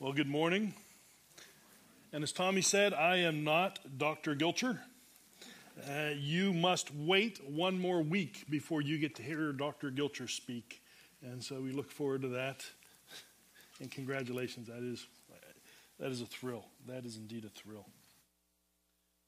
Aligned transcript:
Well, 0.00 0.12
good 0.12 0.28
morning. 0.28 0.74
And 2.12 2.22
as 2.22 2.30
Tommy 2.30 2.60
said, 2.62 2.94
I 2.94 3.16
am 3.16 3.42
not 3.42 3.80
Dr. 3.98 4.36
Gilcher. 4.36 4.80
Uh, 5.90 6.10
you 6.16 6.52
must 6.52 6.94
wait 6.94 7.40
one 7.44 7.80
more 7.80 8.00
week 8.00 8.44
before 8.48 8.80
you 8.80 8.98
get 8.98 9.16
to 9.16 9.24
hear 9.24 9.50
Dr. 9.50 9.90
Gilcher 9.90 10.28
speak. 10.28 10.82
And 11.20 11.42
so 11.42 11.60
we 11.60 11.72
look 11.72 11.90
forward 11.90 12.22
to 12.22 12.28
that. 12.28 12.64
And 13.80 13.90
congratulations, 13.90 14.68
that 14.68 14.84
is, 14.84 15.04
that 15.98 16.12
is 16.12 16.20
a 16.20 16.26
thrill. 16.26 16.66
That 16.86 17.04
is 17.04 17.16
indeed 17.16 17.44
a 17.44 17.48
thrill. 17.48 17.84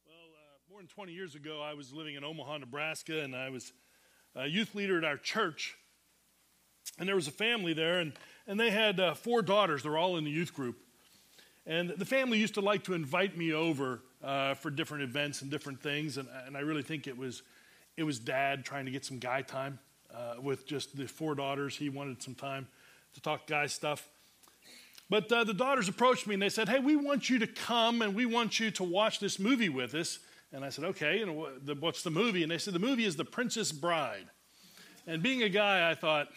Well, 0.07 0.29
uh, 0.33 0.71
more 0.71 0.79
than 0.79 0.87
20 0.87 1.13
years 1.13 1.35
ago, 1.35 1.61
I 1.61 1.75
was 1.75 1.93
living 1.93 2.15
in 2.15 2.23
Omaha, 2.23 2.59
Nebraska, 2.59 3.23
and 3.23 3.35
I 3.35 3.51
was 3.51 3.73
a 4.37 4.47
youth 4.47 4.77
leader 4.77 4.99
at 4.99 5.05
our 5.05 5.17
church. 5.17 5.75
And 6.97 7.09
there 7.09 7.17
was 7.17 7.27
a 7.27 7.33
family 7.33 7.73
there, 7.73 7.99
and, 7.99 8.13
and 8.51 8.59
they 8.59 8.71
had 8.73 8.99
uh, 8.99 9.15
four 9.15 9.43
daughters. 9.43 9.85
They're 9.85 9.97
all 9.97 10.17
in 10.17 10.25
the 10.25 10.31
youth 10.31 10.53
group. 10.53 10.77
And 11.67 11.91
the 11.91 12.05
family 12.05 12.37
used 12.37 12.55
to 12.55 12.61
like 12.61 12.83
to 12.85 12.95
invite 12.95 13.37
me 13.37 13.53
over 13.53 14.03
uh, 14.25 14.55
for 14.55 14.71
different 14.71 15.05
events 15.05 15.41
and 15.43 15.53
different 15.53 15.81
things. 15.81 16.19
And, 16.19 16.29
and 16.47 16.57
I 16.57 16.61
really 16.61 16.83
think 16.83 17.07
it 17.07 17.17
was, 17.17 17.45
it 17.97 18.03
was 18.03 18.19
dad 18.19 18.65
trying 18.65 18.87
to 18.87 18.91
get 18.91 19.05
some 19.05 19.21
guy 19.21 19.43
time 19.43 19.79
uh, 20.13 20.35
with 20.43 20.67
just 20.67 20.97
the 20.97 21.07
four 21.07 21.37
daughters. 21.37 21.77
He 21.77 21.91
wanted 21.91 22.21
some 22.25 22.35
time 22.35 22.67
to 23.15 23.21
talk 23.21 23.47
guy 23.47 23.69
stuff. 23.69 24.09
But 25.09 25.31
uh, 25.31 25.45
the 25.45 25.55
daughters 25.55 25.89
approached 25.89 26.27
me 26.27 26.35
and 26.35 26.43
they 26.43 26.49
said, 26.49 26.69
Hey, 26.69 26.81
we 26.81 26.97
want 26.97 27.31
you 27.31 27.39
to 27.39 27.47
come 27.47 28.03
and 28.03 28.17
we 28.17 28.27
want 28.27 28.59
you 28.59 28.73
to 28.73 28.83
watch 28.83 29.21
this 29.21 29.39
movie 29.39 29.69
with 29.69 29.95
us. 29.95 30.19
And 30.53 30.65
I 30.65 30.71
said, 30.71 30.87
Okay, 30.87 31.23
and 31.23 31.81
what's 31.81 32.03
the 32.03 32.11
movie? 32.11 32.43
And 32.43 32.51
they 32.51 32.59
said, 32.59 32.75
The 32.75 32.81
movie 32.81 33.05
is 33.05 33.15
The 33.15 33.25
Princess 33.25 33.71
Bride. 33.71 34.27
And 35.07 35.23
being 35.23 35.45
a 35.45 35.49
guy, 35.49 35.89
I 35.89 35.95
thought, 35.95 36.29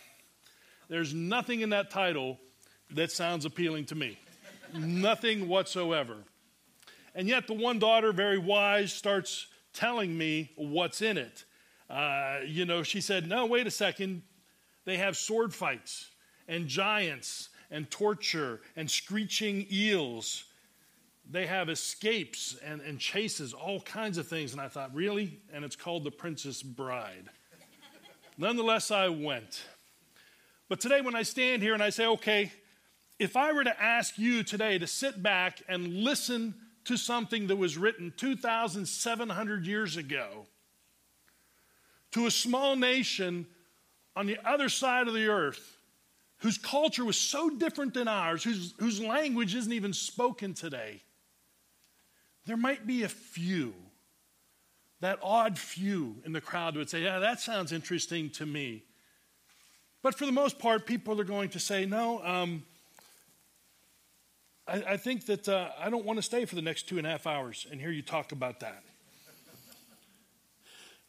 There's 0.93 1.15
nothing 1.15 1.61
in 1.61 1.71
that 1.71 1.89
title 1.89 2.38
that 2.91 3.11
sounds 3.11 3.45
appealing 3.45 3.85
to 3.85 3.95
me. 3.95 4.20
nothing 4.75 5.47
whatsoever. 5.47 6.17
And 7.16 7.27
yet, 7.27 7.47
the 7.47 7.55
one 7.55 7.79
daughter, 7.79 8.13
very 8.13 8.38
wise, 8.38 8.94
starts 8.94 9.47
telling 9.73 10.16
me 10.16 10.52
what's 10.55 11.02
in 11.02 11.17
it. 11.17 11.45
Uh, 11.89 12.41
you 12.45 12.66
know, 12.66 12.83
she 12.83 13.02
said, 13.02 13.27
No, 13.27 13.47
wait 13.47 13.66
a 13.66 13.71
second. 13.71 14.21
They 14.86 14.97
have 14.97 15.17
sword 15.17 15.52
fights 15.52 16.11
and 16.47 16.67
giants 16.67 17.49
and 17.71 17.89
torture 17.89 18.61
and 18.75 18.88
screeching 18.88 19.66
eels. 19.71 20.44
They 21.27 21.47
have 21.47 21.69
escapes 21.69 22.55
and, 22.64 22.81
and 22.81 22.99
chases, 22.99 23.52
all 23.52 23.81
kinds 23.81 24.19
of 24.19 24.27
things. 24.27 24.52
And 24.52 24.61
I 24.61 24.67
thought, 24.67 24.94
Really? 24.94 25.39
And 25.52 25.66
it's 25.66 25.75
called 25.75 26.03
The 26.03 26.11
Princess 26.11 26.61
Bride. 26.61 27.31
Nonetheless, 28.38 28.91
I 28.91 29.08
went. 29.08 29.64
But 30.73 30.79
today, 30.79 31.02
when 31.02 31.13
I 31.13 31.21
stand 31.21 31.61
here 31.61 31.75
and 31.75 31.83
I 31.83 31.91
say, 31.91 32.07
Okay, 32.07 32.52
if 33.19 33.38
I 33.38 33.53
were 33.53 33.63
to 33.63 33.79
ask 33.79 34.17
you 34.17 34.41
today 34.41 34.80
to 34.80 34.88
sit 34.88 35.21
back 35.21 35.61
and 35.69 35.99
listen 36.03 36.55
to 36.85 36.97
something 36.97 37.45
that 37.45 37.57
was 37.57 37.77
written 37.77 38.11
2,700 38.17 39.67
years 39.67 39.97
ago 39.97 40.47
to 42.13 42.25
a 42.25 42.31
small 42.31 42.75
nation 42.75 43.45
on 44.15 44.25
the 44.25 44.39
other 44.43 44.67
side 44.67 45.07
of 45.07 45.13
the 45.13 45.27
earth 45.27 45.77
whose 46.38 46.57
culture 46.57 47.05
was 47.05 47.17
so 47.17 47.52
different 47.52 47.93
than 47.93 48.08
ours, 48.08 48.43
whose, 48.43 48.73
whose 48.80 48.99
language 48.99 49.53
isn't 49.53 49.73
even 49.73 49.93
spoken 49.93 50.55
today, 50.55 51.03
there 52.47 52.58
might 52.58 52.87
be 52.87 53.03
a 53.03 53.09
few, 53.09 53.75
that 55.02 55.19
odd 55.21 55.55
few 55.55 56.15
in 56.25 56.33
the 56.33 56.41
crowd 56.41 56.75
would 56.75 56.89
say, 56.89 57.03
Yeah, 57.03 57.19
that 57.19 57.39
sounds 57.39 57.71
interesting 57.71 58.31
to 58.31 58.47
me. 58.47 58.85
But 60.03 60.15
for 60.15 60.25
the 60.27 60.31
most 60.31 60.59
part, 60.59 60.85
people 60.85 61.19
are 61.19 61.23
going 61.23 61.49
to 61.49 61.59
say, 61.59 61.85
No, 61.85 62.23
um, 62.23 62.63
I, 64.67 64.83
I 64.89 64.97
think 64.97 65.25
that 65.25 65.49
uh, 65.49 65.69
I 65.79 65.89
don't 65.89 66.05
want 66.05 66.17
to 66.17 66.23
stay 66.23 66.45
for 66.45 66.55
the 66.55 66.61
next 66.61 66.87
two 66.87 66.99
and 66.99 67.07
a 67.07 67.09
half 67.09 67.25
hours 67.25 67.65
and 67.71 67.81
hear 67.81 67.89
you 67.89 68.03
talk 68.03 68.31
about 68.31 68.59
that. 68.59 68.83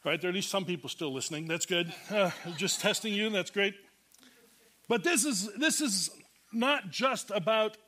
Right, 0.04 0.20
there 0.20 0.28
are 0.28 0.32
at 0.32 0.34
least 0.34 0.50
some 0.50 0.66
people 0.66 0.90
still 0.90 1.12
listening. 1.12 1.48
That's 1.48 1.64
good. 1.64 1.92
Uh, 2.10 2.30
just 2.58 2.82
testing 2.82 3.14
you. 3.14 3.30
That's 3.30 3.50
great. 3.50 3.74
But 4.86 5.02
this 5.02 5.24
is 5.24 5.50
this 5.54 5.80
is 5.80 6.10
not 6.52 6.90
just 6.90 7.30
about 7.30 7.78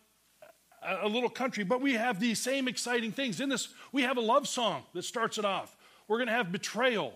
a, 0.82 1.06
a 1.06 1.08
little 1.08 1.28
country, 1.28 1.62
but 1.62 1.82
we 1.82 1.92
have 1.92 2.18
these 2.18 2.38
same 2.40 2.68
exciting 2.68 3.12
things. 3.12 3.38
In 3.38 3.50
this, 3.50 3.68
we 3.92 4.02
have 4.02 4.16
a 4.16 4.22
love 4.22 4.48
song 4.48 4.84
that 4.94 5.02
starts 5.02 5.36
it 5.36 5.44
off. 5.44 5.76
We're 6.08 6.16
going 6.16 6.28
to 6.28 6.32
have 6.32 6.50
betrayal. 6.50 7.12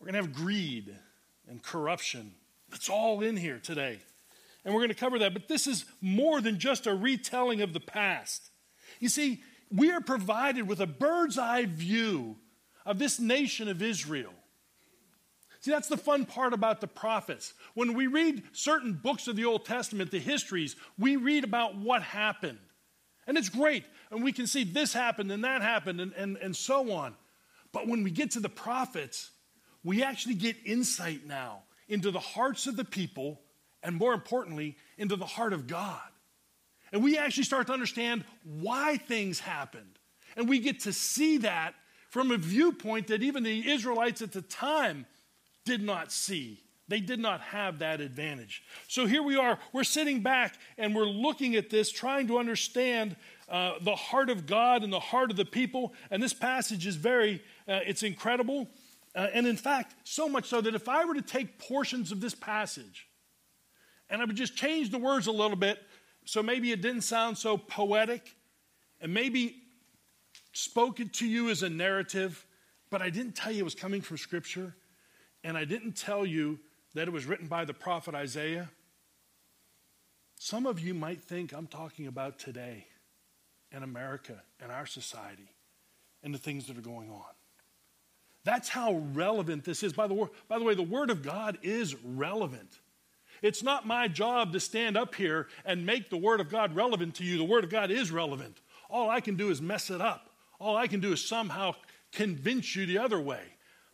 We're 0.00 0.06
going 0.10 0.14
to 0.14 0.26
have 0.26 0.32
greed 0.32 0.96
and 1.46 1.62
corruption. 1.62 2.32
It's 2.72 2.88
all 2.88 3.22
in 3.22 3.36
here 3.36 3.58
today 3.58 4.00
and 4.66 4.74
we're 4.74 4.80
going 4.80 4.88
to 4.88 4.96
cover 4.96 5.20
that. 5.20 5.32
But 5.32 5.46
this 5.46 5.68
is 5.68 5.86
more 6.02 6.40
than 6.40 6.58
just 6.58 6.88
a 6.88 6.94
retelling 6.94 7.62
of 7.62 7.72
the 7.72 7.80
past. 7.80 8.50
You 8.98 9.08
see, 9.08 9.42
we 9.70 9.92
are 9.92 10.00
provided 10.00 10.66
with 10.66 10.80
a 10.80 10.88
bird's 10.88 11.38
eye 11.38 11.66
view 11.66 12.36
of 12.84 12.98
this 12.98 13.20
nation 13.20 13.68
of 13.68 13.80
Israel. 13.80 14.32
See, 15.60 15.70
that's 15.70 15.88
the 15.88 15.96
fun 15.96 16.26
part 16.26 16.52
about 16.52 16.80
the 16.80 16.88
prophets. 16.88 17.54
When 17.74 17.94
we 17.94 18.08
read 18.08 18.42
certain 18.52 18.92
books 18.92 19.28
of 19.28 19.36
the 19.36 19.44
Old 19.44 19.64
Testament, 19.64 20.10
the 20.10 20.18
histories, 20.18 20.74
we 20.98 21.14
read 21.14 21.44
about 21.44 21.76
what 21.76 22.02
happened. 22.02 22.58
And 23.28 23.38
it's 23.38 23.48
great. 23.48 23.84
And 24.10 24.24
we 24.24 24.32
can 24.32 24.48
see 24.48 24.64
this 24.64 24.92
happened 24.92 25.30
and 25.30 25.44
that 25.44 25.62
happened 25.62 26.00
and, 26.00 26.12
and, 26.14 26.36
and 26.38 26.56
so 26.56 26.90
on. 26.90 27.14
But 27.72 27.86
when 27.86 28.02
we 28.02 28.10
get 28.10 28.32
to 28.32 28.40
the 28.40 28.48
prophets, 28.48 29.30
we 29.84 30.02
actually 30.02 30.34
get 30.34 30.56
insight 30.64 31.24
now 31.24 31.62
into 31.88 32.10
the 32.10 32.20
hearts 32.20 32.66
of 32.66 32.76
the 32.76 32.84
people 32.84 33.40
and 33.82 33.94
more 33.94 34.12
importantly, 34.12 34.76
into 34.98 35.14
the 35.14 35.24
heart 35.24 35.52
of 35.52 35.68
God. 35.68 36.00
And 36.92 37.02
we 37.02 37.16
actually 37.16 37.44
start 37.44 37.68
to 37.68 37.72
understand 37.72 38.24
why 38.42 38.96
things 38.96 39.38
happened. 39.38 39.98
And 40.36 40.48
we 40.48 40.58
get 40.58 40.80
to 40.80 40.92
see 40.92 41.38
that 41.38 41.74
from 42.10 42.30
a 42.30 42.36
viewpoint 42.36 43.06
that 43.08 43.22
even 43.22 43.44
the 43.44 43.70
Israelites 43.70 44.22
at 44.22 44.32
the 44.32 44.42
time 44.42 45.06
did 45.64 45.82
not 45.82 46.10
see. 46.10 46.62
They 46.88 47.00
did 47.00 47.18
not 47.20 47.40
have 47.40 47.80
that 47.80 48.00
advantage. 48.00 48.62
So 48.88 49.06
here 49.06 49.22
we 49.22 49.36
are, 49.36 49.58
we're 49.72 49.84
sitting 49.84 50.20
back 50.20 50.56
and 50.78 50.94
we're 50.94 51.04
looking 51.04 51.56
at 51.56 51.70
this, 51.70 51.90
trying 51.90 52.28
to 52.28 52.38
understand 52.38 53.16
uh, 53.48 53.74
the 53.80 53.96
heart 53.96 54.30
of 54.30 54.46
God 54.46 54.82
and 54.82 54.92
the 54.92 55.00
heart 55.00 55.30
of 55.30 55.36
the 55.36 55.44
people. 55.44 55.94
And 56.10 56.22
this 56.22 56.32
passage 56.32 56.86
is 56.86 56.96
very, 56.96 57.42
uh, 57.68 57.80
it's 57.86 58.02
incredible. 58.02 58.68
Uh, 59.16 59.28
and 59.32 59.46
in 59.46 59.56
fact, 59.56 59.94
so 60.04 60.28
much 60.28 60.44
so 60.44 60.60
that 60.60 60.74
if 60.74 60.88
I 60.90 61.06
were 61.06 61.14
to 61.14 61.22
take 61.22 61.58
portions 61.58 62.12
of 62.12 62.20
this 62.20 62.34
passage 62.34 63.08
and 64.10 64.20
I 64.20 64.26
would 64.26 64.36
just 64.36 64.54
change 64.54 64.90
the 64.90 64.98
words 64.98 65.26
a 65.26 65.32
little 65.32 65.56
bit 65.56 65.82
so 66.26 66.42
maybe 66.42 66.70
it 66.70 66.82
didn't 66.82 67.00
sound 67.00 67.38
so 67.38 67.56
poetic 67.56 68.36
and 69.00 69.14
maybe 69.14 69.56
spoke 70.52 71.00
it 71.00 71.14
to 71.14 71.26
you 71.26 71.48
as 71.48 71.62
a 71.62 71.70
narrative, 71.70 72.44
but 72.90 73.00
I 73.00 73.08
didn't 73.08 73.32
tell 73.32 73.50
you 73.50 73.60
it 73.60 73.64
was 73.64 73.74
coming 73.74 74.02
from 74.02 74.18
Scripture 74.18 74.74
and 75.42 75.56
I 75.56 75.64
didn't 75.64 75.96
tell 75.96 76.26
you 76.26 76.58
that 76.94 77.08
it 77.08 77.10
was 77.10 77.24
written 77.24 77.46
by 77.46 77.64
the 77.64 77.74
prophet 77.74 78.14
Isaiah. 78.14 78.68
Some 80.38 80.66
of 80.66 80.78
you 80.78 80.92
might 80.92 81.22
think 81.22 81.52
I'm 81.52 81.68
talking 81.68 82.06
about 82.06 82.38
today 82.38 82.86
in 83.72 83.82
America 83.82 84.42
and 84.60 84.70
our 84.70 84.84
society 84.84 85.54
and 86.22 86.34
the 86.34 86.38
things 86.38 86.66
that 86.66 86.76
are 86.76 86.82
going 86.82 87.10
on. 87.10 87.35
That's 88.46 88.68
how 88.68 89.02
relevant 89.12 89.64
this 89.64 89.82
is. 89.82 89.92
By 89.92 90.06
the, 90.06 90.30
by 90.46 90.60
the 90.60 90.64
way, 90.64 90.76
the 90.76 90.82
Word 90.82 91.10
of 91.10 91.20
God 91.20 91.58
is 91.64 91.96
relevant. 92.04 92.78
It's 93.42 93.60
not 93.60 93.88
my 93.88 94.06
job 94.06 94.52
to 94.52 94.60
stand 94.60 94.96
up 94.96 95.16
here 95.16 95.48
and 95.64 95.84
make 95.84 96.10
the 96.10 96.16
Word 96.16 96.40
of 96.40 96.48
God 96.48 96.76
relevant 96.76 97.16
to 97.16 97.24
you. 97.24 97.38
The 97.38 97.44
Word 97.44 97.64
of 97.64 97.70
God 97.70 97.90
is 97.90 98.12
relevant. 98.12 98.60
All 98.88 99.10
I 99.10 99.20
can 99.20 99.34
do 99.34 99.50
is 99.50 99.60
mess 99.60 99.90
it 99.90 100.00
up. 100.00 100.30
All 100.60 100.76
I 100.76 100.86
can 100.86 101.00
do 101.00 101.12
is 101.12 101.26
somehow 101.26 101.74
convince 102.12 102.76
you 102.76 102.86
the 102.86 102.98
other 102.98 103.18
way. 103.18 103.42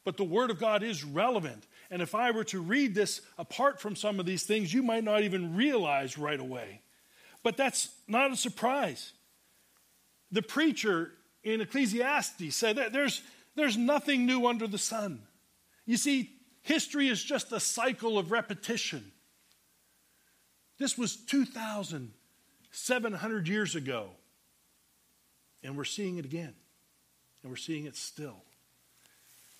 But 0.04 0.18
the 0.18 0.24
Word 0.24 0.50
of 0.50 0.60
God 0.60 0.82
is 0.82 1.02
relevant. 1.02 1.66
And 1.90 2.02
if 2.02 2.14
I 2.14 2.30
were 2.30 2.44
to 2.44 2.60
read 2.60 2.94
this 2.94 3.22
apart 3.38 3.80
from 3.80 3.96
some 3.96 4.20
of 4.20 4.26
these 4.26 4.42
things, 4.42 4.74
you 4.74 4.82
might 4.82 5.02
not 5.02 5.22
even 5.22 5.56
realize 5.56 6.18
right 6.18 6.38
away. 6.38 6.82
But 7.42 7.56
that's 7.56 7.88
not 8.06 8.30
a 8.30 8.36
surprise. 8.36 9.14
The 10.30 10.42
preacher 10.42 11.12
in 11.42 11.62
Ecclesiastes 11.62 12.54
said 12.54 12.76
that 12.76 12.92
there's, 12.92 13.22
there's 13.54 13.76
nothing 13.76 14.26
new 14.26 14.46
under 14.46 14.66
the 14.66 14.78
sun. 14.78 15.20
You 15.84 15.96
see, 15.96 16.30
history 16.62 17.08
is 17.08 17.22
just 17.22 17.52
a 17.52 17.60
cycle 17.60 18.18
of 18.18 18.30
repetition. 18.30 19.12
This 20.78 20.96
was 20.96 21.16
2,700 21.16 23.48
years 23.48 23.74
ago. 23.74 24.10
And 25.62 25.76
we're 25.76 25.84
seeing 25.84 26.16
it 26.16 26.24
again. 26.24 26.54
And 27.42 27.50
we're 27.50 27.56
seeing 27.56 27.84
it 27.84 27.96
still. 27.96 28.42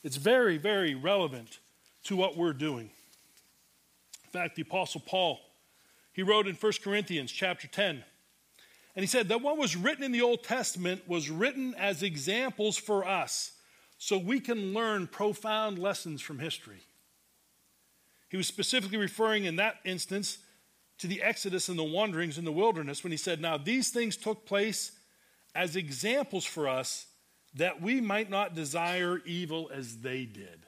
It's 0.03 0.17
very, 0.17 0.57
very 0.57 0.95
relevant 0.95 1.59
to 2.05 2.17
what 2.17 2.37
we're 2.37 2.53
doing. 2.53 2.91
In 4.25 4.31
fact, 4.31 4.57
the 4.57 4.63
Apostle 4.63 5.03
Paul, 5.05 5.41
he 6.13 6.23
wrote 6.23 6.49
in 6.49 6.55
1 6.55 6.73
Corinthians 6.83 7.31
chapter 7.31 7.69
10, 7.69 8.03
and 8.95 9.03
he 9.03 9.07
said 9.07 9.29
that 9.29 9.43
what 9.43 9.57
was 9.57 9.77
written 9.77 10.05
in 10.05 10.13
the 10.13 10.23
Old 10.23 10.43
Testament 10.43 11.09
was 11.09 11.31
written 11.31 11.75
as 11.77 12.03
examples 12.03 12.77
for 12.77 13.07
us 13.07 13.53
so 14.05 14.19
we 14.19 14.41
can 14.41 14.75
learn 14.75 15.07
profound 15.07 15.79
lessons 15.79 16.21
from 16.21 16.41
history. 16.41 16.81
He 18.31 18.37
was 18.37 18.49
specifically 18.49 18.99
referring 18.99 19.45
in 19.45 19.55
that 19.57 19.77
instance 19.85 20.39
to 20.99 21.07
the 21.07 21.23
Exodus 21.23 21.69
and 21.69 21.79
the 21.79 21.85
wanderings 21.85 22.37
in 22.37 22.45
the 22.45 22.51
wilderness 22.51 23.05
when 23.05 23.13
he 23.13 23.17
said, 23.17 23.41
Now 23.41 23.57
these 23.57 23.91
things 23.91 24.17
took 24.17 24.45
place 24.45 24.91
as 25.55 25.77
examples 25.77 26.45
for 26.45 26.69
us 26.69 27.07
that 27.55 27.81
we 27.81 28.01
might 28.01 28.29
not 28.29 28.57
desire 28.57 29.21
evil 29.25 29.71
as 29.73 29.99
they 29.99 30.25
did. 30.25 30.67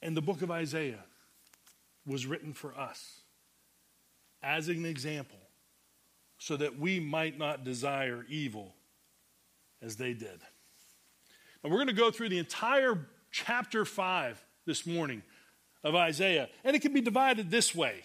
And 0.00 0.16
the 0.16 0.22
book 0.22 0.40
of 0.40 0.50
Isaiah 0.50 1.04
was 2.06 2.24
written 2.24 2.54
for 2.54 2.74
us 2.74 3.20
as 4.42 4.70
an 4.70 4.86
example 4.86 5.36
so 6.38 6.56
that 6.56 6.78
we 6.78 6.98
might 6.98 7.36
not 7.36 7.62
desire 7.62 8.24
evil 8.30 8.74
as 9.82 9.96
they 9.96 10.14
did. 10.14 10.40
And 11.62 11.72
we're 11.72 11.78
going 11.78 11.88
to 11.88 11.92
go 11.92 12.10
through 12.10 12.30
the 12.30 12.38
entire 12.38 13.06
chapter 13.30 13.84
5 13.84 14.44
this 14.66 14.86
morning 14.86 15.22
of 15.84 15.94
Isaiah. 15.94 16.48
And 16.64 16.74
it 16.74 16.80
can 16.80 16.92
be 16.92 17.00
divided 17.00 17.50
this 17.50 17.74
way 17.74 18.02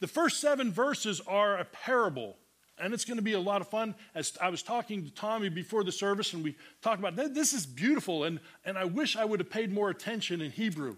the 0.00 0.08
first 0.08 0.40
seven 0.40 0.72
verses 0.72 1.20
are 1.28 1.58
a 1.58 1.64
parable. 1.64 2.36
And 2.76 2.92
it's 2.92 3.04
going 3.04 3.18
to 3.18 3.22
be 3.22 3.34
a 3.34 3.40
lot 3.40 3.60
of 3.60 3.68
fun. 3.68 3.94
As 4.16 4.36
I 4.40 4.48
was 4.48 4.62
talking 4.62 5.04
to 5.04 5.10
Tommy 5.12 5.48
before 5.48 5.84
the 5.84 5.92
service, 5.92 6.32
and 6.32 6.42
we 6.42 6.56
talked 6.80 6.98
about 6.98 7.14
this 7.14 7.52
is 7.52 7.64
beautiful, 7.64 8.24
and, 8.24 8.40
and 8.64 8.76
I 8.76 8.84
wish 8.84 9.16
I 9.16 9.24
would 9.24 9.38
have 9.38 9.50
paid 9.50 9.72
more 9.72 9.90
attention 9.90 10.40
in 10.40 10.50
Hebrew 10.50 10.96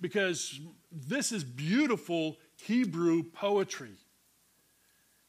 because 0.00 0.58
this 0.90 1.30
is 1.30 1.44
beautiful 1.44 2.38
Hebrew 2.56 3.22
poetry. 3.22 3.96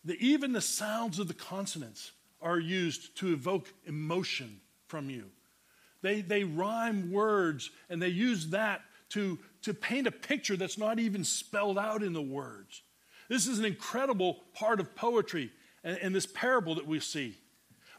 The, 0.06 0.16
even 0.26 0.54
the 0.54 0.62
sounds 0.62 1.20
of 1.20 1.28
the 1.28 1.34
consonants 1.34 2.14
are 2.42 2.60
used 2.60 3.18
to 3.18 3.34
evoke 3.34 3.74
emotion 3.86 4.62
from 4.88 5.10
you. 5.10 5.26
They, 6.02 6.22
they 6.22 6.44
rhyme 6.44 7.12
words 7.12 7.72
and 7.90 8.02
they 8.02 8.08
use 8.10 8.48
that 8.48 8.82
to, 9.10 9.40
to 9.64 9.74
paint 9.74 10.08
a 10.08 10.12
picture 10.12 10.56
that's 10.56 10.78
not 10.78 11.00
even 11.00 11.24
spelled 11.24 11.78
out 11.78 12.04
in 12.04 12.14
the 12.14 12.22
words. 12.22 12.82
This 13.28 13.48
is 13.48 13.60
an 13.60 13.66
incredible 13.66 14.40
part 14.54 14.80
of 14.80 14.96
poetry 14.96 15.52
and, 15.84 15.98
and 15.98 16.16
this 16.16 16.26
parable 16.26 16.76
that 16.76 16.88
we 16.88 17.00
see. 17.00 17.38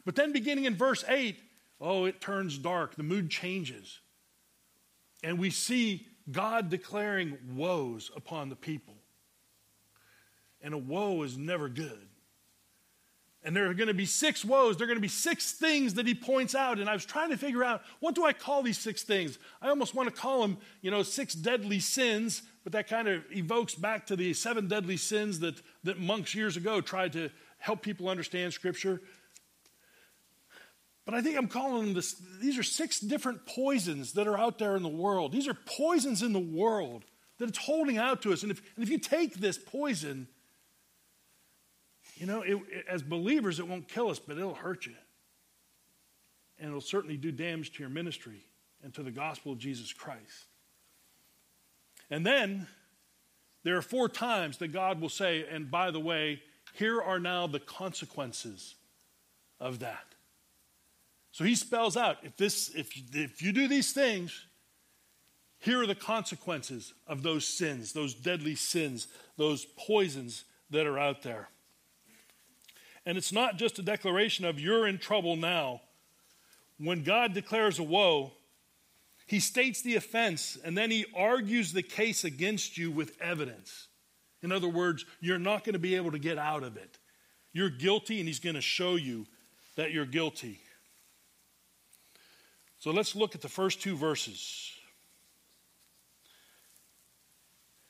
But 0.05 0.15
then, 0.15 0.33
beginning 0.33 0.65
in 0.65 0.75
verse 0.75 1.03
8, 1.07 1.37
oh, 1.79 2.05
it 2.05 2.21
turns 2.21 2.57
dark. 2.57 2.95
The 2.95 3.03
mood 3.03 3.29
changes. 3.29 3.99
And 5.23 5.37
we 5.37 5.51
see 5.51 6.07
God 6.31 6.69
declaring 6.69 7.37
woes 7.55 8.09
upon 8.15 8.49
the 8.49 8.55
people. 8.55 8.95
And 10.61 10.73
a 10.73 10.77
woe 10.77 11.21
is 11.23 11.37
never 11.37 11.69
good. 11.69 12.07
And 13.43 13.55
there 13.55 13.67
are 13.67 13.73
going 13.73 13.87
to 13.87 13.93
be 13.93 14.05
six 14.05 14.45
woes. 14.45 14.77
There 14.77 14.85
are 14.85 14.87
going 14.87 14.97
to 14.97 15.01
be 15.01 15.07
six 15.07 15.53
things 15.53 15.95
that 15.95 16.05
he 16.05 16.13
points 16.13 16.53
out. 16.53 16.77
And 16.77 16.87
I 16.87 16.93
was 16.93 17.05
trying 17.05 17.31
to 17.31 17.37
figure 17.37 17.63
out 17.63 17.81
what 17.99 18.13
do 18.13 18.23
I 18.23 18.33
call 18.33 18.61
these 18.61 18.77
six 18.77 19.01
things? 19.01 19.39
I 19.61 19.69
almost 19.69 19.95
want 19.95 20.13
to 20.13 20.15
call 20.15 20.41
them, 20.41 20.57
you 20.81 20.91
know, 20.91 21.01
six 21.01 21.33
deadly 21.33 21.79
sins, 21.79 22.43
but 22.63 22.73
that 22.73 22.87
kind 22.87 23.07
of 23.07 23.23
evokes 23.31 23.73
back 23.73 24.05
to 24.07 24.15
the 24.15 24.33
seven 24.33 24.67
deadly 24.67 24.97
sins 24.97 25.39
that, 25.39 25.59
that 25.83 25.99
monks 25.99 26.35
years 26.35 26.55
ago 26.55 26.81
tried 26.81 27.13
to 27.13 27.31
help 27.57 27.81
people 27.81 28.09
understand 28.09 28.53
Scripture. 28.53 29.01
But 31.05 31.15
I 31.15 31.21
think 31.21 31.35
I'm 31.35 31.47
calling 31.47 31.85
them 31.85 31.93
this, 31.95 32.21
these 32.39 32.59
are 32.59 32.63
six 32.63 32.99
different 32.99 33.47
poisons 33.47 34.13
that 34.13 34.27
are 34.27 34.37
out 34.37 34.59
there 34.59 34.75
in 34.75 34.83
the 34.83 34.89
world. 34.89 35.31
These 35.31 35.47
are 35.47 35.57
poisons 35.65 36.21
in 36.21 36.31
the 36.31 36.39
world 36.39 37.05
that 37.39 37.49
it's 37.49 37.57
holding 37.57 37.97
out 37.97 38.21
to 38.21 38.33
us. 38.33 38.43
And 38.43 38.51
if, 38.51 38.61
and 38.75 38.83
if 38.83 38.89
you 38.89 38.99
take 38.99 39.35
this 39.35 39.57
poison, 39.57 40.27
you 42.21 42.27
know, 42.27 42.43
it, 42.43 42.55
it, 42.69 42.85
as 42.87 43.01
believers, 43.01 43.59
it 43.59 43.67
won't 43.67 43.87
kill 43.87 44.09
us, 44.09 44.19
but 44.19 44.37
it'll 44.37 44.53
hurt 44.53 44.85
you. 44.85 44.93
And 46.59 46.67
it'll 46.67 46.79
certainly 46.79 47.17
do 47.17 47.31
damage 47.31 47.73
to 47.73 47.79
your 47.79 47.89
ministry 47.89 48.45
and 48.83 48.93
to 48.93 49.01
the 49.01 49.09
gospel 49.09 49.53
of 49.53 49.57
Jesus 49.57 49.91
Christ. 49.91 50.45
And 52.11 52.23
then 52.23 52.67
there 53.63 53.75
are 53.75 53.81
four 53.81 54.07
times 54.07 54.59
that 54.59 54.67
God 54.67 55.01
will 55.01 55.09
say, 55.09 55.47
and 55.49 55.71
by 55.71 55.89
the 55.89 55.99
way, 55.99 56.43
here 56.75 57.01
are 57.01 57.19
now 57.19 57.47
the 57.47 57.59
consequences 57.59 58.75
of 59.59 59.79
that. 59.79 60.05
So 61.31 61.43
he 61.43 61.55
spells 61.55 61.97
out 61.97 62.17
if 62.21 62.37
this 62.37 62.69
if 62.75 62.91
if 63.15 63.41
you 63.41 63.51
do 63.51 63.67
these 63.67 63.93
things, 63.93 64.45
here 65.57 65.81
are 65.81 65.87
the 65.87 65.95
consequences 65.95 66.93
of 67.07 67.23
those 67.23 67.47
sins, 67.47 67.93
those 67.93 68.13
deadly 68.13 68.53
sins, 68.53 69.07
those 69.37 69.65
poisons 69.75 70.43
that 70.69 70.85
are 70.85 70.99
out 70.99 71.23
there. 71.23 71.49
And 73.05 73.17
it's 73.17 73.31
not 73.31 73.57
just 73.57 73.79
a 73.79 73.81
declaration 73.81 74.45
of 74.45 74.59
you're 74.59 74.87
in 74.87 74.97
trouble 74.97 75.35
now. 75.35 75.81
When 76.77 77.03
God 77.03 77.33
declares 77.33 77.79
a 77.79 77.83
woe, 77.83 78.33
he 79.25 79.39
states 79.39 79.81
the 79.81 79.95
offense 79.95 80.57
and 80.63 80.77
then 80.77 80.91
he 80.91 81.05
argues 81.15 81.73
the 81.73 81.83
case 81.83 82.23
against 82.23 82.77
you 82.77 82.91
with 82.91 83.19
evidence. 83.21 83.87
In 84.43 84.51
other 84.51 84.67
words, 84.67 85.05
you're 85.19 85.39
not 85.39 85.63
going 85.63 85.73
to 85.73 85.79
be 85.79 85.95
able 85.95 86.11
to 86.11 86.19
get 86.19 86.37
out 86.37 86.63
of 86.63 86.77
it. 86.77 86.97
You're 87.53 87.69
guilty, 87.69 88.19
and 88.19 88.27
he's 88.27 88.39
going 88.39 88.55
to 88.55 88.61
show 88.61 88.95
you 88.95 89.27
that 89.75 89.91
you're 89.91 90.05
guilty. 90.05 90.59
So 92.79 92.91
let's 92.91 93.15
look 93.15 93.35
at 93.35 93.41
the 93.41 93.49
first 93.49 93.81
two 93.81 93.95
verses. 93.95 94.71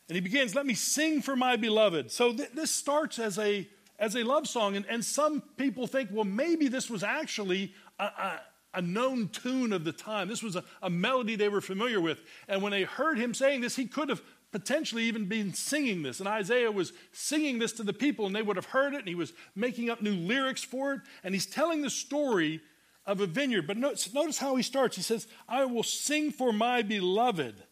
And 0.10 0.16
he 0.16 0.22
begins, 0.22 0.56
Let 0.56 0.66
me 0.66 0.74
sing 0.74 1.22
for 1.22 1.36
my 1.36 1.56
beloved. 1.56 2.12
So 2.12 2.34
th- 2.34 2.50
this 2.54 2.72
starts 2.72 3.18
as 3.18 3.40
a 3.40 3.68
as 4.02 4.16
a 4.16 4.24
love 4.24 4.48
song. 4.48 4.76
And, 4.76 4.86
and 4.90 5.06
some 5.06 5.42
people 5.56 5.88
think, 5.88 6.10
well, 6.12 6.26
maybe 6.26 6.68
this 6.68 6.90
was 6.90 7.04
actually 7.04 7.74
a, 8.00 8.04
a, 8.04 8.42
a 8.74 8.82
known 8.82 9.30
tune 9.30 9.72
of 9.72 9.86
the 9.86 9.94
time. 9.94 10.28
This 10.28 10.44
was 10.44 10.58
a, 10.58 10.64
a 10.82 10.90
melody 10.90 11.38
they 11.38 11.48
were 11.48 11.62
familiar 11.62 12.02
with. 12.02 12.22
And 12.50 12.62
when 12.62 12.72
they 12.72 12.84
heard 12.84 13.18
him 13.18 13.34
saying 13.34 13.62
this, 13.62 13.76
he 13.76 13.86
could 13.86 14.10
have 14.10 14.22
potentially 14.52 15.04
even 15.04 15.26
been 15.26 15.54
singing 15.54 16.02
this. 16.02 16.20
And 16.20 16.28
Isaiah 16.28 16.72
was 16.72 16.92
singing 17.14 17.60
this 17.60 17.72
to 17.74 17.84
the 17.84 17.94
people, 17.94 18.26
and 18.26 18.36
they 18.36 18.42
would 18.42 18.58
have 18.58 18.66
heard 18.66 18.94
it, 18.94 19.00
and 19.00 19.08
he 19.08 19.16
was 19.16 19.32
making 19.56 19.90
up 19.90 20.02
new 20.02 20.16
lyrics 20.16 20.64
for 20.64 20.94
it. 20.94 21.02
And 21.24 21.34
he's 21.34 21.46
telling 21.46 21.84
the 21.84 21.90
story 21.90 22.60
of 23.06 23.22
a 23.22 23.28
vineyard. 23.28 23.68
But 23.68 23.78
notice, 23.78 24.14
notice 24.14 24.40
how 24.40 24.56
he 24.56 24.64
starts. 24.64 24.96
He 24.96 25.04
says, 25.04 25.28
I 25.48 25.64
will 25.66 25.84
sing 25.84 26.32
for 26.32 26.52
my 26.52 26.82
beloved. 26.82 27.64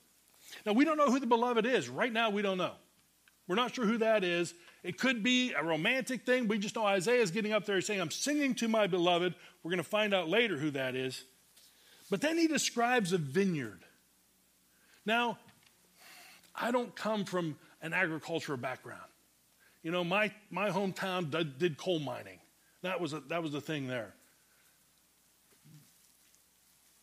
Now, 0.65 0.73
we 0.73 0.85
don't 0.85 0.97
know 0.97 1.11
who 1.11 1.19
the 1.19 1.27
beloved 1.27 1.65
is. 1.65 1.89
Right 1.89 2.13
now, 2.13 2.29
we 2.29 2.43
don't 2.43 2.57
know. 2.57 2.73
We're 3.47 3.55
not 3.55 3.73
sure 3.73 3.85
who 3.85 3.97
that 3.97 4.23
is. 4.23 4.53
It 4.83 4.97
could 4.97 5.23
be 5.23 5.53
a 5.53 5.63
romantic 5.63 6.25
thing. 6.25 6.47
We 6.47 6.57
just 6.57 6.75
know 6.75 6.85
Isaiah 6.85 7.21
is 7.21 7.31
getting 7.31 7.51
up 7.51 7.65
there 7.65 7.81
saying, 7.81 7.99
I'm 7.99 8.11
singing 8.11 8.55
to 8.55 8.67
my 8.67 8.87
beloved. 8.87 9.35
We're 9.61 9.71
going 9.71 9.83
to 9.83 9.89
find 9.89 10.13
out 10.13 10.29
later 10.29 10.57
who 10.57 10.71
that 10.71 10.95
is. 10.95 11.25
But 12.09 12.21
then 12.21 12.37
he 12.37 12.47
describes 12.47 13.11
a 13.11 13.17
vineyard. 13.17 13.81
Now, 15.05 15.37
I 16.55 16.71
don't 16.71 16.95
come 16.95 17.25
from 17.25 17.57
an 17.81 17.93
agricultural 17.93 18.57
background. 18.57 19.01
You 19.83 19.91
know, 19.91 20.03
my, 20.03 20.31
my 20.49 20.69
hometown 20.69 21.29
did, 21.29 21.57
did 21.57 21.77
coal 21.77 21.99
mining. 21.99 22.39
That 22.81 22.99
was, 22.99 23.13
a, 23.13 23.19
that 23.29 23.43
was 23.43 23.51
the 23.51 23.61
thing 23.61 23.87
there. 23.87 24.13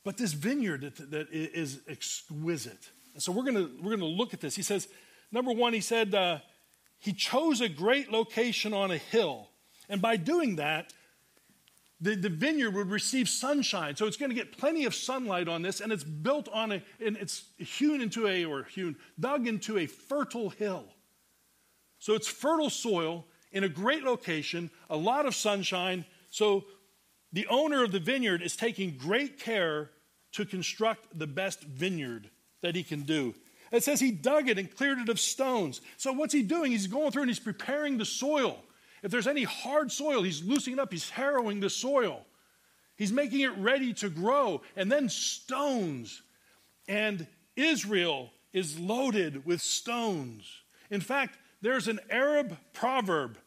But 0.04 0.16
this 0.16 0.32
vineyard 0.32 0.82
that, 0.82 1.10
that 1.10 1.28
is 1.32 1.80
exquisite. 1.88 2.90
So 3.18 3.32
we're 3.32 3.42
going 3.42 3.56
to 3.56 3.70
we're 3.82 3.96
to 3.96 4.04
look 4.04 4.34
at 4.34 4.40
this. 4.40 4.54
He 4.54 4.62
says, 4.62 4.88
number 5.32 5.52
one, 5.52 5.72
he 5.72 5.80
said, 5.80 6.14
uh, 6.14 6.38
he 6.98 7.12
chose 7.12 7.60
a 7.60 7.68
great 7.68 8.10
location 8.10 8.72
on 8.72 8.90
a 8.90 8.96
hill. 8.96 9.50
And 9.88 10.02
by 10.02 10.16
doing 10.16 10.56
that, 10.56 10.92
the, 12.00 12.14
the 12.14 12.28
vineyard 12.28 12.74
would 12.74 12.90
receive 12.90 13.28
sunshine. 13.28 13.96
So 13.96 14.06
it's 14.06 14.16
going 14.16 14.30
to 14.30 14.34
get 14.34 14.56
plenty 14.58 14.84
of 14.84 14.94
sunlight 14.94 15.48
on 15.48 15.62
this, 15.62 15.80
and 15.80 15.92
it's 15.92 16.04
built 16.04 16.48
on 16.52 16.72
a, 16.72 16.82
and 17.04 17.16
it's 17.16 17.44
hewn 17.56 18.00
into 18.00 18.26
a, 18.26 18.44
or 18.44 18.64
hewn, 18.64 18.96
dug 19.18 19.46
into 19.46 19.78
a 19.78 19.86
fertile 19.86 20.50
hill. 20.50 20.84
So 21.98 22.14
it's 22.14 22.28
fertile 22.28 22.70
soil 22.70 23.24
in 23.52 23.64
a 23.64 23.68
great 23.68 24.02
location, 24.02 24.70
a 24.90 24.96
lot 24.96 25.24
of 25.24 25.34
sunshine. 25.34 26.04
So 26.30 26.64
the 27.32 27.46
owner 27.46 27.82
of 27.82 27.92
the 27.92 28.00
vineyard 28.00 28.42
is 28.42 28.56
taking 28.56 28.98
great 28.98 29.38
care 29.38 29.90
to 30.32 30.44
construct 30.44 31.18
the 31.18 31.26
best 31.26 31.62
vineyard 31.62 32.30
that 32.60 32.74
he 32.74 32.82
can 32.82 33.02
do. 33.02 33.34
It 33.72 33.82
says 33.82 34.00
he 34.00 34.10
dug 34.10 34.48
it 34.48 34.58
and 34.58 34.74
cleared 34.74 34.98
it 34.98 35.08
of 35.08 35.18
stones. 35.18 35.80
So 35.96 36.12
what's 36.12 36.32
he 36.32 36.42
doing? 36.42 36.72
He's 36.72 36.86
going 36.86 37.10
through 37.10 37.22
and 37.22 37.30
he's 37.30 37.40
preparing 37.40 37.98
the 37.98 38.04
soil. 38.04 38.62
If 39.02 39.10
there's 39.10 39.26
any 39.26 39.44
hard 39.44 39.90
soil, 39.92 40.22
he's 40.22 40.42
loosening 40.42 40.78
up, 40.78 40.92
he's 40.92 41.10
harrowing 41.10 41.60
the 41.60 41.70
soil. 41.70 42.24
He's 42.96 43.12
making 43.12 43.40
it 43.40 43.56
ready 43.58 43.92
to 43.94 44.08
grow. 44.08 44.62
And 44.76 44.90
then 44.90 45.08
stones. 45.08 46.22
And 46.88 47.26
Israel 47.56 48.30
is 48.52 48.78
loaded 48.78 49.44
with 49.44 49.60
stones. 49.60 50.50
In 50.90 51.00
fact, 51.00 51.38
there's 51.60 51.88
an 51.88 52.00
Arab 52.10 52.56
proverb 52.72 53.38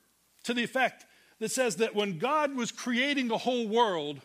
to 0.44 0.54
the 0.54 0.64
effect 0.64 1.06
that 1.40 1.52
says 1.52 1.78
that 1.78 1.96
when 1.96 2.20
God 2.20 2.56
was 2.56 2.72
creating 2.72 3.28
the 3.28 3.38
whole 3.38 3.68
world, 3.68 4.20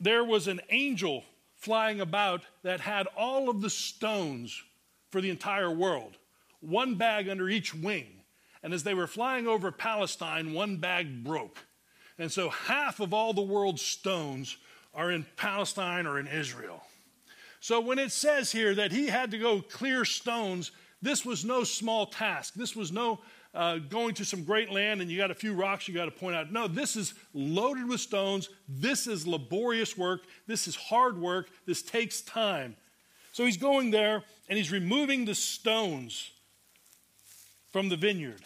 there 0.00 0.24
was 0.24 0.46
an 0.46 0.60
angel 0.70 1.24
flying 1.64 2.00
about 2.00 2.42
that 2.62 2.80
had 2.80 3.06
all 3.16 3.48
of 3.48 3.62
the 3.62 3.70
stones 3.70 4.62
for 5.10 5.22
the 5.22 5.30
entire 5.30 5.70
world, 5.70 6.18
one 6.60 6.94
bag 6.96 7.28
under 7.28 7.48
each 7.48 7.74
wing. 7.74 8.06
And 8.62 8.74
as 8.74 8.82
they 8.82 8.94
were 8.94 9.06
flying 9.06 9.46
over 9.46 9.72
Palestine, 9.72 10.52
one 10.52 10.76
bag 10.76 11.24
broke. 11.24 11.58
And 12.18 12.30
so 12.30 12.50
half 12.50 13.00
of 13.00 13.14
all 13.14 13.32
the 13.32 13.42
world's 13.42 13.82
stones 13.82 14.56
are 14.94 15.10
in 15.10 15.26
Palestine 15.36 16.06
or 16.06 16.18
in 16.18 16.26
Israel. 16.26 16.82
So 17.60 17.80
when 17.80 17.98
it 17.98 18.12
says 18.12 18.52
here 18.52 18.74
that 18.74 18.92
he 18.92 19.06
had 19.06 19.30
to 19.30 19.38
go 19.38 19.62
clear 19.62 20.04
stones, 20.04 20.70
This 21.04 21.22
was 21.22 21.44
no 21.44 21.64
small 21.64 22.06
task. 22.06 22.54
This 22.54 22.74
was 22.74 22.90
no 22.90 23.20
uh, 23.54 23.78
going 23.78 24.14
to 24.14 24.24
some 24.24 24.44
great 24.44 24.70
land 24.70 25.00
and 25.00 25.10
you 25.10 25.16
got 25.16 25.30
a 25.30 25.34
few 25.34 25.54
rocks 25.54 25.86
you 25.86 25.94
got 25.94 26.06
to 26.06 26.10
point 26.10 26.34
out. 26.34 26.52
No, 26.52 26.66
this 26.66 26.96
is 26.96 27.14
loaded 27.32 27.88
with 27.88 28.00
stones. 28.00 28.48
This 28.68 29.06
is 29.06 29.26
laborious 29.26 29.96
work. 29.96 30.24
This 30.46 30.66
is 30.66 30.74
hard 30.74 31.18
work. 31.18 31.48
This 31.66 31.82
takes 31.82 32.20
time. 32.20 32.76
So 33.32 33.44
he's 33.44 33.56
going 33.56 33.90
there 33.90 34.22
and 34.48 34.58
he's 34.58 34.72
removing 34.72 35.24
the 35.24 35.34
stones 35.34 36.30
from 37.72 37.88
the 37.88 37.96
vineyard. 37.96 38.42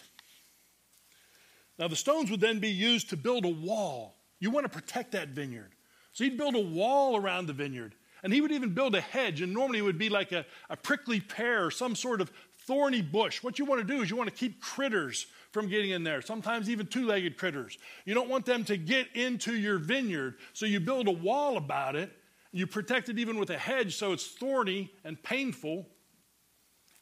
Now, 1.77 1.87
the 1.87 1.95
stones 1.95 2.29
would 2.29 2.41
then 2.41 2.59
be 2.59 2.69
used 2.69 3.09
to 3.11 3.17
build 3.17 3.45
a 3.45 3.49
wall. 3.49 4.15
You 4.39 4.51
want 4.51 4.65
to 4.65 4.69
protect 4.69 5.13
that 5.13 5.29
vineyard. 5.29 5.71
So 6.11 6.23
he'd 6.23 6.37
build 6.37 6.55
a 6.55 6.59
wall 6.59 7.15
around 7.15 7.45
the 7.45 7.53
vineyard. 7.53 7.95
And 8.21 8.33
he 8.33 8.41
would 8.41 8.51
even 8.51 8.73
build 8.73 8.95
a 8.95 9.01
hedge, 9.01 9.41
and 9.41 9.53
normally 9.53 9.79
it 9.79 9.83
would 9.83 9.97
be 9.97 10.09
like 10.09 10.33
a, 10.33 10.45
a 10.69 10.75
prickly 10.75 11.21
pear 11.21 11.65
or 11.65 11.71
some 11.71 11.95
sort 11.95 12.19
of 12.19 12.31
thorny 12.69 13.01
bush. 13.01 13.41
What 13.41 13.57
you 13.57 13.65
want 13.65 13.81
to 13.81 13.93
do 13.95 14.03
is 14.03 14.11
you 14.11 14.15
want 14.15 14.29
to 14.29 14.35
keep 14.35 14.61
critters 14.61 15.25
from 15.51 15.67
getting 15.67 15.89
in 15.89 16.03
there, 16.03 16.21
sometimes 16.21 16.69
even 16.69 16.85
two 16.85 17.07
legged 17.07 17.35
critters. 17.35 17.79
You 18.05 18.13
don't 18.13 18.29
want 18.29 18.45
them 18.45 18.63
to 18.65 18.77
get 18.77 19.07
into 19.15 19.55
your 19.55 19.79
vineyard, 19.79 20.35
so 20.53 20.67
you 20.67 20.79
build 20.79 21.07
a 21.07 21.11
wall 21.11 21.57
about 21.57 21.95
it. 21.95 22.11
You 22.51 22.67
protect 22.67 23.09
it 23.09 23.17
even 23.17 23.39
with 23.39 23.49
a 23.49 23.57
hedge 23.57 23.95
so 23.95 24.13
it's 24.13 24.27
thorny 24.27 24.91
and 25.03 25.21
painful, 25.23 25.87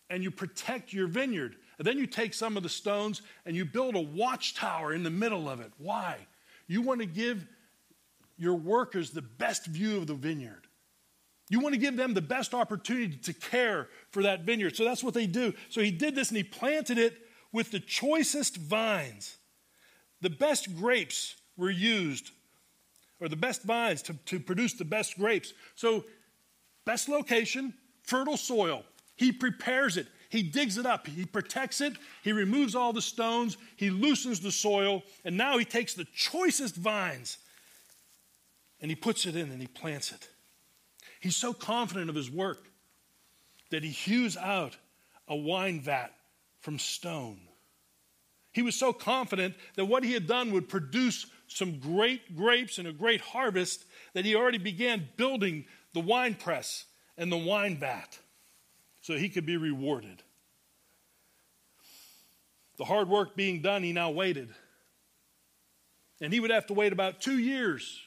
and 0.09 0.23
you 0.23 0.31
protect 0.31 0.93
your 0.93 1.07
vineyard. 1.07 1.57
And 1.79 1.85
then 1.85 1.97
you 1.97 2.07
take 2.07 2.33
some 2.33 2.55
of 2.55 2.63
the 2.63 2.69
stones 2.69 3.21
and 3.45 3.53
you 3.53 3.65
build 3.65 3.95
a 3.95 4.01
watchtower 4.01 4.93
in 4.93 5.03
the 5.03 5.09
middle 5.09 5.49
of 5.49 5.59
it. 5.59 5.73
Why? 5.77 6.15
You 6.67 6.81
want 6.81 7.01
to 7.01 7.05
give 7.05 7.45
your 8.37 8.55
workers 8.55 9.11
the 9.11 9.21
best 9.21 9.65
view 9.65 9.97
of 9.97 10.07
the 10.07 10.13
vineyard. 10.13 10.66
You 11.49 11.59
want 11.59 11.73
to 11.75 11.79
give 11.79 11.95
them 11.95 12.13
the 12.13 12.21
best 12.21 12.53
opportunity 12.53 13.17
to 13.17 13.33
care 13.33 13.87
for 14.11 14.23
that 14.23 14.41
vineyard. 14.41 14.75
So 14.75 14.83
that's 14.83 15.03
what 15.03 15.13
they 15.13 15.27
do. 15.27 15.53
So 15.69 15.81
he 15.81 15.91
did 15.91 16.15
this 16.15 16.29
and 16.29 16.37
he 16.37 16.43
planted 16.43 16.97
it 16.97 17.17
with 17.51 17.71
the 17.71 17.79
choicest 17.79 18.57
vines. 18.57 19.37
The 20.21 20.29
best 20.29 20.75
grapes 20.75 21.35
were 21.55 21.69
used, 21.69 22.31
or 23.19 23.29
the 23.29 23.35
best 23.35 23.63
vines 23.63 24.01
to, 24.03 24.13
to 24.25 24.39
produce 24.39 24.73
the 24.73 24.85
best 24.85 25.17
grapes. 25.17 25.53
So, 25.75 26.05
best 26.85 27.07
location, 27.09 27.73
fertile 28.03 28.37
soil. 28.37 28.83
He 29.15 29.31
prepares 29.31 29.97
it. 29.97 30.07
He 30.29 30.43
digs 30.43 30.77
it 30.77 30.85
up, 30.85 31.07
he 31.07 31.25
protects 31.25 31.79
it, 31.79 31.93
he 32.21 32.33
removes 32.33 32.75
all 32.75 32.91
the 32.91 33.01
stones, 33.01 33.55
he 33.77 33.89
loosens 33.89 34.41
the 34.41 34.51
soil, 34.51 35.03
and 35.23 35.37
now 35.37 35.57
he 35.57 35.63
takes 35.63 35.93
the 35.93 36.05
choicest 36.13 36.75
vines 36.75 37.37
and 38.81 38.91
he 38.91 38.95
puts 38.95 39.25
it 39.25 39.37
in 39.37 39.49
and 39.51 39.61
he 39.61 39.67
plants 39.67 40.11
it. 40.11 40.27
He's 41.27 41.35
so 41.35 41.51
confident 41.51 42.09
of 42.09 42.15
his 42.15 42.31
work 42.31 42.69
that 43.69 43.83
he 43.83 43.89
hews 43.89 44.37
out 44.37 44.77
a 45.27 45.35
wine 45.35 45.81
vat 45.81 46.13
from 46.61 46.79
stone. 46.79 47.37
He 48.53 48.61
was 48.61 48.75
so 48.75 48.93
confident 48.93 49.55
that 49.75 49.83
what 49.83 50.05
he 50.05 50.13
had 50.13 50.25
done 50.25 50.53
would 50.53 50.69
produce 50.69 51.25
some 51.49 51.79
great 51.79 52.37
grapes 52.37 52.77
and 52.77 52.87
a 52.87 52.93
great 52.93 53.19
harvest 53.19 53.83
that 54.13 54.23
he 54.23 54.35
already 54.35 54.57
began 54.57 55.09
building 55.17 55.65
the 55.91 55.99
wine 55.99 56.33
press 56.33 56.85
and 57.17 57.29
the 57.29 57.35
wine 57.35 57.75
vat 57.75 58.17
so 59.01 59.17
he 59.17 59.27
could 59.27 59.45
be 59.45 59.57
rewarded. 59.57 60.23
The 62.77 62.85
hard 62.85 63.09
work 63.09 63.35
being 63.35 63.61
done, 63.61 63.83
he 63.83 63.91
now 63.91 64.11
waited. 64.11 64.47
And 66.21 66.31
he 66.31 66.39
would 66.39 66.51
have 66.51 66.67
to 66.67 66.73
wait 66.73 66.93
about 66.93 67.19
two 67.19 67.37
years 67.37 67.99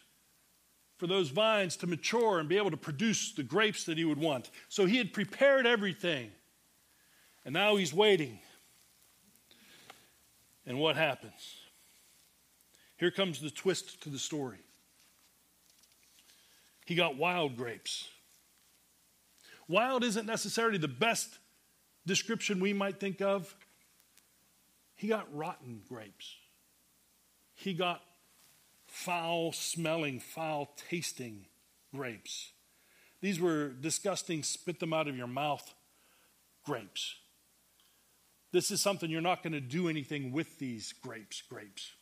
for 1.01 1.07
those 1.07 1.31
vines 1.31 1.77
to 1.77 1.87
mature 1.87 2.41
and 2.41 2.47
be 2.47 2.59
able 2.59 2.71
to 2.71 2.77
produce 2.77 3.33
the 3.33 3.43
grapes 3.43 3.85
that 3.85 3.97
he 3.97 4.05
would 4.05 4.19
want. 4.19 4.51
So 4.69 4.85
he 4.85 4.99
had 4.99 5.15
prepared 5.15 5.67
everything. 5.67 6.31
And 7.43 7.55
now 7.55 7.77
he's 7.77 7.95
waiting. 7.95 8.39
And 10.67 10.79
what 10.79 10.97
happens? 10.97 11.55
Here 12.99 13.11
comes 13.11 13.41
the 13.41 13.51
twist 13.51 14.03
to 14.03 14.11
the 14.11 14.19
story. 14.19 14.59
He 16.85 16.95
got 16.95 17.17
wild 17.17 17.57
grapes. 17.57 18.07
Wild 19.69 20.05
isn't 20.05 20.27
necessarily 20.27 20.77
the 20.77 20.87
best 20.87 21.39
description 22.05 22.61
we 22.61 22.75
might 22.75 23.01
think 23.01 23.23
of. 23.23 23.55
He 24.97 25.09
got 25.09 25.35
rotten 25.35 25.81
grapes. 25.89 26.35
He 27.55 27.73
got 27.73 28.03
foul 28.91 29.53
smelling, 29.53 30.19
foul 30.19 30.71
tasting 30.89 31.47
grapes. 31.95 32.51
These 33.21 33.41
were 33.41 33.69
disgusting, 33.69 34.43
spit 34.43 34.81
them 34.81 34.93
out 34.93 35.09
of 35.09 35.17
your 35.17 35.27
mouth 35.27 35.75
grapes. 36.65 37.15
This 38.53 38.71
is 38.71 38.81
something 38.81 39.11
you're 39.11 39.21
not 39.21 39.43
going 39.43 39.53
to 39.53 39.61
do 39.61 39.89
anything 39.89 40.33
with 40.33 40.59
these 40.59 40.93
grapes, 40.93 41.43
grapes. 41.43 41.93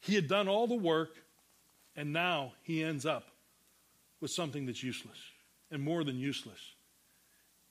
He 0.00 0.14
had 0.14 0.28
done 0.28 0.46
all 0.46 0.66
the 0.66 0.74
work, 0.74 1.16
and 1.96 2.12
now 2.12 2.52
he 2.62 2.84
ends 2.84 3.06
up 3.06 3.28
with 4.20 4.30
something 4.30 4.66
that's 4.66 4.82
useless 4.82 5.18
and 5.70 5.82
more 5.82 6.04
than 6.04 6.18
useless. 6.18 6.60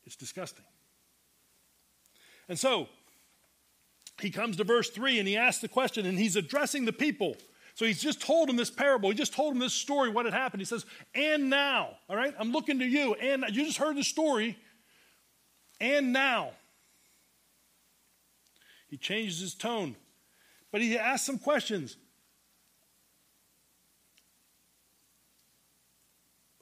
It's 0.06 0.16
disgusting. 0.16 0.66
And 2.50 2.58
so, 2.58 2.90
he 4.20 4.30
comes 4.30 4.58
to 4.58 4.64
verse 4.64 4.90
3 4.90 5.20
and 5.20 5.28
he 5.28 5.38
asks 5.38 5.62
the 5.62 5.68
question, 5.68 6.06
and 6.06 6.18
he's 6.18 6.36
addressing 6.36 6.86
the 6.86 6.94
people. 6.94 7.36
So 7.76 7.86
he's 7.86 8.02
just 8.02 8.22
told 8.22 8.50
them 8.50 8.58
this 8.58 8.70
parable. 8.70 9.10
He 9.10 9.16
just 9.16 9.34
told 9.34 9.54
them 9.54 9.60
this 9.60 9.74
story, 9.74 10.10
what 10.10 10.26
had 10.26 10.34
happened. 10.34 10.62
He 10.62 10.66
says, 10.66 10.86
And 11.16 11.50
now, 11.50 11.98
all 12.10 12.16
right, 12.16 12.34
I'm 12.38 12.52
looking 12.52 12.80
to 12.80 12.86
you. 12.86 13.14
And 13.16 13.46
you 13.50 13.66
just 13.66 13.78
heard 13.78 13.96
the 13.96 14.04
story. 14.04 14.58
And 15.80 16.12
now. 16.14 16.52
He 18.88 18.98
changes 18.98 19.40
his 19.40 19.56
tone, 19.56 19.96
but 20.70 20.82
he 20.82 20.98
asks 20.98 21.26
some 21.26 21.40
questions. 21.40 21.96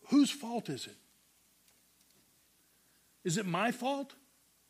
Whose 0.09 0.29
fault 0.29 0.69
is 0.69 0.85
it? 0.85 0.95
Is 3.23 3.37
it 3.37 3.47
my 3.47 3.71
fault? 3.71 4.13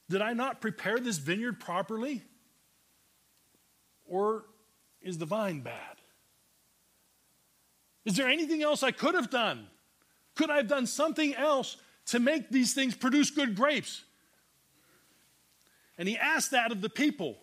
Did 0.10 0.22
I 0.22 0.34
not 0.34 0.62
prepare 0.62 1.00
this 1.00 1.18
vineyard 1.18 1.60
properly? 1.60 2.24
Or 4.10 4.46
is 5.02 5.18
the 5.18 5.26
vine 5.26 5.62
bad? 5.62 5.96
Is 8.06 8.18
there 8.18 8.28
anything 8.28 8.64
else 8.64 8.84
I 8.84 8.92
could 8.92 9.16
have 9.16 9.30
done? 9.30 9.68
Could 10.36 10.50
I 10.50 10.58
have 10.58 10.68
done 10.68 10.88
something 10.88 11.36
else 11.36 11.78
to 12.08 12.20
make 12.20 12.50
these 12.50 12.74
things 12.74 12.96
produce 12.96 13.30
good 13.30 13.56
grapes? 13.56 14.04
And 15.98 16.08
he 16.08 16.18
asked 16.18 16.52
that 16.52 16.72
of 16.72 16.82
the 16.82 16.90
people. 16.90 17.38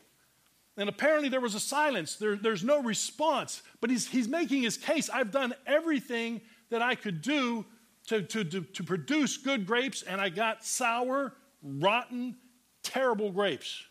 And 0.76 0.88
apparently 0.88 1.28
there 1.28 1.40
was 1.40 1.54
a 1.54 1.60
silence. 1.60 2.16
There, 2.16 2.36
there's 2.36 2.64
no 2.64 2.82
response. 2.82 3.62
But 3.80 3.90
he's, 3.90 4.08
he's 4.08 4.28
making 4.28 4.62
his 4.62 4.76
case. 4.76 5.08
I've 5.08 5.30
done 5.30 5.54
everything 5.66 6.40
that 6.70 6.82
I 6.82 6.94
could 6.94 7.22
do 7.22 7.64
to, 8.08 8.22
to, 8.22 8.44
to, 8.44 8.60
to 8.60 8.84
produce 8.84 9.36
good 9.36 9.66
grapes, 9.66 10.02
and 10.02 10.20
I 10.20 10.28
got 10.28 10.64
sour, 10.64 11.34
rotten, 11.62 12.36
terrible 12.82 13.30
grapes. 13.30 13.82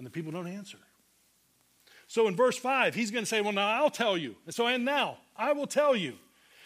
And 0.00 0.06
the 0.06 0.10
people 0.10 0.32
don't 0.32 0.46
answer. 0.46 0.78
So 2.06 2.26
in 2.26 2.34
verse 2.34 2.56
5, 2.56 2.94
he's 2.94 3.10
going 3.10 3.22
to 3.22 3.28
say, 3.28 3.42
Well, 3.42 3.52
now 3.52 3.68
I'll 3.68 3.90
tell 3.90 4.16
you. 4.16 4.34
And 4.46 4.54
so, 4.54 4.66
and 4.66 4.82
now 4.82 5.18
I 5.36 5.52
will 5.52 5.66
tell 5.66 5.94
you. 5.94 6.14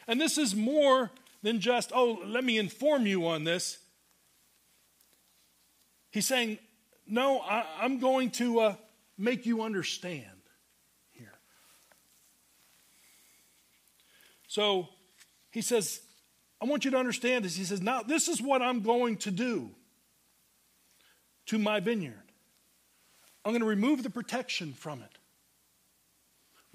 And 0.07 0.21
this 0.21 0.39
is 0.39 0.55
more 0.55 1.11
than 1.43 1.59
just, 1.59 1.91
Oh, 1.93 2.21
let 2.25 2.45
me 2.45 2.59
inform 2.59 3.09
you 3.09 3.27
on 3.27 3.43
this. 3.43 3.79
He's 6.13 6.27
saying, 6.27 6.61
No, 7.09 7.41
I, 7.41 7.65
am 7.83 7.99
going 7.99 8.31
to 8.31 8.61
uh, 8.61 8.77
make 9.19 9.47
you 9.47 9.63
understand. 9.63 10.29
Here. 11.11 11.35
So 14.47 14.91
he 15.51 15.61
says, 15.61 16.03
I 16.63 16.67
want 16.67 16.85
you 16.85 16.93
to 16.93 16.99
understand 16.99 17.45
this. 17.45 17.57
He 17.57 17.65
says, 17.65 17.83
Now, 17.83 18.03
this 18.03 18.29
is 18.29 18.41
what 18.41 18.63
I'm 18.63 18.81
going 18.83 19.17
to 19.17 19.33
do 19.33 19.71
to 21.47 21.59
my 21.59 21.81
vineyard. 21.81 22.24
I'm 23.45 23.53
going 23.53 23.61
to 23.61 23.67
remove 23.67 24.03
the 24.03 24.11
protection 24.11 24.73
from 24.73 25.01
it. 25.03 25.19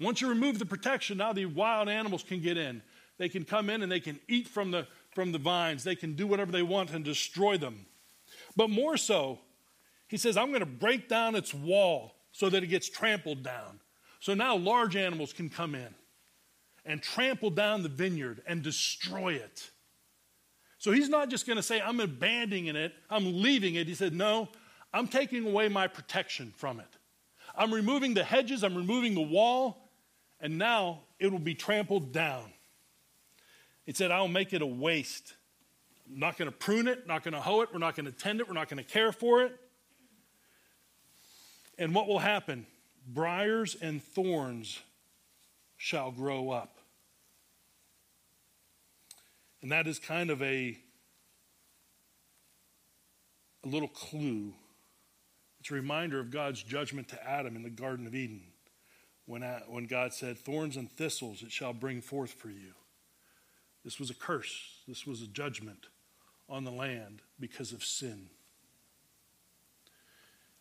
Once 0.00 0.20
you 0.20 0.28
remove 0.28 0.58
the 0.58 0.66
protection, 0.66 1.18
now 1.18 1.32
the 1.32 1.46
wild 1.46 1.88
animals 1.88 2.22
can 2.22 2.40
get 2.40 2.56
in. 2.56 2.82
They 3.18 3.28
can 3.28 3.44
come 3.44 3.68
in 3.68 3.82
and 3.82 3.92
they 3.92 4.00
can 4.00 4.18
eat 4.28 4.48
from 4.48 4.70
the, 4.70 4.86
from 5.14 5.32
the 5.32 5.38
vines. 5.38 5.84
They 5.84 5.96
can 5.96 6.14
do 6.14 6.26
whatever 6.26 6.52
they 6.52 6.62
want 6.62 6.90
and 6.90 7.04
destroy 7.04 7.58
them. 7.58 7.84
But 8.56 8.70
more 8.70 8.96
so, 8.96 9.40
he 10.08 10.16
says, 10.16 10.36
I'm 10.36 10.48
going 10.48 10.60
to 10.60 10.66
break 10.66 11.08
down 11.08 11.34
its 11.34 11.52
wall 11.52 12.14
so 12.32 12.48
that 12.48 12.62
it 12.62 12.68
gets 12.68 12.88
trampled 12.88 13.42
down. 13.42 13.80
So 14.20 14.34
now 14.34 14.56
large 14.56 14.96
animals 14.96 15.32
can 15.32 15.50
come 15.50 15.74
in 15.74 15.94
and 16.84 17.02
trample 17.02 17.50
down 17.50 17.82
the 17.82 17.88
vineyard 17.88 18.42
and 18.46 18.62
destroy 18.62 19.34
it. 19.34 19.70
So 20.78 20.92
he's 20.92 21.10
not 21.10 21.28
just 21.28 21.46
going 21.46 21.58
to 21.58 21.62
say, 21.62 21.80
I'm 21.80 22.00
abandoning 22.00 22.74
it, 22.74 22.94
I'm 23.10 23.42
leaving 23.42 23.74
it. 23.74 23.86
He 23.86 23.94
said, 23.94 24.14
No, 24.14 24.48
I'm 24.92 25.06
taking 25.06 25.46
away 25.46 25.68
my 25.68 25.86
protection 25.86 26.52
from 26.56 26.80
it. 26.80 26.88
I'm 27.56 27.72
removing 27.72 28.14
the 28.14 28.24
hedges, 28.24 28.64
I'm 28.64 28.76
removing 28.76 29.14
the 29.14 29.20
wall, 29.20 29.90
and 30.40 30.58
now 30.58 31.00
it 31.18 31.30
will 31.30 31.38
be 31.38 31.54
trampled 31.54 32.12
down. 32.12 32.52
He 33.84 33.92
said, 33.92 34.10
I'll 34.10 34.28
make 34.28 34.52
it 34.52 34.62
a 34.62 34.66
waste, 34.66 35.34
I'm 36.08 36.18
not 36.18 36.36
going 36.36 36.50
to 36.50 36.56
prune 36.56 36.88
it, 36.88 37.06
not 37.06 37.22
going 37.22 37.34
to 37.34 37.40
hoe 37.40 37.62
it, 37.62 37.70
we're 37.72 37.78
not 37.78 37.96
going 37.96 38.06
to 38.06 38.12
tend 38.12 38.40
it, 38.40 38.48
we're 38.48 38.54
not 38.54 38.68
going 38.68 38.82
to 38.82 38.88
care 38.88 39.12
for 39.12 39.42
it. 39.42 39.58
And 41.78 41.94
what 41.94 42.06
will 42.06 42.18
happen? 42.18 42.66
Briars 43.06 43.76
and 43.80 44.02
thorns 44.02 44.80
shall 45.76 46.10
grow 46.10 46.50
up. 46.50 46.76
And 49.62 49.72
that 49.72 49.86
is 49.86 49.98
kind 49.98 50.30
of 50.30 50.42
a, 50.42 50.78
a 53.64 53.68
little 53.68 53.88
clue. 53.88 54.52
It's 55.60 55.70
a 55.70 55.74
reminder 55.74 56.18
of 56.18 56.30
God's 56.30 56.62
judgment 56.62 57.08
to 57.08 57.28
Adam 57.28 57.54
in 57.54 57.62
the 57.62 57.70
Garden 57.70 58.06
of 58.06 58.14
Eden 58.14 58.42
when, 59.26 59.42
when 59.68 59.84
God 59.84 60.14
said, 60.14 60.38
Thorns 60.38 60.76
and 60.76 60.90
thistles 60.90 61.42
it 61.42 61.52
shall 61.52 61.74
bring 61.74 62.00
forth 62.00 62.32
for 62.32 62.48
you. 62.48 62.72
This 63.84 63.98
was 63.98 64.10
a 64.10 64.14
curse, 64.14 64.80
this 64.88 65.06
was 65.06 65.22
a 65.22 65.26
judgment 65.26 65.86
on 66.48 66.64
the 66.64 66.70
land 66.70 67.22
because 67.38 67.72
of 67.72 67.84
sin. 67.84 68.30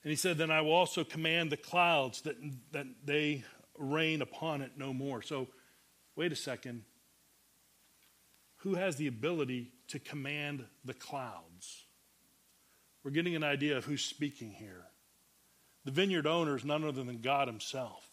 And 0.03 0.11
he 0.11 0.15
said, 0.15 0.37
Then 0.37 0.51
I 0.51 0.61
will 0.61 0.73
also 0.73 1.03
command 1.03 1.51
the 1.51 1.57
clouds 1.57 2.21
that, 2.21 2.35
that 2.71 2.85
they 3.03 3.43
rain 3.77 4.21
upon 4.21 4.61
it 4.61 4.73
no 4.77 4.93
more. 4.93 5.21
So, 5.21 5.47
wait 6.15 6.31
a 6.31 6.35
second. 6.35 6.83
Who 8.57 8.75
has 8.75 8.97
the 8.97 9.07
ability 9.07 9.71
to 9.87 9.99
command 9.99 10.65
the 10.83 10.93
clouds? 10.93 11.85
We're 13.03 13.11
getting 13.11 13.35
an 13.35 13.43
idea 13.43 13.77
of 13.77 13.85
who's 13.85 14.03
speaking 14.03 14.51
here. 14.51 14.88
The 15.85 15.91
vineyard 15.91 16.27
owner 16.27 16.55
is 16.55 16.65
none 16.65 16.83
other 16.83 17.03
than 17.03 17.21
God 17.21 17.47
Himself. 17.47 18.07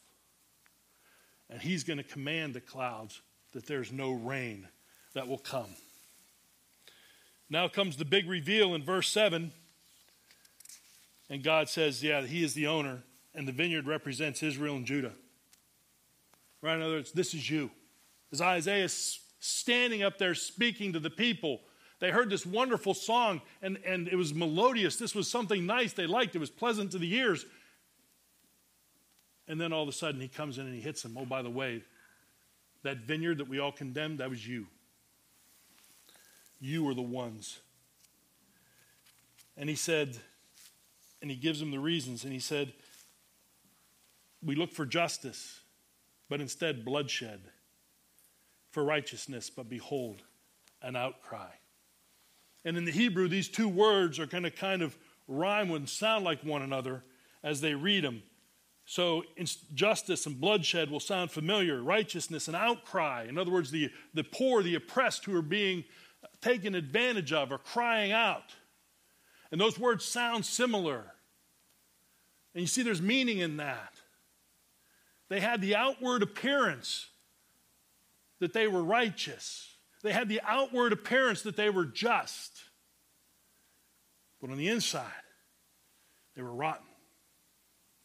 And 1.50 1.60
He's 1.60 1.84
going 1.84 1.98
to 1.98 2.04
command 2.04 2.54
the 2.54 2.60
clouds 2.60 3.20
that 3.52 3.66
there's 3.66 3.92
no 3.92 4.12
rain 4.12 4.68
that 5.14 5.28
will 5.28 5.38
come. 5.38 5.74
Now 7.48 7.68
comes 7.68 7.96
the 7.96 8.04
big 8.04 8.28
reveal 8.28 8.74
in 8.74 8.82
verse 8.82 9.08
7. 9.10 9.52
And 11.28 11.42
God 11.42 11.68
says, 11.68 12.02
Yeah, 12.02 12.22
He 12.22 12.44
is 12.44 12.54
the 12.54 12.66
owner, 12.66 13.02
and 13.34 13.46
the 13.46 13.52
vineyard 13.52 13.86
represents 13.86 14.42
Israel 14.42 14.76
and 14.76 14.86
Judah. 14.86 15.12
Right? 16.62 16.76
In 16.76 16.82
other 16.82 16.94
words, 16.94 17.12
this 17.12 17.34
is 17.34 17.48
you. 17.50 17.70
As 18.32 18.40
Isaiah 18.40 18.84
is 18.84 19.20
standing 19.38 20.02
up 20.02 20.18
there 20.18 20.34
speaking 20.34 20.92
to 20.92 21.00
the 21.00 21.10
people, 21.10 21.60
they 21.98 22.10
heard 22.10 22.28
this 22.28 22.44
wonderful 22.44 22.94
song, 22.94 23.40
and, 23.62 23.78
and 23.86 24.08
it 24.08 24.16
was 24.16 24.34
melodious. 24.34 24.96
This 24.96 25.14
was 25.14 25.28
something 25.28 25.64
nice 25.64 25.92
they 25.92 26.06
liked, 26.06 26.34
it 26.34 26.38
was 26.38 26.50
pleasant 26.50 26.92
to 26.92 26.98
the 26.98 27.12
ears. 27.14 27.46
And 29.48 29.60
then 29.60 29.72
all 29.72 29.82
of 29.82 29.88
a 29.88 29.92
sudden, 29.92 30.20
he 30.20 30.28
comes 30.28 30.58
in 30.58 30.66
and 30.66 30.74
he 30.74 30.80
hits 30.80 31.02
them. 31.02 31.16
Oh, 31.18 31.24
by 31.24 31.40
the 31.40 31.50
way, 31.50 31.82
that 32.82 32.98
vineyard 32.98 33.38
that 33.38 33.48
we 33.48 33.60
all 33.60 33.72
condemned, 33.72 34.18
that 34.18 34.28
was 34.28 34.46
you. 34.46 34.66
You 36.60 36.82
were 36.82 36.94
the 36.94 37.02
ones. 37.02 37.60
And 39.56 39.68
he 39.68 39.76
said, 39.76 40.16
and 41.22 41.30
he 41.30 41.36
gives 41.36 41.60
them 41.60 41.70
the 41.70 41.78
reasons, 41.78 42.24
and 42.24 42.32
he 42.32 42.40
said, 42.40 42.72
We 44.44 44.54
look 44.54 44.72
for 44.72 44.84
justice, 44.84 45.60
but 46.28 46.40
instead 46.40 46.84
bloodshed, 46.84 47.40
for 48.70 48.84
righteousness, 48.84 49.48
but 49.48 49.68
behold, 49.68 50.22
an 50.82 50.96
outcry. 50.96 51.48
And 52.66 52.76
in 52.76 52.84
the 52.84 52.90
Hebrew, 52.90 53.28
these 53.28 53.48
two 53.48 53.68
words 53.68 54.18
are 54.18 54.26
going 54.26 54.42
to 54.42 54.50
kind 54.50 54.82
of 54.82 54.98
rhyme 55.28 55.70
and 55.70 55.88
sound 55.88 56.24
like 56.24 56.42
one 56.42 56.62
another 56.62 57.04
as 57.44 57.60
they 57.60 57.74
read 57.74 58.02
them. 58.02 58.24
So, 58.84 59.22
justice 59.72 60.26
and 60.26 60.40
bloodshed 60.40 60.90
will 60.90 61.00
sound 61.00 61.30
familiar, 61.30 61.80
righteousness 61.80 62.48
and 62.48 62.56
outcry. 62.56 63.26
In 63.28 63.38
other 63.38 63.52
words, 63.52 63.70
the, 63.70 63.90
the 64.14 64.24
poor, 64.24 64.64
the 64.64 64.74
oppressed 64.74 65.24
who 65.24 65.36
are 65.36 65.42
being 65.42 65.84
uh, 66.24 66.26
taken 66.40 66.74
advantage 66.74 67.32
of 67.32 67.52
are 67.52 67.58
crying 67.58 68.10
out. 68.10 68.54
And 69.52 69.60
those 69.60 69.78
words 69.78 70.04
sound 70.04 70.44
similar. 70.44 71.04
And 72.52 72.62
you 72.62 72.66
see, 72.66 72.82
there's 72.82 73.02
meaning 73.02 73.38
in 73.38 73.58
that. 73.58 73.94
They 75.28 75.38
had 75.38 75.60
the 75.60 75.76
outward 75.76 76.24
appearance 76.24 77.06
that 78.40 78.52
they 78.52 78.66
were 78.66 78.82
righteous, 78.82 79.75
they 80.02 80.12
had 80.12 80.28
the 80.28 80.40
outward 80.44 80.92
appearance 80.92 81.42
that 81.42 81.56
they 81.56 81.70
were 81.70 81.86
just. 81.86 82.52
But 84.40 84.50
on 84.50 84.58
the 84.58 84.68
inside, 84.68 85.02
they 86.34 86.42
were 86.42 86.52
rotten. 86.52 86.86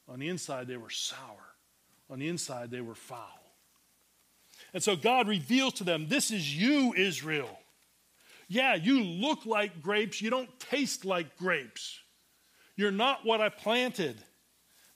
On 0.08 0.20
the 0.20 0.30
inside, 0.30 0.68
they 0.68 0.78
were 0.78 0.90
sour. 0.90 1.56
On 2.10 2.20
the 2.20 2.28
inside, 2.28 2.72
they 2.72 2.82
were 2.82 2.96
foul. 2.96 3.42
And 4.74 4.82
so 4.82 4.96
God 4.96 5.28
reveals 5.28 5.74
to 5.76 5.84
them 5.84 6.08
this 6.08 6.32
is 6.32 6.56
you, 6.56 6.94
Israel. 6.94 7.60
Yeah, 8.48 8.76
you 8.76 9.02
look 9.04 9.46
like 9.46 9.82
grapes, 9.82 10.22
you 10.22 10.30
don't 10.30 10.60
taste 10.60 11.06
like 11.06 11.38
grapes. 11.38 12.00
You're 12.76 12.92
not 12.92 13.26
what 13.26 13.40
I 13.42 13.50
planted. 13.50 14.22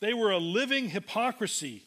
They 0.02 0.14
were 0.14 0.32
a 0.32 0.38
living 0.38 0.90
hypocrisy. 0.90 1.84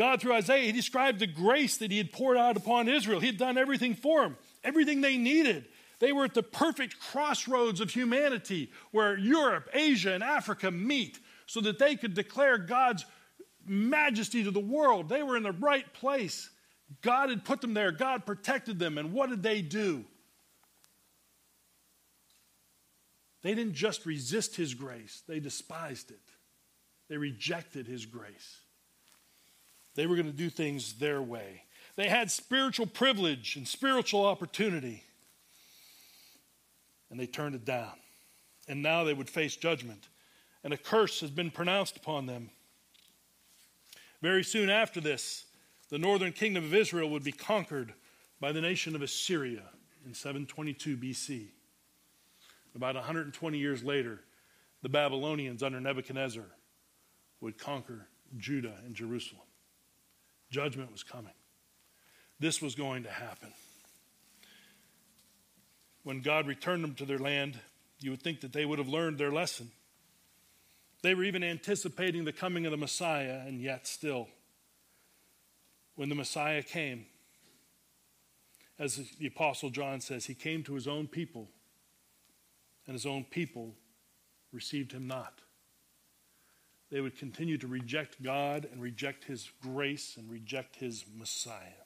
God, 0.00 0.22
through 0.22 0.32
Isaiah, 0.32 0.64
he 0.64 0.72
described 0.72 1.18
the 1.18 1.26
grace 1.26 1.76
that 1.76 1.90
he 1.90 1.98
had 1.98 2.10
poured 2.10 2.38
out 2.38 2.56
upon 2.56 2.88
Israel. 2.88 3.20
He 3.20 3.26
had 3.26 3.36
done 3.36 3.58
everything 3.58 3.94
for 3.94 4.22
them, 4.22 4.38
everything 4.64 5.02
they 5.02 5.18
needed. 5.18 5.66
They 5.98 6.10
were 6.10 6.24
at 6.24 6.32
the 6.32 6.42
perfect 6.42 6.98
crossroads 6.98 7.82
of 7.82 7.90
humanity 7.90 8.70
where 8.92 9.18
Europe, 9.18 9.68
Asia, 9.74 10.14
and 10.14 10.24
Africa 10.24 10.70
meet 10.70 11.18
so 11.44 11.60
that 11.60 11.78
they 11.78 11.96
could 11.96 12.14
declare 12.14 12.56
God's 12.56 13.04
majesty 13.66 14.42
to 14.42 14.50
the 14.50 14.58
world. 14.58 15.10
They 15.10 15.22
were 15.22 15.36
in 15.36 15.42
the 15.42 15.52
right 15.52 15.92
place. 15.92 16.48
God 17.02 17.28
had 17.28 17.44
put 17.44 17.60
them 17.60 17.74
there, 17.74 17.92
God 17.92 18.24
protected 18.24 18.78
them, 18.78 18.96
and 18.96 19.12
what 19.12 19.28
did 19.28 19.42
they 19.42 19.60
do? 19.60 20.06
They 23.42 23.54
didn't 23.54 23.74
just 23.74 24.06
resist 24.06 24.56
His 24.56 24.72
grace, 24.72 25.22
they 25.28 25.40
despised 25.40 26.10
it. 26.10 26.20
They 27.10 27.18
rejected 27.18 27.86
His 27.86 28.06
grace. 28.06 28.59
They 30.00 30.06
were 30.06 30.16
going 30.16 30.30
to 30.30 30.32
do 30.32 30.48
things 30.48 30.94
their 30.94 31.20
way. 31.20 31.64
They 31.94 32.08
had 32.08 32.30
spiritual 32.30 32.86
privilege 32.86 33.56
and 33.56 33.68
spiritual 33.68 34.24
opportunity, 34.24 35.04
and 37.10 37.20
they 37.20 37.26
turned 37.26 37.54
it 37.54 37.66
down. 37.66 37.92
And 38.66 38.82
now 38.82 39.04
they 39.04 39.12
would 39.12 39.28
face 39.28 39.56
judgment, 39.56 40.08
and 40.64 40.72
a 40.72 40.78
curse 40.78 41.20
has 41.20 41.30
been 41.30 41.50
pronounced 41.50 41.98
upon 41.98 42.24
them. 42.24 42.48
Very 44.22 44.42
soon 44.42 44.70
after 44.70 45.02
this, 45.02 45.44
the 45.90 45.98
northern 45.98 46.32
kingdom 46.32 46.64
of 46.64 46.74
Israel 46.74 47.10
would 47.10 47.22
be 47.22 47.30
conquered 47.30 47.92
by 48.40 48.52
the 48.52 48.62
nation 48.62 48.96
of 48.96 49.02
Assyria 49.02 49.64
in 50.06 50.14
722 50.14 50.96
BC. 50.96 51.48
About 52.74 52.94
120 52.94 53.58
years 53.58 53.84
later, 53.84 54.20
the 54.80 54.88
Babylonians 54.88 55.62
under 55.62 55.78
Nebuchadnezzar 55.78 56.46
would 57.42 57.58
conquer 57.58 58.08
Judah 58.38 58.78
and 58.86 58.94
Jerusalem. 58.94 59.42
Judgment 60.50 60.92
was 60.92 61.02
coming. 61.02 61.32
This 62.38 62.60
was 62.60 62.74
going 62.74 63.04
to 63.04 63.10
happen. 63.10 63.52
When 66.02 66.20
God 66.20 66.46
returned 66.46 66.82
them 66.82 66.94
to 66.94 67.04
their 67.04 67.18
land, 67.18 67.58
you 68.00 68.10
would 68.10 68.22
think 68.22 68.40
that 68.40 68.52
they 68.52 68.64
would 68.64 68.78
have 68.78 68.88
learned 68.88 69.18
their 69.18 69.30
lesson. 69.30 69.70
They 71.02 71.14
were 71.14 71.24
even 71.24 71.44
anticipating 71.44 72.24
the 72.24 72.32
coming 72.32 72.66
of 72.66 72.70
the 72.70 72.76
Messiah, 72.76 73.42
and 73.46 73.60
yet 73.60 73.86
still 73.86 74.28
when 75.96 76.08
the 76.08 76.14
Messiah 76.14 76.62
came, 76.62 77.04
as 78.78 78.98
the 79.18 79.26
Apostle 79.26 79.68
John 79.68 80.00
says, 80.00 80.24
he 80.24 80.34
came 80.34 80.62
to 80.62 80.74
his 80.74 80.88
own 80.88 81.06
people, 81.06 81.50
and 82.86 82.94
his 82.94 83.04
own 83.04 83.24
people 83.24 83.74
received 84.50 84.92
him 84.92 85.06
not. 85.06 85.40
They 86.90 87.00
would 87.00 87.16
continue 87.16 87.56
to 87.58 87.66
reject 87.66 88.22
God 88.22 88.68
and 88.70 88.82
reject 88.82 89.24
his 89.24 89.50
grace 89.62 90.16
and 90.16 90.30
reject 90.30 90.76
his 90.76 91.04
Messiah. 91.16 91.84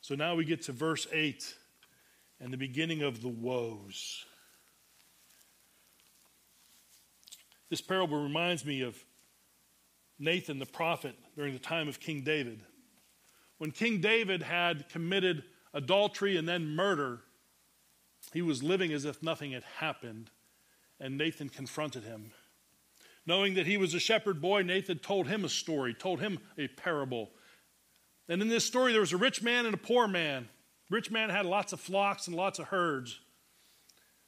So 0.00 0.14
now 0.14 0.34
we 0.34 0.44
get 0.44 0.62
to 0.62 0.72
verse 0.72 1.06
8 1.12 1.54
and 2.40 2.52
the 2.52 2.56
beginning 2.56 3.02
of 3.02 3.22
the 3.22 3.28
woes. 3.28 4.24
This 7.68 7.80
parable 7.80 8.22
reminds 8.22 8.64
me 8.64 8.82
of 8.82 8.96
Nathan 10.18 10.58
the 10.58 10.66
prophet 10.66 11.16
during 11.36 11.52
the 11.52 11.58
time 11.58 11.88
of 11.88 12.00
King 12.00 12.22
David. 12.22 12.60
When 13.58 13.72
King 13.72 14.00
David 14.00 14.42
had 14.42 14.88
committed 14.88 15.42
adultery 15.74 16.36
and 16.36 16.48
then 16.48 16.68
murder, 16.68 17.20
he 18.32 18.42
was 18.42 18.62
living 18.62 18.92
as 18.92 19.04
if 19.04 19.22
nothing 19.22 19.52
had 19.52 19.64
happened, 19.78 20.30
and 21.00 21.18
Nathan 21.18 21.48
confronted 21.48 22.04
him. 22.04 22.32
Knowing 23.26 23.54
that 23.54 23.66
he 23.66 23.76
was 23.76 23.92
a 23.92 24.00
shepherd 24.00 24.40
boy, 24.40 24.62
Nathan 24.62 24.98
told 24.98 25.26
him 25.26 25.44
a 25.44 25.48
story, 25.48 25.92
told 25.92 26.20
him 26.20 26.38
a 26.56 26.68
parable. 26.68 27.30
And 28.28 28.40
in 28.40 28.48
this 28.48 28.64
story, 28.64 28.92
there 28.92 29.00
was 29.00 29.12
a 29.12 29.16
rich 29.16 29.42
man 29.42 29.66
and 29.66 29.74
a 29.74 29.78
poor 29.78 30.06
man. 30.06 30.48
rich 30.90 31.10
man 31.10 31.30
had 31.30 31.44
lots 31.44 31.72
of 31.72 31.80
flocks 31.80 32.28
and 32.28 32.36
lots 32.36 32.60
of 32.60 32.66
herds. 32.68 33.18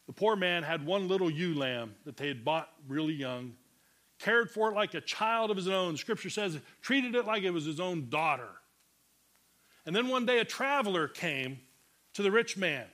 The 0.09 0.13
poor 0.13 0.35
man 0.35 0.65
had 0.65 0.85
one 0.85 1.07
little 1.07 1.31
ewe 1.31 1.55
lamb 1.55 1.95
that 2.05 2.17
they 2.17 2.27
had 2.27 2.45
bought 2.45 2.71
really 2.89 3.13
young, 3.13 3.55
cared 4.19 4.51
for 4.51 4.71
it 4.71 4.75
like 4.75 4.95
a 4.95 5.01
child 5.01 5.51
of 5.51 5.57
his 5.57 5.69
own. 5.69 5.97
Scripture 5.97 6.31
says, 6.31 6.59
treated 6.81 7.15
it 7.15 7.27
like 7.27 7.45
it 7.45 7.51
was 7.51 7.65
his 7.65 7.79
own 7.79 8.09
daughter. 8.09 8.49
And 9.87 9.95
then 9.95 10.09
one 10.09 10.27
day 10.27 10.39
a 10.41 10.45
traveler 10.45 11.07
came 11.07 11.61
to 12.15 12.23
the 12.23 12.33
rich 12.33 12.57
man. 12.57 12.87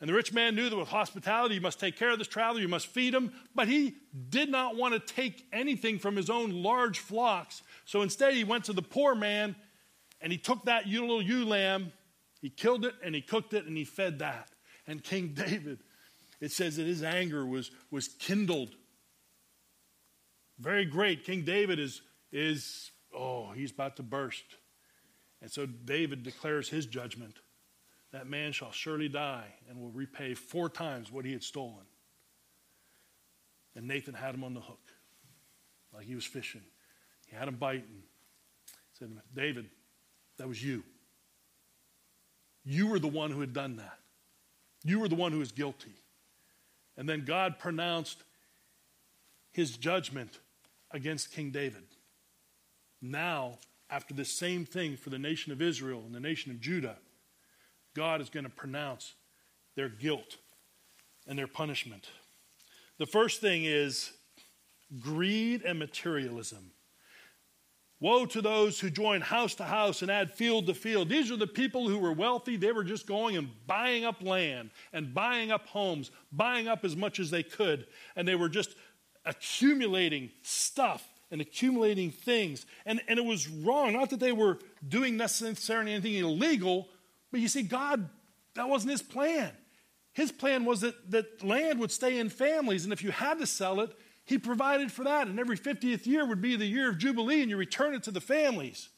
And 0.00 0.08
the 0.08 0.14
rich 0.14 0.32
man 0.32 0.54
knew 0.54 0.70
that 0.70 0.76
with 0.76 0.88
hospitality, 0.88 1.56
you 1.56 1.60
must 1.60 1.78
take 1.78 1.96
care 1.98 2.10
of 2.10 2.18
this 2.18 2.26
traveler, 2.26 2.60
you 2.60 2.68
must 2.68 2.86
feed 2.86 3.12
him. 3.12 3.32
But 3.54 3.68
he 3.68 3.96
did 4.30 4.48
not 4.48 4.76
want 4.76 4.94
to 4.94 5.14
take 5.14 5.46
anything 5.52 5.98
from 5.98 6.16
his 6.16 6.30
own 6.30 6.62
large 6.62 6.98
flocks. 7.00 7.62
So 7.84 8.00
instead, 8.00 8.34
he 8.34 8.44
went 8.44 8.64
to 8.64 8.72
the 8.72 8.82
poor 8.82 9.14
man 9.14 9.56
and 10.22 10.32
he 10.32 10.38
took 10.38 10.64
that 10.64 10.86
little 10.86 11.22
ewe 11.22 11.44
lamb, 11.44 11.92
he 12.40 12.50
killed 12.50 12.84
it, 12.84 12.94
and 13.02 13.14
he 13.14 13.22
cooked 13.22 13.54
it, 13.54 13.66
and 13.66 13.76
he 13.76 13.84
fed 13.84 14.18
that. 14.18 14.48
And 14.86 15.02
King 15.02 15.28
David, 15.34 15.78
it 16.40 16.52
says 16.52 16.76
that 16.76 16.86
his 16.86 17.02
anger 17.02 17.44
was, 17.44 17.70
was 17.90 18.08
kindled. 18.08 18.74
Very 20.58 20.84
great. 20.84 21.24
King 21.24 21.42
David 21.42 21.78
is, 21.78 22.02
is, 22.32 22.90
oh, 23.14 23.50
he's 23.52 23.70
about 23.70 23.96
to 23.96 24.02
burst. 24.02 24.44
And 25.42 25.50
so 25.50 25.64
David 25.66 26.22
declares 26.22 26.68
his 26.68 26.84
judgment 26.86 27.36
that 28.12 28.26
man 28.26 28.52
shall 28.52 28.72
surely 28.72 29.08
die 29.08 29.46
and 29.68 29.80
will 29.80 29.90
repay 29.90 30.34
four 30.34 30.68
times 30.68 31.12
what 31.12 31.24
he 31.24 31.32
had 31.32 31.42
stolen. 31.42 31.86
And 33.76 33.86
Nathan 33.86 34.14
had 34.14 34.34
him 34.34 34.42
on 34.42 34.54
the 34.54 34.60
hook, 34.60 34.80
like 35.94 36.06
he 36.06 36.14
was 36.14 36.24
fishing. 36.24 36.62
He 37.28 37.36
had 37.36 37.46
him 37.48 37.56
biting. 37.56 38.02
Said, 38.98 39.10
to 39.10 39.22
David, 39.40 39.70
that 40.38 40.48
was 40.48 40.62
you. 40.62 40.82
You 42.64 42.88
were 42.88 42.98
the 42.98 43.08
one 43.08 43.30
who 43.30 43.40
had 43.40 43.52
done 43.52 43.76
that. 43.76 43.98
You 44.84 45.00
were 45.00 45.08
the 45.08 45.14
one 45.14 45.32
who 45.32 45.38
was 45.38 45.52
guilty. 45.52 45.94
And 46.96 47.08
then 47.08 47.24
God 47.24 47.58
pronounced 47.58 48.22
his 49.52 49.76
judgment 49.76 50.38
against 50.90 51.32
King 51.32 51.50
David. 51.50 51.84
Now, 53.00 53.58
after 53.88 54.14
the 54.14 54.24
same 54.24 54.64
thing 54.64 54.96
for 54.96 55.10
the 55.10 55.18
nation 55.18 55.52
of 55.52 55.62
Israel 55.62 56.02
and 56.04 56.14
the 56.14 56.20
nation 56.20 56.50
of 56.50 56.60
Judah, 56.60 56.96
God 57.94 58.20
is 58.20 58.28
going 58.28 58.44
to 58.44 58.50
pronounce 58.50 59.14
their 59.76 59.88
guilt 59.88 60.36
and 61.26 61.38
their 61.38 61.46
punishment. 61.46 62.08
The 62.98 63.06
first 63.06 63.40
thing 63.40 63.64
is 63.64 64.12
greed 65.00 65.62
and 65.62 65.78
materialism. 65.78 66.72
Woe 68.00 68.24
to 68.26 68.40
those 68.40 68.80
who 68.80 68.88
join 68.88 69.20
house 69.20 69.54
to 69.56 69.64
house 69.64 70.00
and 70.00 70.10
add 70.10 70.32
field 70.32 70.66
to 70.66 70.74
field. 70.74 71.10
These 71.10 71.30
are 71.30 71.36
the 71.36 71.46
people 71.46 71.86
who 71.86 71.98
were 71.98 72.12
wealthy. 72.12 72.56
They 72.56 72.72
were 72.72 72.84
just 72.84 73.06
going 73.06 73.36
and 73.36 73.50
buying 73.66 74.06
up 74.06 74.22
land 74.22 74.70
and 74.94 75.12
buying 75.12 75.50
up 75.50 75.66
homes, 75.66 76.10
buying 76.32 76.66
up 76.66 76.84
as 76.84 76.96
much 76.96 77.20
as 77.20 77.30
they 77.30 77.42
could. 77.42 77.86
And 78.16 78.26
they 78.26 78.36
were 78.36 78.48
just 78.48 78.74
accumulating 79.26 80.30
stuff 80.40 81.06
and 81.30 81.42
accumulating 81.42 82.10
things. 82.10 82.64
And, 82.86 83.02
and 83.06 83.18
it 83.18 83.24
was 83.24 83.48
wrong. 83.48 83.92
Not 83.92 84.08
that 84.10 84.20
they 84.20 84.32
were 84.32 84.58
doing 84.88 85.18
necessarily 85.18 85.92
anything 85.92 86.14
illegal, 86.14 86.88
but 87.30 87.40
you 87.40 87.48
see, 87.48 87.62
God, 87.62 88.08
that 88.54 88.68
wasn't 88.68 88.92
his 88.92 89.02
plan. 89.02 89.52
His 90.12 90.32
plan 90.32 90.64
was 90.64 90.80
that, 90.80 91.10
that 91.10 91.44
land 91.44 91.78
would 91.78 91.92
stay 91.92 92.18
in 92.18 92.28
families, 92.28 92.84
and 92.84 92.92
if 92.92 93.02
you 93.02 93.10
had 93.10 93.38
to 93.38 93.46
sell 93.46 93.80
it, 93.80 93.96
he 94.24 94.38
provided 94.38 94.92
for 94.92 95.04
that. 95.04 95.26
And 95.28 95.38
every 95.38 95.56
50th 95.56 96.06
year 96.06 96.24
would 96.26 96.40
be 96.40 96.56
the 96.56 96.66
year 96.66 96.90
of 96.90 96.98
Jubilee, 96.98 97.40
and 97.40 97.50
you 97.50 97.56
return 97.56 97.94
it 97.94 98.02
to 98.04 98.10
the 98.10 98.20
families. 98.20 98.88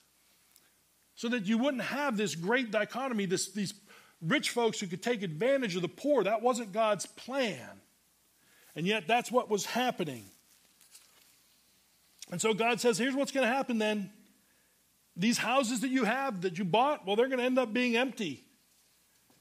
So 1.14 1.29
that 1.29 1.47
you 1.47 1.59
wouldn't 1.59 1.83
have 1.83 2.16
this 2.16 2.35
great 2.35 2.71
dichotomy, 2.71 3.27
this, 3.27 3.53
these 3.53 3.75
rich 4.21 4.51
folks 4.51 4.81
who 4.81 4.87
could 4.87 5.03
take 5.03 5.23
advantage 5.23 5.77
of 5.77 5.83
the 5.83 5.88
poor. 5.88 6.25
That 6.25 6.42
wasn't 6.42 6.73
God's 6.73 7.07
plan. 7.07 7.81
And 8.75 8.87
yet, 8.87 9.07
that's 9.07 9.31
what 9.31 9.51
was 9.51 9.66
happening. 9.66 10.25
And 12.31 12.40
so 12.40 12.55
God 12.55 12.81
says, 12.81 12.97
here's 12.97 13.14
what's 13.14 13.31
going 13.31 13.47
to 13.47 13.53
happen 13.53 13.79
then. 13.79 14.11
These 15.16 15.38
houses 15.38 15.81
that 15.81 15.90
you 15.90 16.05
have 16.05 16.40
that 16.42 16.59
you 16.59 16.64
bought, 16.64 17.07
well, 17.07 17.16
they're 17.16 17.29
going 17.29 17.38
to 17.38 17.44
end 17.44 17.59
up 17.59 17.72
being 17.72 17.96
empty. 17.96 18.44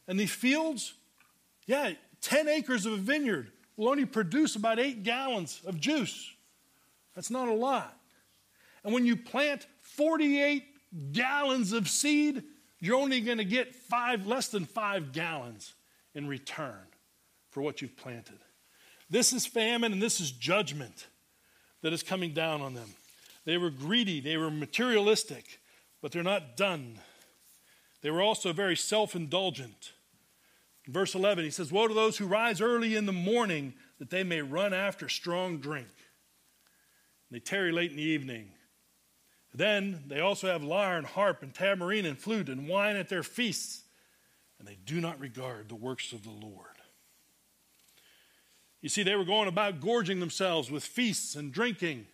And 0.08 0.20
these 0.20 0.32
fields, 0.32 0.94
yeah, 1.66 1.94
10 2.22 2.48
acres 2.48 2.86
of 2.86 2.94
a 2.94 2.98
vineyard 2.98 3.52
will 3.78 3.90
only 3.90 4.06
produce 4.06 4.56
about 4.56 4.80
eight 4.80 5.04
gallons 5.04 5.62
of 5.66 5.80
juice. 5.80 6.30
That's 7.16 7.32
not 7.32 7.48
a 7.48 7.54
lot. 7.54 7.98
And 8.84 8.94
when 8.94 9.06
you 9.06 9.16
plant 9.16 9.68
48 9.82 10.64
gallons 11.14 11.72
of 11.72 11.88
seed, 11.88 12.44
you're 12.80 12.98
only 12.98 13.22
going 13.22 13.38
to 13.38 13.46
get 13.46 13.76
five, 13.76 14.26
less 14.26 14.48
than 14.50 14.66
five 14.66 15.12
gallons 15.12 15.74
in 16.14 16.28
return 16.28 16.86
for 17.50 17.62
what 17.62 17.82
you've 17.82 17.96
planted. 17.96 18.40
This 19.10 19.34
is 19.34 19.46
famine 19.46 19.94
and 19.94 20.02
this 20.02 20.20
is 20.20 20.32
judgment 20.32 21.08
that 21.82 21.94
is 21.94 22.04
coming 22.04 22.34
down 22.34 22.62
on 22.62 22.74
them. 22.74 22.90
They 23.46 23.58
were 23.58 23.70
greedy, 23.70 24.20
they 24.20 24.38
were 24.38 24.52
materialistic, 24.52 25.60
but 26.02 26.12
they're 26.12 26.24
not 26.24 26.58
done. 26.58 27.00
They 28.02 28.10
were 28.10 28.22
also 28.22 28.54
very 28.54 28.76
self 28.76 29.16
indulgent. 29.16 29.94
Verse 30.88 31.14
11, 31.14 31.46
he 31.46 31.52
says, 31.52 31.72
Woe 31.72 31.88
to 31.88 31.94
those 31.94 32.18
who 32.18 32.26
rise 32.26 32.60
early 32.60 32.96
in 32.96 33.06
the 33.06 33.12
morning 33.12 33.76
that 34.00 34.10
they 34.10 34.24
may 34.24 34.42
run 34.42 34.74
after 34.74 35.08
strong 35.08 35.60
drink. 35.60 35.88
They 37.30 37.40
tarry 37.40 37.72
late 37.72 37.92
in 37.92 37.98
the 37.98 38.04
evening. 38.04 38.50
Then 39.54 40.04
they 40.08 40.20
also 40.20 40.48
have 40.48 40.64
lyre 40.64 40.98
and 40.98 41.06
harp 41.06 41.44
and 41.44 41.54
tambourine 41.54 42.06
and 42.06 42.18
flute 42.18 42.50
and 42.50 42.68
wine 42.68 42.96
at 42.96 43.10
their 43.10 43.24
feasts, 43.24 43.84
and 44.58 44.68
they 44.68 44.78
do 44.86 45.00
not 45.00 45.20
regard 45.20 45.70
the 45.70 45.76
works 45.76 46.14
of 46.14 46.24
the 46.24 46.32
Lord. 46.32 46.66
You 48.82 48.90
see, 48.90 49.04
they 49.04 49.16
were 49.16 49.26
going 49.26 49.48
about 49.48 49.80
gorging 49.80 50.20
themselves 50.20 50.72
with 50.72 50.84
feasts 50.84 51.36
and 51.36 51.52
drinking, 51.52 52.08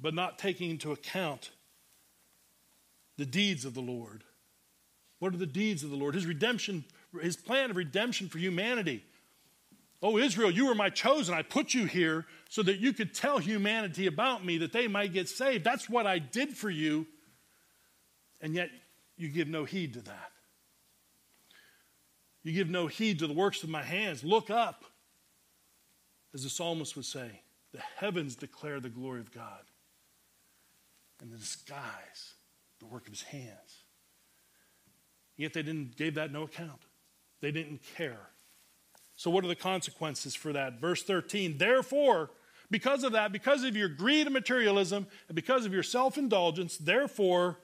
but 0.00 0.14
not 0.14 0.38
taking 0.38 0.70
into 0.70 0.92
account 0.92 1.50
the 3.16 3.26
deeds 3.26 3.64
of 3.64 3.74
the 3.74 3.80
Lord. 3.80 4.24
What 5.18 5.34
are 5.34 5.38
the 5.38 5.46
deeds 5.46 5.82
of 5.82 5.90
the 5.90 5.96
Lord? 5.96 6.14
His 6.14 6.26
redemption, 6.26 6.84
his 7.20 7.36
plan 7.36 7.70
of 7.70 7.76
redemption 7.76 8.28
for 8.28 8.38
humanity. 8.38 9.04
Oh, 10.02 10.18
Israel, 10.18 10.50
you 10.50 10.66
were 10.66 10.74
my 10.74 10.90
chosen. 10.90 11.34
I 11.34 11.42
put 11.42 11.72
you 11.72 11.86
here 11.86 12.26
so 12.50 12.62
that 12.62 12.78
you 12.78 12.92
could 12.92 13.14
tell 13.14 13.38
humanity 13.38 14.06
about 14.06 14.44
me, 14.44 14.58
that 14.58 14.72
they 14.72 14.88
might 14.88 15.12
get 15.12 15.28
saved. 15.28 15.64
That's 15.64 15.88
what 15.88 16.06
I 16.06 16.18
did 16.18 16.50
for 16.50 16.68
you. 16.68 17.06
And 18.42 18.54
yet, 18.54 18.70
you 19.16 19.28
give 19.28 19.48
no 19.48 19.64
heed 19.64 19.94
to 19.94 20.00
that. 20.02 20.32
You 22.42 22.52
give 22.52 22.68
no 22.68 22.86
heed 22.86 23.18
to 23.20 23.26
the 23.26 23.32
works 23.32 23.62
of 23.62 23.70
my 23.70 23.82
hands. 23.82 24.22
Look 24.22 24.50
up, 24.50 24.84
as 26.34 26.44
the 26.44 26.50
psalmist 26.50 26.94
would 26.94 27.06
say. 27.06 27.40
The 27.72 27.80
heavens 27.96 28.36
declare 28.36 28.78
the 28.78 28.88
glory 28.88 29.20
of 29.20 29.32
God, 29.32 29.64
and 31.20 31.32
the 31.32 31.44
skies 31.44 32.35
the 32.78 32.86
work 32.86 33.06
of 33.06 33.12
his 33.12 33.22
hands. 33.22 33.84
Yet 35.36 35.52
they 35.52 35.62
didn't 35.62 35.96
gave 35.96 36.14
that 36.14 36.32
no 36.32 36.42
account. 36.44 36.82
They 37.40 37.50
didn't 37.50 37.80
care. 37.96 38.30
So 39.16 39.30
what 39.30 39.44
are 39.44 39.48
the 39.48 39.54
consequences 39.54 40.34
for 40.34 40.52
that? 40.52 40.80
Verse 40.80 41.02
13, 41.02 41.58
therefore, 41.58 42.30
because 42.70 43.04
of 43.04 43.12
that, 43.12 43.32
because 43.32 43.64
of 43.64 43.76
your 43.76 43.88
greed 43.88 44.26
and 44.26 44.34
materialism, 44.34 45.06
and 45.28 45.36
because 45.36 45.64
of 45.64 45.72
your 45.72 45.82
self-indulgence, 45.82 46.76
therefore 46.76 47.58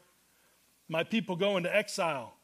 my 0.88 1.02
people 1.02 1.36
go 1.36 1.56
into 1.56 1.74
exile 1.74 2.34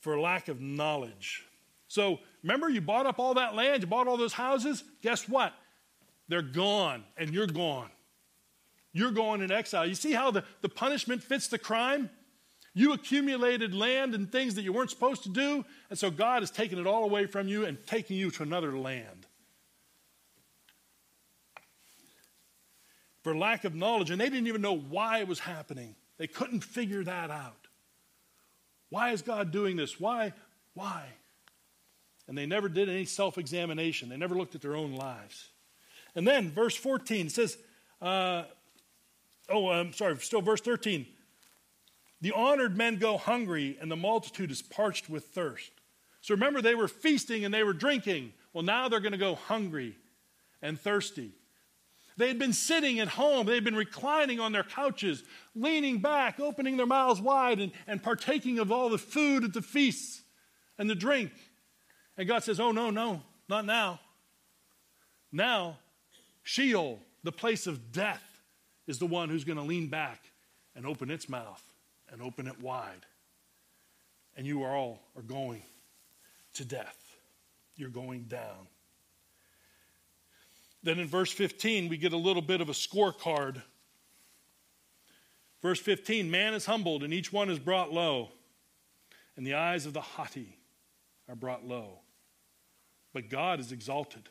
for 0.00 0.18
lack 0.20 0.48
of 0.48 0.60
knowledge. 0.60 1.44
So 1.88 2.20
remember, 2.42 2.68
you 2.68 2.80
bought 2.80 3.06
up 3.06 3.18
all 3.18 3.34
that 3.34 3.54
land, 3.54 3.82
you 3.82 3.86
bought 3.86 4.08
all 4.08 4.16
those 4.16 4.32
houses. 4.32 4.84
Guess 5.02 5.28
what? 5.28 5.52
They're 6.28 6.42
gone, 6.42 7.04
and 7.16 7.30
you're 7.30 7.46
gone 7.46 7.90
you're 8.94 9.10
going 9.10 9.42
in 9.42 9.50
exile. 9.50 9.86
You 9.86 9.94
see 9.94 10.12
how 10.12 10.30
the, 10.30 10.44
the 10.62 10.68
punishment 10.70 11.22
fits 11.22 11.48
the 11.48 11.58
crime? 11.58 12.08
You 12.72 12.92
accumulated 12.92 13.74
land 13.74 14.14
and 14.14 14.30
things 14.30 14.54
that 14.54 14.62
you 14.62 14.72
weren't 14.72 14.90
supposed 14.90 15.24
to 15.24 15.28
do, 15.28 15.64
and 15.90 15.98
so 15.98 16.10
God 16.10 16.42
is 16.42 16.50
taking 16.50 16.78
it 16.78 16.86
all 16.86 17.04
away 17.04 17.26
from 17.26 17.46
you 17.46 17.66
and 17.66 17.76
taking 17.86 18.16
you 18.16 18.30
to 18.30 18.42
another 18.42 18.76
land. 18.78 19.26
For 23.22 23.36
lack 23.36 23.64
of 23.64 23.74
knowledge, 23.74 24.10
and 24.10 24.20
they 24.20 24.28
didn't 24.28 24.46
even 24.46 24.62
know 24.62 24.76
why 24.76 25.18
it 25.18 25.28
was 25.28 25.40
happening. 25.40 25.96
They 26.18 26.26
couldn't 26.26 26.62
figure 26.62 27.04
that 27.04 27.30
out. 27.30 27.68
Why 28.90 29.10
is 29.10 29.22
God 29.22 29.50
doing 29.50 29.76
this? 29.76 29.98
Why? 29.98 30.32
Why? 30.74 31.04
And 32.28 32.38
they 32.38 32.46
never 32.46 32.68
did 32.68 32.88
any 32.88 33.04
self 33.04 33.38
examination. 33.38 34.08
They 34.08 34.16
never 34.16 34.36
looked 34.36 34.54
at 34.54 34.62
their 34.62 34.76
own 34.76 34.94
lives. 34.94 35.48
And 36.14 36.26
then, 36.26 36.50
verse 36.50 36.76
14 36.76 37.28
says, 37.28 37.58
uh, 38.00 38.44
Oh, 39.48 39.68
I'm 39.68 39.92
sorry, 39.92 40.16
still 40.18 40.42
verse 40.42 40.60
13. 40.60 41.06
The 42.20 42.32
honored 42.32 42.76
men 42.76 42.96
go 42.96 43.18
hungry, 43.18 43.76
and 43.80 43.90
the 43.90 43.96
multitude 43.96 44.50
is 44.50 44.62
parched 44.62 45.10
with 45.10 45.26
thirst. 45.26 45.70
So 46.20 46.34
remember, 46.34 46.62
they 46.62 46.74
were 46.74 46.88
feasting 46.88 47.44
and 47.44 47.52
they 47.52 47.62
were 47.62 47.74
drinking. 47.74 48.32
Well, 48.54 48.64
now 48.64 48.88
they're 48.88 49.00
going 49.00 49.12
to 49.12 49.18
go 49.18 49.34
hungry 49.34 49.96
and 50.62 50.80
thirsty. 50.80 51.32
They 52.16 52.28
had 52.28 52.38
been 52.38 52.52
sitting 52.52 53.00
at 53.00 53.08
home, 53.08 53.46
they 53.46 53.56
had 53.56 53.64
been 53.64 53.76
reclining 53.76 54.40
on 54.40 54.52
their 54.52 54.62
couches, 54.62 55.24
leaning 55.54 55.98
back, 55.98 56.38
opening 56.40 56.76
their 56.76 56.86
mouths 56.86 57.20
wide, 57.20 57.58
and, 57.58 57.72
and 57.86 58.02
partaking 58.02 58.58
of 58.58 58.70
all 58.70 58.88
the 58.88 58.98
food 58.98 59.44
at 59.44 59.52
the 59.52 59.62
feasts 59.62 60.22
and 60.78 60.88
the 60.88 60.94
drink. 60.94 61.32
And 62.16 62.28
God 62.28 62.44
says, 62.44 62.60
Oh, 62.60 62.72
no, 62.72 62.90
no, 62.90 63.22
not 63.48 63.66
now. 63.66 64.00
Now, 65.32 65.78
Sheol, 66.44 67.00
the 67.24 67.32
place 67.32 67.66
of 67.66 67.90
death, 67.90 68.22
is 68.86 68.98
the 68.98 69.06
one 69.06 69.28
who's 69.28 69.44
going 69.44 69.58
to 69.58 69.64
lean 69.64 69.88
back 69.88 70.20
and 70.76 70.86
open 70.86 71.10
its 71.10 71.28
mouth 71.28 71.62
and 72.10 72.20
open 72.20 72.46
it 72.46 72.60
wide. 72.60 73.06
and 74.36 74.46
you 74.46 74.62
are 74.64 74.76
all 74.76 75.00
are 75.16 75.22
going 75.22 75.62
to 76.54 76.64
death. 76.64 77.16
You're 77.76 77.88
going 77.88 78.24
down. 78.24 78.66
Then 80.82 80.98
in 80.98 81.06
verse 81.06 81.32
15, 81.32 81.88
we 81.88 81.96
get 81.96 82.12
a 82.12 82.16
little 82.16 82.42
bit 82.42 82.60
of 82.60 82.68
a 82.68 82.72
scorecard. 82.72 83.62
Verse 85.62 85.80
15 85.80 86.30
Man 86.30 86.52
is 86.52 86.66
humbled, 86.66 87.02
and 87.02 87.12
each 87.12 87.32
one 87.32 87.48
is 87.48 87.58
brought 87.58 87.92
low, 87.92 88.30
and 89.36 89.46
the 89.46 89.54
eyes 89.54 89.86
of 89.86 89.92
the 89.92 90.00
haughty 90.00 90.58
are 91.28 91.34
brought 91.34 91.64
low. 91.66 92.00
But 93.12 93.30
God 93.30 93.60
is 93.60 93.72
exalted. 93.72 94.28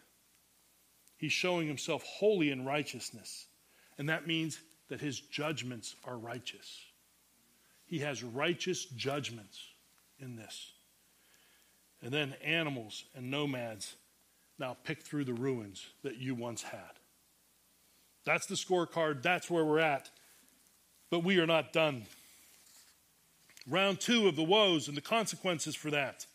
He's 1.18 1.32
showing 1.32 1.68
himself 1.68 2.04
holy 2.04 2.52
in 2.52 2.66
righteousness, 2.66 3.48
and 3.98 4.10
that 4.10 4.28
means 4.28 4.60
that 4.90 5.02
his 5.02 5.20
judgments 5.20 5.96
are 6.06 6.18
righteous. 6.18 6.80
He 7.86 8.00
has 8.00 8.24
righteous 8.24 8.86
judgments 8.86 9.60
in 10.20 10.36
this. 10.36 10.74
And 12.02 12.12
then 12.12 12.36
animals 12.44 13.06
and 13.16 13.32
nomads 13.32 13.96
now 14.60 14.78
pick 14.84 15.04
through 15.04 15.26
the 15.26 15.34
ruins 15.34 15.86
that 16.04 16.18
you 16.18 16.36
once 16.36 16.62
had. 16.62 17.00
That's 18.26 18.46
the 18.46 18.56
scorecard. 18.56 19.22
That's 19.22 19.50
where 19.50 19.66
we're 19.66 19.80
at. 19.80 20.10
But 21.10 21.24
we 21.24 21.40
are 21.40 21.48
not 21.48 21.74
done. 21.74 22.04
Round 23.68 24.00
two 24.00 24.28
of 24.28 24.36
the 24.36 24.44
woes 24.44 24.88
and 24.88 24.98
the 24.98 25.02
consequences 25.02 25.76
for 25.76 25.92
that. 25.92 26.26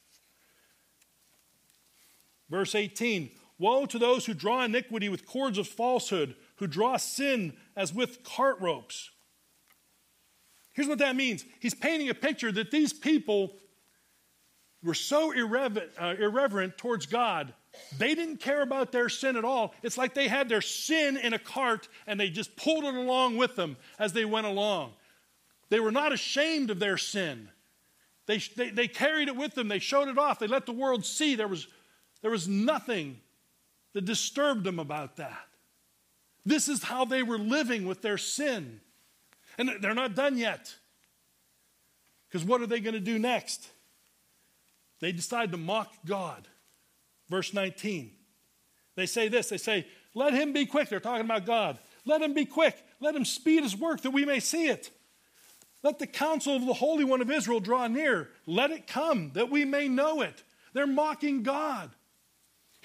Verse 2.49 2.75
18 2.75 3.31
Woe 3.59 3.87
to 3.87 3.99
those 3.99 4.25
who 4.25 4.35
draw 4.35 4.63
iniquity 4.63 5.09
with 5.09 5.27
cords 5.27 5.59
of 5.59 5.67
falsehood, 5.67 6.37
who 6.59 6.67
draw 6.67 6.97
sin 6.97 7.55
as 7.77 7.93
with 7.93 8.23
cart 8.23 8.61
ropes. 8.61 9.11
Here's 10.73 10.89
what 10.89 10.99
that 10.99 11.17
means 11.17 11.45
He's 11.61 11.75
painting 11.75 12.09
a 12.09 12.15
picture 12.15 12.53
that 12.53 12.71
these 12.71 12.93
people 12.93 13.55
were 14.83 14.95
so 14.95 15.33
irreverent, 15.33 15.91
uh, 15.99 16.15
irreverent 16.19 16.79
towards 16.79 17.07
God, 17.07 17.53
they 17.97 18.15
didn't 18.15 18.39
care 18.39 18.63
about 18.63 18.93
their 18.93 19.09
sin 19.09 19.37
at 19.37 19.45
all. 19.45 19.75
It's 19.83 19.99
like 19.99 20.15
they 20.15 20.29
had 20.29 20.49
their 20.49 20.61
sin 20.61 21.17
in 21.17 21.33
a 21.33 21.39
cart 21.39 21.89
and 22.07 22.19
they 22.19 22.31
just 22.31 22.57
pulled 22.57 22.85
it 22.85 22.95
along 22.95 23.37
with 23.37 23.57
them 23.57 23.77
as 23.99 24.13
they 24.13 24.25
went 24.25 24.47
along. 24.47 24.93
They 25.69 25.81
were 25.81 25.93
not 25.93 26.13
ashamed 26.13 26.71
of 26.71 26.79
their 26.79 26.97
sin. 26.97 27.49
They, 28.27 28.39
they, 28.39 28.71
they 28.71 28.89
carried 28.89 29.29
it 29.29 29.37
with 29.37 29.55
them. 29.55 29.69
They 29.69 29.79
showed 29.79 30.09
it 30.09 30.19
off. 30.19 30.39
They 30.39 30.47
let 30.47 30.67
the 30.67 30.73
world 30.73 31.05
see 31.05 31.35
there 31.35 31.49
was, 31.49 31.67
there 32.23 32.31
was 32.31 32.49
nothing 32.49 33.21
that 33.95 34.05
disturbed 34.05 34.65
them 34.65 34.79
about 34.79 35.17
that. 35.17 35.48
This 36.49 36.67
is 36.67 36.83
how 36.83 37.05
they 37.05 37.23
were 37.23 37.39
living 37.39 37.87
with 37.87 38.01
their 38.01 38.17
sin. 38.17 38.81
And 39.59 39.71
they're 39.81 39.95
not 39.95 40.15
done 40.15 40.39
yet. 40.39 40.75
Because 42.27 42.43
what 42.47 42.63
are 42.63 42.67
they 42.67 42.81
going 42.81 42.95
to 42.95 43.01
do 43.01 43.19
next? 43.19 43.69
They 45.01 45.13
decide 45.13 45.53
to 45.53 45.59
mock 45.59 45.93
God. 46.07 46.49
Verse 47.29 47.53
19. 47.53 48.13
They 48.97 49.05
say 49.05 49.29
this 49.29 49.51
they 49.51 49.59
say, 49.59 49.87
Let 50.15 50.33
him 50.33 50.55
be 50.55 50.65
quick. 50.65 50.89
They're 50.89 51.01
talking 51.01 51.27
about 51.27 51.45
God. 51.45 51.79
Let 52.07 52.23
him 52.23 52.33
be 52.33 52.47
quick. 52.47 52.83
Let 52.99 53.15
him 53.15 53.27
speed 53.27 53.63
his 53.63 53.77
work 53.77 54.01
that 54.01 54.11
we 54.11 54.25
may 54.25 54.41
see 54.41 54.69
it. 54.69 54.91
Let 55.83 55.99
the 55.99 56.07
counsel 56.07 56.57
of 56.57 56.65
the 56.65 56.73
Holy 56.73 57.05
One 57.05 57.21
of 57.21 57.31
Israel 57.31 57.61
draw 57.61 57.87
near. 57.89 58.31
Let 58.47 58.71
it 58.71 58.87
come 58.87 59.33
that 59.35 59.51
we 59.51 59.67
may 59.67 59.87
know 59.87 60.23
it. 60.23 60.43
They're 60.73 60.87
mocking 60.87 61.43
God. 61.43 61.91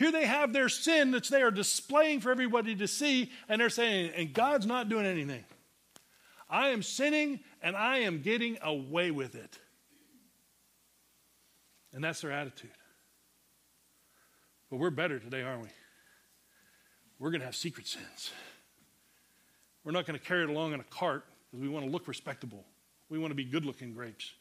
Here 0.04 0.12
they 0.12 0.26
have 0.26 0.52
their 0.52 0.68
sin 0.68 1.12
that 1.12 1.24
they 1.30 1.42
are 1.42 1.50
displaying 1.50 2.20
for 2.20 2.30
everybody 2.30 2.76
to 2.76 2.90
see, 2.90 3.32
and 3.48 3.62
they're 3.62 3.70
saying, 3.70 4.12
and 4.18 4.34
God's 4.34 4.66
not 4.66 4.90
doing 4.90 5.06
anything. 5.06 5.46
I 6.50 6.72
am 6.72 6.84
sinning 6.84 7.40
and 7.62 7.74
I 7.74 8.00
am 8.00 8.22
getting 8.22 8.58
away 8.62 9.12
with 9.12 9.34
it. 9.36 9.58
And 11.94 12.04
that's 12.04 12.20
their 12.20 12.34
attitude. 12.34 12.72
But 14.70 14.76
we're 14.76 14.90
better 14.90 15.20
today, 15.20 15.42
aren't 15.42 15.62
we? 15.62 15.70
We're 17.18 17.32
going 17.32 17.40
to 17.40 17.46
have 17.46 17.56
secret 17.56 17.88
sins. 17.88 18.34
We're 19.86 19.94
not 19.94 20.06
going 20.06 20.20
to 20.20 20.26
carry 20.26 20.44
it 20.44 20.50
along 20.50 20.74
in 20.74 20.82
a 20.82 20.86
cart 20.90 21.24
because 21.50 21.64
we 21.64 21.70
want 21.70 21.86
to 21.86 21.92
look 21.92 22.10
respectable. 22.10 22.66
We 23.08 23.20
want 23.20 23.32
to 23.32 23.36
be 23.36 23.46
good 23.46 23.64
looking 23.64 23.94
grapes. 23.94 24.34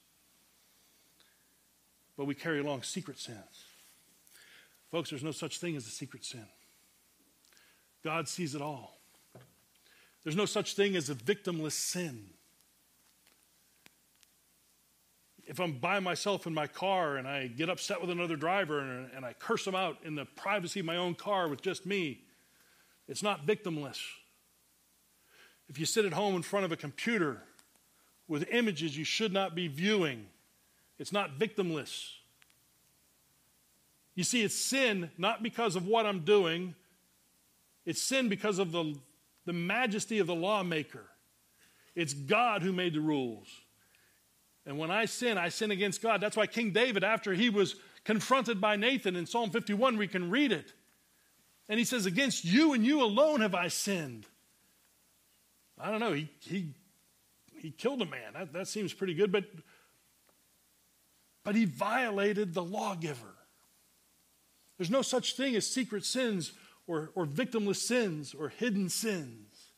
But 2.17 2.25
we 2.25 2.35
carry 2.35 2.59
along 2.59 2.83
secret 2.83 3.21
sins. 3.21 3.67
Folks, 4.93 5.11
there's 5.11 5.25
no 5.25 5.33
such 5.33 5.59
thing 5.59 5.75
as 5.75 5.89
a 5.89 5.91
secret 5.91 6.25
sin. 6.25 6.47
God 8.05 8.29
sees 8.29 8.55
it 8.55 8.63
all. 8.63 9.01
There's 10.23 10.37
no 10.37 10.47
such 10.47 10.75
thing 10.75 10.95
as 10.95 11.11
a 11.11 11.15
victimless 11.17 11.73
sin 11.73 12.29
if 15.47 15.61
I'm 15.61 15.73
by 15.73 16.01
myself 16.01 16.47
in 16.47 16.55
my 16.55 16.67
car 16.67 17.17
and 17.17 17.27
I 17.27 17.47
get 17.47 17.69
upset 17.69 18.01
with 18.01 18.11
another 18.11 18.37
driver 18.37 18.79
and, 18.81 19.25
I 19.25 19.35
curse 19.35 19.65
them 19.65 19.75
out 19.75 19.99
in 20.05 20.15
the 20.15 20.25
privacy 20.25 20.81
of 20.81 20.87
my 20.87 20.97
own 20.97 21.15
car 21.15 21.49
with 21.49 21.63
just 21.63 21.85
me, 21.85 22.23
it's 23.09 23.23
not 23.23 23.47
victimless. 23.47 24.01
If 25.69 25.79
you 25.79 25.87
sit 25.87 26.05
at 26.05 26.13
home 26.13 26.37
in 26.37 26.43
front 26.43 26.65
of 26.65 26.73
a 26.73 26.77
computer 26.77 27.43
with 28.29 28.49
images 28.51 28.97
you 28.97 29.05
should 29.05 29.33
not 29.33 29.55
be 29.55 29.69
viewing, 29.69 30.27
it's 30.99 31.13
not 31.13 31.39
victimless. 31.39 32.15
You 34.15 34.25
see, 34.25 34.43
it's 34.43 34.55
sin 34.55 35.11
not 35.17 35.43
because 35.43 35.77
of 35.77 35.87
what 35.87 36.07
I'm 36.07 36.21
doing, 36.21 36.75
it's 37.85 38.03
sin 38.03 38.29
because 38.29 38.59
of 38.59 38.73
the, 38.73 38.95
the 39.47 39.53
majesty 39.53 40.19
of 40.19 40.27
the 40.27 40.35
lawmaker. 40.35 41.05
It's 41.95 42.15
God 42.15 42.63
who 42.63 42.73
made 42.73 42.95
the 42.95 43.01
rules. 43.01 43.49
And 44.65 44.79
when 44.79 44.91
I 44.91 45.07
sin, 45.07 45.39
I 45.39 45.49
sin 45.49 45.71
against 45.71 46.01
God. 46.01 46.21
That's 46.21 46.37
why 46.37 46.47
King 46.47 46.71
David, 46.71 47.03
after 47.03 47.33
he 47.35 47.51
was 47.51 47.75
confronted 48.05 48.61
by 48.61 48.77
Nathan 48.77 49.17
in 49.17 49.27
Psalm 49.27 49.51
51, 49.51 49.97
we 49.97 50.07
can 50.07 50.31
read 50.31 50.53
it. 50.53 50.73
And 51.69 51.79
he 51.79 51.85
says, 51.85 52.07
Against 52.07 52.45
you 52.45 52.73
and 52.73 52.85
you 52.85 53.03
alone 53.03 53.41
have 53.41 53.55
I 53.55 53.69
sinned. 53.69 54.27
I 55.79 55.91
don't 55.91 56.01
know, 56.01 56.13
he, 56.13 56.29
he, 56.41 56.75
he 57.61 57.71
killed 57.71 58.03
a 58.03 58.07
man. 58.07 58.35
That, 58.35 58.53
that 58.53 58.69
seems 58.69 58.93
pretty 58.93 59.15
good, 59.15 59.33
but, 59.33 59.45
but 61.45 61.57
he 61.57 61.65
violated 61.65 62.55
the 62.55 62.63
lawgiver. 62.63 63.35
There's 64.83 64.91
no 64.91 65.03
such 65.03 65.37
thing 65.37 65.55
as 65.55 65.65
secret 65.65 66.05
sins 66.05 66.55
or, 66.89 67.13
or 67.15 67.25
victimless 67.25 67.77
sins 67.77 68.35
or 68.35 68.49
hidden 68.49 68.89
sins. 68.89 69.69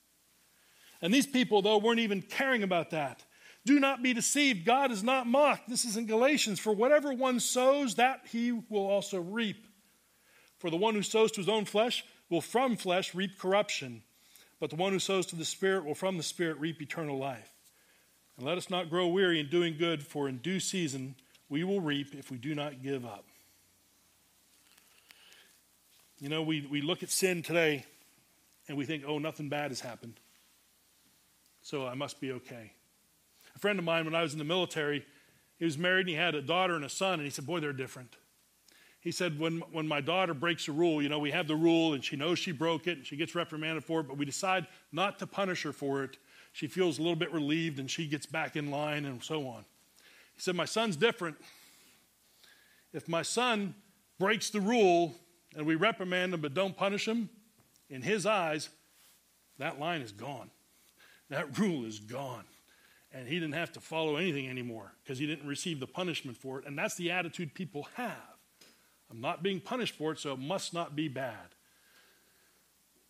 And 1.02 1.12
these 1.12 1.26
people, 1.26 1.60
though, 1.60 1.76
weren't 1.76 2.00
even 2.00 2.22
caring 2.22 2.62
about 2.62 2.88
that. 2.92 3.22
Do 3.66 3.78
not 3.78 4.02
be 4.02 4.14
deceived. 4.14 4.64
God 4.64 4.90
is 4.90 5.02
not 5.02 5.26
mocked. 5.26 5.68
This 5.68 5.84
is 5.84 5.98
in 5.98 6.06
Galatians. 6.06 6.58
For 6.58 6.72
whatever 6.72 7.12
one 7.12 7.38
sows, 7.38 7.96
that 7.96 8.22
he 8.32 8.52
will 8.70 8.86
also 8.86 9.20
reap. 9.20 9.66
For 10.56 10.70
the 10.70 10.78
one 10.78 10.94
who 10.94 11.02
sows 11.02 11.30
to 11.32 11.40
his 11.42 11.50
own 11.50 11.66
flesh 11.66 12.02
will 12.30 12.40
from 12.40 12.74
flesh 12.74 13.14
reap 13.14 13.38
corruption, 13.38 14.04
but 14.58 14.70
the 14.70 14.76
one 14.76 14.92
who 14.92 14.98
sows 14.98 15.26
to 15.26 15.36
the 15.36 15.44
Spirit 15.44 15.84
will 15.84 15.94
from 15.94 16.16
the 16.16 16.22
Spirit 16.22 16.58
reap 16.60 16.80
eternal 16.80 17.18
life. 17.18 17.50
And 18.38 18.46
let 18.46 18.56
us 18.56 18.70
not 18.70 18.88
grow 18.88 19.08
weary 19.08 19.38
in 19.38 19.50
doing 19.50 19.76
good, 19.76 20.02
for 20.02 20.30
in 20.30 20.38
due 20.38 20.60
season 20.60 21.16
we 21.50 21.62
will 21.62 21.82
reap 21.82 22.14
if 22.14 22.30
we 22.30 22.38
do 22.38 22.54
not 22.54 22.82
give 22.82 23.04
up. 23.04 23.26
You 26.18 26.28
know, 26.28 26.42
we, 26.42 26.66
we 26.70 26.80
look 26.80 27.02
at 27.02 27.10
sin 27.10 27.42
today 27.42 27.84
and 28.68 28.78
we 28.78 28.84
think, 28.84 29.04
oh, 29.06 29.18
nothing 29.18 29.48
bad 29.48 29.70
has 29.70 29.80
happened, 29.80 30.20
so 31.60 31.86
I 31.86 31.94
must 31.94 32.20
be 32.20 32.32
okay. 32.32 32.72
A 33.54 33.58
friend 33.58 33.78
of 33.78 33.84
mine, 33.84 34.04
when 34.04 34.14
I 34.14 34.22
was 34.22 34.32
in 34.32 34.38
the 34.38 34.44
military, 34.44 35.04
he 35.58 35.64
was 35.64 35.76
married 35.76 36.00
and 36.00 36.08
he 36.10 36.14
had 36.14 36.34
a 36.34 36.42
daughter 36.42 36.74
and 36.74 36.84
a 36.84 36.88
son, 36.88 37.14
and 37.14 37.22
he 37.22 37.30
said, 37.30 37.46
Boy, 37.46 37.60
they're 37.60 37.72
different. 37.72 38.16
He 39.04 39.12
said, 39.12 39.38
when, 39.38 39.58
when 39.70 39.86
my 39.86 40.00
daughter 40.00 40.32
breaks 40.32 40.66
a 40.66 40.72
rule, 40.72 41.02
you 41.02 41.10
know, 41.10 41.18
we 41.18 41.30
have 41.30 41.46
the 41.46 41.54
rule 41.54 41.92
and 41.92 42.02
she 42.02 42.16
knows 42.16 42.38
she 42.38 42.52
broke 42.52 42.86
it 42.86 42.96
and 42.96 43.06
she 43.06 43.16
gets 43.16 43.34
reprimanded 43.34 43.84
for 43.84 44.00
it, 44.00 44.08
but 44.08 44.16
we 44.16 44.24
decide 44.24 44.66
not 44.92 45.18
to 45.18 45.26
punish 45.26 45.62
her 45.64 45.74
for 45.74 46.04
it. 46.04 46.16
She 46.52 46.68
feels 46.68 46.98
a 46.98 47.02
little 47.02 47.14
bit 47.14 47.30
relieved 47.30 47.78
and 47.78 47.90
she 47.90 48.06
gets 48.06 48.24
back 48.24 48.56
in 48.56 48.70
line 48.70 49.04
and 49.04 49.22
so 49.22 49.46
on. 49.46 49.66
He 50.34 50.40
said, 50.40 50.56
My 50.56 50.64
son's 50.64 50.96
different. 50.96 51.36
If 52.94 53.06
my 53.06 53.20
son 53.20 53.74
breaks 54.18 54.48
the 54.48 54.60
rule 54.60 55.14
and 55.56 55.66
we 55.66 55.74
reprimand 55.74 56.34
him 56.34 56.40
but 56.40 56.54
don't 56.54 56.76
punish 56.76 57.06
him, 57.06 57.28
in 57.90 58.02
his 58.02 58.26
eyes, 58.26 58.68
that 59.58 59.78
line 59.78 60.00
is 60.00 60.12
gone. 60.12 60.50
That 61.30 61.58
rule 61.58 61.84
is 61.84 62.00
gone 62.00 62.44
and 63.14 63.28
he 63.28 63.34
didn't 63.34 63.54
have 63.54 63.72
to 63.72 63.80
follow 63.80 64.16
anything 64.16 64.48
anymore 64.48 64.92
because 65.02 65.18
he 65.18 65.26
didn't 65.26 65.46
receive 65.46 65.78
the 65.78 65.86
punishment 65.86 66.36
for 66.36 66.58
it. 66.58 66.66
And 66.66 66.76
that's 66.76 66.96
the 66.96 67.12
attitude 67.12 67.54
people 67.54 67.86
have. 67.94 68.12
I'm 69.10 69.20
not 69.20 69.42
being 69.42 69.60
punished 69.60 69.94
for 69.94 70.10
it, 70.12 70.18
so 70.18 70.32
it 70.32 70.40
must 70.40 70.74
not 70.74 70.96
be 70.96 71.06
bad. 71.06 71.54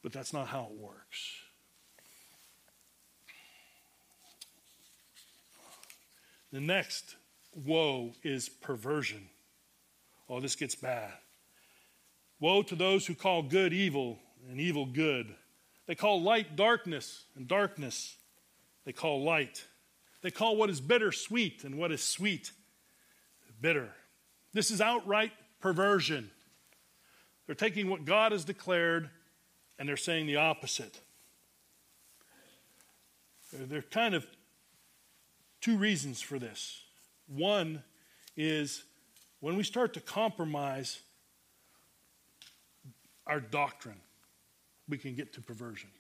But 0.03 0.13
that's 0.13 0.35
not 0.35 0.49
how 0.49 0.69
it 0.71 0.79
works. 0.79 1.37
The 6.53 6.61
next 6.61 7.17
woe 7.65 8.13
is 8.23 8.51
perversion. 8.51 9.29
Oh, 10.29 10.41
this 10.41 10.55
gets 10.55 10.75
bad. 10.75 11.13
Woe 12.45 12.63
to 12.65 12.77
those 12.77 13.07
who 13.07 13.15
call 13.15 13.43
good 13.43 13.73
evil 13.73 14.19
and 14.51 14.61
evil 14.61 14.85
good. 14.85 15.35
They 15.87 15.95
call 15.95 16.21
light 16.21 16.57
darkness 16.57 17.25
and 17.37 17.49
darkness 17.49 18.19
they 18.85 18.93
call 18.93 19.23
light. 19.23 19.65
They 20.21 20.31
call 20.31 20.55
what 20.55 20.69
is 20.69 20.79
bitter 20.79 21.11
sweet 21.11 21.65
and 21.65 21.79
what 21.79 21.91
is 21.91 22.03
sweet 22.03 22.53
bitter. 23.63 23.89
This 24.53 24.71
is 24.71 24.83
outright 24.83 25.33
perversion. 25.63 26.31
They're 27.47 27.55
taking 27.55 27.89
what 27.89 28.05
God 28.05 28.33
has 28.33 28.45
declared 28.45 29.09
and 29.79 29.89
they're 29.89 29.97
saying 29.97 30.27
the 30.27 30.37
opposite. 30.37 31.01
There 33.55 33.79
are 33.79 33.83
kind 33.91 34.15
of 34.15 34.27
two 35.63 35.79
reasons 35.79 36.21
for 36.21 36.39
this. 36.39 36.83
One 37.27 37.83
is 38.37 38.85
when 39.41 39.57
we 39.57 39.63
start 39.63 39.95
to 39.95 40.01
compromise 40.01 41.01
our 43.27 43.41
doctrine, 43.41 44.01
we 44.89 44.99
can 44.99 45.15
get 45.15 45.33
to 45.35 45.41
perversion. 45.41 45.91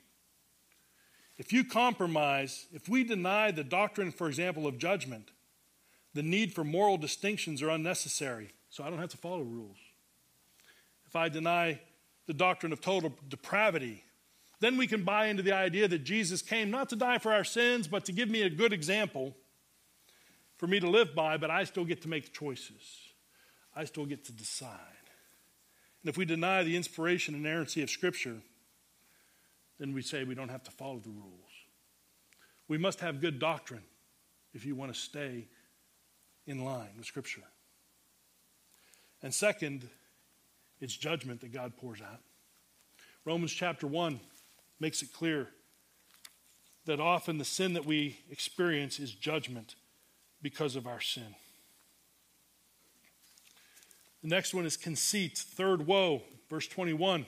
If 1.37 1.53
you 1.53 1.65
compromise, 1.65 2.67
if 2.73 2.89
we 2.89 3.03
deny 3.03 3.51
the 3.51 3.65
doctrine, 3.65 4.11
for 4.13 4.29
example, 4.29 4.67
of 4.67 4.79
judgment, 4.79 5.31
the 6.13 6.23
need 6.23 6.55
for 6.55 6.63
moral 6.63 6.97
distinctions 6.97 7.61
are 7.61 7.71
unnecessary, 7.71 8.51
so 8.71 8.85
I 8.85 8.91
don't 8.91 9.01
have 9.01 9.11
to 9.11 9.17
follow 9.17 9.43
rules. 9.43 9.79
If 11.07 11.17
I 11.17 11.29
deny 11.29 11.81
the 12.27 12.35
doctrine 12.35 12.73
of 12.73 12.81
total 12.81 13.13
depravity, 13.29 14.05
then 14.61 14.77
we 14.77 14.87
can 14.87 15.03
buy 15.03 15.27
into 15.27 15.43
the 15.43 15.53
idea 15.53 15.89
that 15.89 16.05
Jesus 16.05 16.41
came 16.41 16.71
not 16.71 16.89
to 16.91 16.97
die 16.97 17.19
for 17.19 17.33
our 17.33 17.45
sins, 17.45 17.89
but 17.89 18.05
to 18.05 18.13
give 18.13 18.31
me 18.31 18.43
a 18.43 18.51
good 18.51 18.73
example 18.73 19.35
for 20.57 20.67
me 20.69 20.79
to 20.81 20.89
live 20.89 21.15
by, 21.15 21.37
but 21.37 21.51
I 21.51 21.65
still 21.65 21.85
get 21.85 22.01
to 22.03 22.09
make 22.09 22.27
the 22.27 22.31
choices. 22.31 23.01
I 23.75 23.85
still 23.85 24.07
get 24.07 24.25
to 24.27 24.33
decide. 24.33 24.71
And 26.05 26.11
if 26.11 26.19
we 26.19 26.27
deny 26.27 26.63
the 26.63 26.77
inspiration 26.77 27.35
and 27.35 27.47
inerrancy 27.47 27.83
of 27.83 27.89
Scripture, 27.89 28.37
then 29.79 29.95
we 29.95 30.03
say 30.03 30.23
we 30.23 30.35
don't 30.35 30.51
have 30.51 30.63
to 30.65 30.71
follow 30.71 30.99
the 30.99 31.09
rules. 31.09 31.51
We 32.69 32.77
must 32.77 33.01
have 33.01 33.23
good 33.23 33.39
doctrine 33.39 33.85
if 34.53 34.67
you 34.67 34.75
want 34.75 34.93
to 34.93 35.01
stay 35.01 35.49
in 36.47 36.63
line 36.63 36.91
with 36.99 37.07
Scripture. 37.07 37.45
And 39.23 39.33
second, 39.33 39.89
it's 40.79 40.95
judgment 40.95 41.41
that 41.41 41.55
God 41.55 41.75
pours 41.79 42.03
out. 42.03 42.21
Romans 43.25 43.53
chapter 43.53 43.87
1 43.87 44.21
makes 44.81 45.01
it 45.01 45.11
clear 45.11 45.49
that 46.85 47.01
often 47.01 47.39
the 47.39 47.47
sin 47.47 47.73
that 47.73 47.87
we 47.87 48.19
experience 48.31 48.99
is 48.99 49.15
judgment 49.15 49.75
because 50.43 50.77
of 50.77 50.87
our 50.87 51.01
sin. 51.01 51.35
The 54.25 54.31
next 54.31 54.55
one 54.55 54.65
is 54.65 54.79
conceit. 54.79 55.37
Third 55.37 55.87
woe, 55.87 56.23
verse 56.49 56.67
21. 56.67 57.27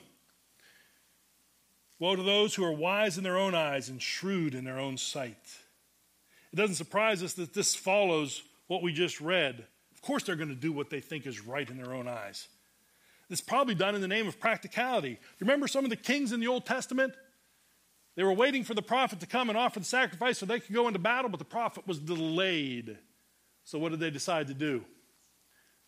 Woe 1.99 2.15
to 2.15 2.23
those 2.23 2.55
who 2.55 2.63
are 2.63 2.71
wise 2.71 3.19
in 3.19 3.23
their 3.23 3.37
own 3.37 3.53
eyes 3.53 3.87
and 3.87 4.01
shrewd 4.01 4.55
in 4.55 4.63
their 4.63 4.79
own 4.79 4.97
sight. 4.97 5.37
It 6.51 6.55
doesn't 6.55 6.75
surprise 6.75 7.21
us 7.21 7.33
that 7.33 7.53
this 7.53 7.75
follows 7.75 8.41
what 8.65 8.81
we 8.81 8.93
just 8.93 9.21
read. 9.21 9.63
Of 9.93 10.01
course, 10.01 10.23
they're 10.23 10.35
going 10.35 10.49
to 10.49 10.55
do 10.55 10.71
what 10.71 10.89
they 10.89 10.99
think 10.99 11.27
is 11.27 11.45
right 11.45 11.69
in 11.69 11.77
their 11.77 11.93
own 11.93 12.07
eyes. 12.07 12.47
It's 13.29 13.41
probably 13.41 13.75
done 13.75 13.93
in 13.93 14.01
the 14.01 14.07
name 14.07 14.27
of 14.27 14.39
practicality. 14.39 15.19
Remember 15.39 15.67
some 15.67 15.83
of 15.83 15.91
the 15.91 15.95
kings 15.95 16.31
in 16.31 16.39
the 16.39 16.47
Old 16.47 16.65
Testament? 16.65 17.13
They 18.15 18.23
were 18.23 18.33
waiting 18.33 18.63
for 18.63 18.73
the 18.73 18.81
prophet 18.81 19.19
to 19.19 19.27
come 19.27 19.49
and 19.49 19.57
offer 19.57 19.77
the 19.77 19.85
sacrifice 19.85 20.39
so 20.39 20.47
they 20.47 20.59
could 20.59 20.73
go 20.73 20.87
into 20.87 20.97
battle, 20.97 21.29
but 21.29 21.37
the 21.37 21.45
prophet 21.45 21.85
was 21.85 21.99
delayed. 21.99 22.97
So, 23.65 23.77
what 23.77 23.91
did 23.91 23.99
they 23.99 24.09
decide 24.09 24.47
to 24.47 24.55
do? 24.55 24.83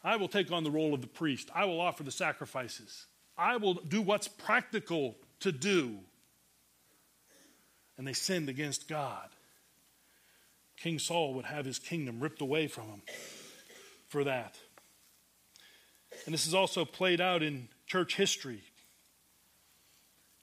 I 0.03 0.15
will 0.15 0.27
take 0.27 0.51
on 0.51 0.63
the 0.63 0.71
role 0.71 0.93
of 0.93 1.01
the 1.01 1.07
priest. 1.07 1.49
I 1.53 1.65
will 1.65 1.81
offer 1.81 2.03
the 2.03 2.11
sacrifices. 2.11 3.05
I 3.37 3.57
will 3.57 3.75
do 3.75 4.01
what's 4.01 4.27
practical 4.27 5.15
to 5.41 5.51
do. 5.51 5.99
And 7.97 8.07
they 8.07 8.13
sinned 8.13 8.49
against 8.49 8.87
God. 8.87 9.29
King 10.77 10.99
Saul 10.99 11.33
would 11.33 11.45
have 11.45 11.65
his 11.65 11.79
kingdom 11.79 12.21
ripped 12.21 12.41
away 12.41 12.67
from 12.67 12.85
him 12.85 13.01
for 14.07 14.23
that. 14.23 14.57
And 16.25 16.33
this 16.33 16.47
is 16.47 16.53
also 16.53 16.85
played 16.85 17.19
out 17.19 17.43
in 17.43 17.67
church 17.85 18.15
history. 18.15 18.63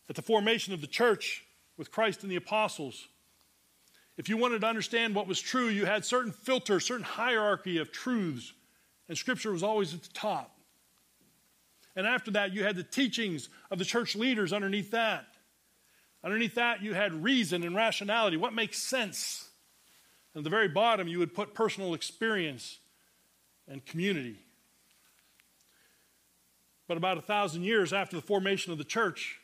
At 0.09 0.17
the 0.17 0.23
formation 0.23 0.75
of 0.75 0.81
the 0.81 0.87
church 0.87 1.45
with 1.77 1.91
Christ 1.91 2.23
and 2.23 2.31
the 2.31 2.37
apostles, 2.37 3.09
if 4.17 4.29
you 4.29 4.37
wanted 4.37 4.61
to 4.61 4.67
understand 4.67 5.15
what 5.15 5.27
was 5.27 5.41
true, 5.41 5.69
you 5.69 5.87
had 5.87 6.05
certain 6.05 6.33
filter, 6.33 6.81
certain 6.81 7.05
hierarchy 7.05 7.79
of 7.79 7.91
truths, 7.91 8.53
and 9.09 9.17
Scripture 9.17 9.53
was 9.53 9.63
always 9.63 9.95
at 9.95 10.03
the 10.03 10.13
top. 10.13 10.57
And 11.95 12.07
after 12.07 12.31
that, 12.33 12.53
you 12.53 12.63
had 12.63 12.77
the 12.77 12.83
teachings 12.83 13.49
of 13.71 13.79
the 13.79 13.85
church 13.85 14.15
leaders 14.15 14.53
underneath 14.53 14.91
that. 14.91 15.27
Underneath 16.23 16.57
that, 16.57 16.83
you 16.83 16.93
had 16.93 17.23
reason 17.23 17.63
and 17.63 17.75
rationality. 17.75 18.37
What 18.37 18.53
makes 18.53 18.79
sense? 18.79 19.49
And 20.35 20.41
at 20.41 20.45
the 20.45 20.51
very 20.51 20.69
bottom, 20.69 21.09
you 21.09 21.19
would 21.19 21.35
put 21.35 21.55
personal 21.55 21.95
experience 21.95 22.79
and 23.69 23.85
community. 23.85 24.37
But 26.87 26.97
about 26.97 27.19
a 27.19 27.23
thousand 27.23 27.63
years 27.63 27.93
after 27.93 28.17
the 28.17 28.23
formation 28.23 28.73
of 28.73 28.79
the 28.79 28.85
church, 28.85 29.41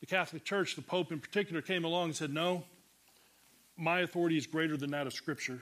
the 0.00 0.06
Catholic 0.06 0.44
Church, 0.44 0.76
the 0.76 0.82
Pope 0.82 1.12
in 1.12 1.20
particular, 1.20 1.62
came 1.62 1.84
along 1.84 2.06
and 2.06 2.16
said, 2.16 2.32
No, 2.32 2.64
my 3.76 4.00
authority 4.00 4.36
is 4.36 4.46
greater 4.46 4.76
than 4.76 4.90
that 4.90 5.06
of 5.06 5.12
Scripture. 5.12 5.60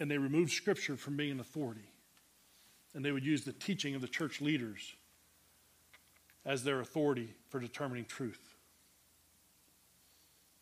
And 0.00 0.10
they 0.10 0.18
removed 0.18 0.50
Scripture 0.50 0.96
from 0.96 1.16
being 1.16 1.30
an 1.30 1.40
authority 1.40 1.90
and 2.94 3.04
they 3.04 3.12
would 3.12 3.24
use 3.24 3.44
the 3.44 3.52
teaching 3.52 3.94
of 3.94 4.00
the 4.00 4.08
church 4.08 4.40
leaders 4.40 4.94
as 6.44 6.64
their 6.64 6.80
authority 6.80 7.34
for 7.48 7.60
determining 7.60 8.04
truth. 8.04 8.56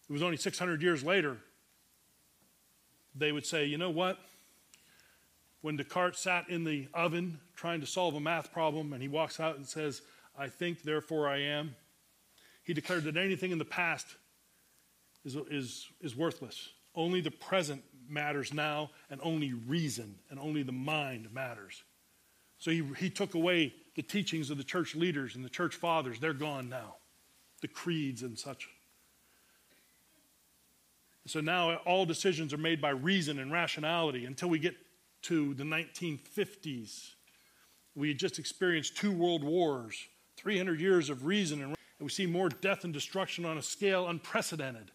It 0.09 0.12
was 0.12 0.22
only 0.22 0.37
600 0.37 0.83
years 0.83 1.05
later 1.05 1.38
they 3.14 3.33
would 3.33 3.46
say, 3.46 3.64
you 3.64 3.79
know 3.79 3.90
what? 3.90 4.18
When 5.61 5.77
Descartes 5.77 6.18
sat 6.18 6.48
in 6.48 6.64
the 6.64 6.87
oven 6.94 7.40
trying 7.57 7.81
to 7.81 7.87
solve 7.87 8.14
a 8.14 8.20
math 8.20 8.53
problem 8.53 8.92
and 8.92 9.03
he 9.03 9.09
walks 9.09 9.40
out 9.40 9.57
and 9.57 9.66
says, 9.66 10.03
I 10.38 10.48
think, 10.48 10.83
therefore 10.83 11.29
I 11.29 11.38
am, 11.38 11.74
he 12.62 12.74
declared 12.74 13.05
that 13.05 13.16
anything 13.16 13.51
in 13.51 13.59
the 13.59 13.64
past 13.64 14.07
is, 15.24 15.37
is, 15.51 15.88
is 16.01 16.14
worthless. 16.14 16.70
Only 16.94 17.20
the 17.20 17.31
present 17.31 17.83
matters 18.09 18.53
now, 18.53 18.90
and 19.11 19.21
only 19.23 19.53
reason 19.53 20.16
and 20.31 20.38
only 20.38 20.62
the 20.62 20.73
mind 20.73 21.33
matters. 21.33 21.83
So 22.59 22.71
he, 22.71 22.85
he 22.99 23.11
took 23.11 23.35
away 23.35 23.75
the 23.94 24.03
teachings 24.03 24.51
of 24.51 24.59
the 24.59 24.64
church 24.64 24.94
leaders 24.94 25.37
and 25.37 25.44
the 25.44 25.51
church 25.51 25.77
fathers. 25.77 26.18
They're 26.18 26.33
gone 26.33 26.68
now, 26.68 26.97
the 27.61 27.68
creeds 27.68 28.23
and 28.23 28.38
such. 28.38 28.68
So 31.27 31.40
now 31.40 31.77
all 31.79 32.07
decisions 32.07 32.55
are 32.55 32.59
made 32.59 32.81
by 32.81 32.90
reason 32.90 33.38
and 33.38 33.53
rationality 33.53 34.25
until 34.25 34.49
we 34.49 34.59
get 34.59 34.75
to 35.23 35.55
the 35.55 35.64
1950s. 35.64 37.11
We 37.94 38.09
had 38.09 38.18
just 38.18 38.38
experienced 38.38 38.97
two 38.97 39.12
world 39.12 39.44
wars, 39.44 40.09
300 40.37 40.81
years 40.81 41.11
of 41.11 41.25
reason, 41.25 41.62
and 41.62 41.77
we 42.01 42.09
see 42.09 42.27
more 42.27 42.49
death 42.49 42.85
and 42.85 42.94
destruction 42.94 43.44
on 43.44 43.59
a 43.59 43.62
scale 43.62 44.09
unprecedented. 44.09 44.90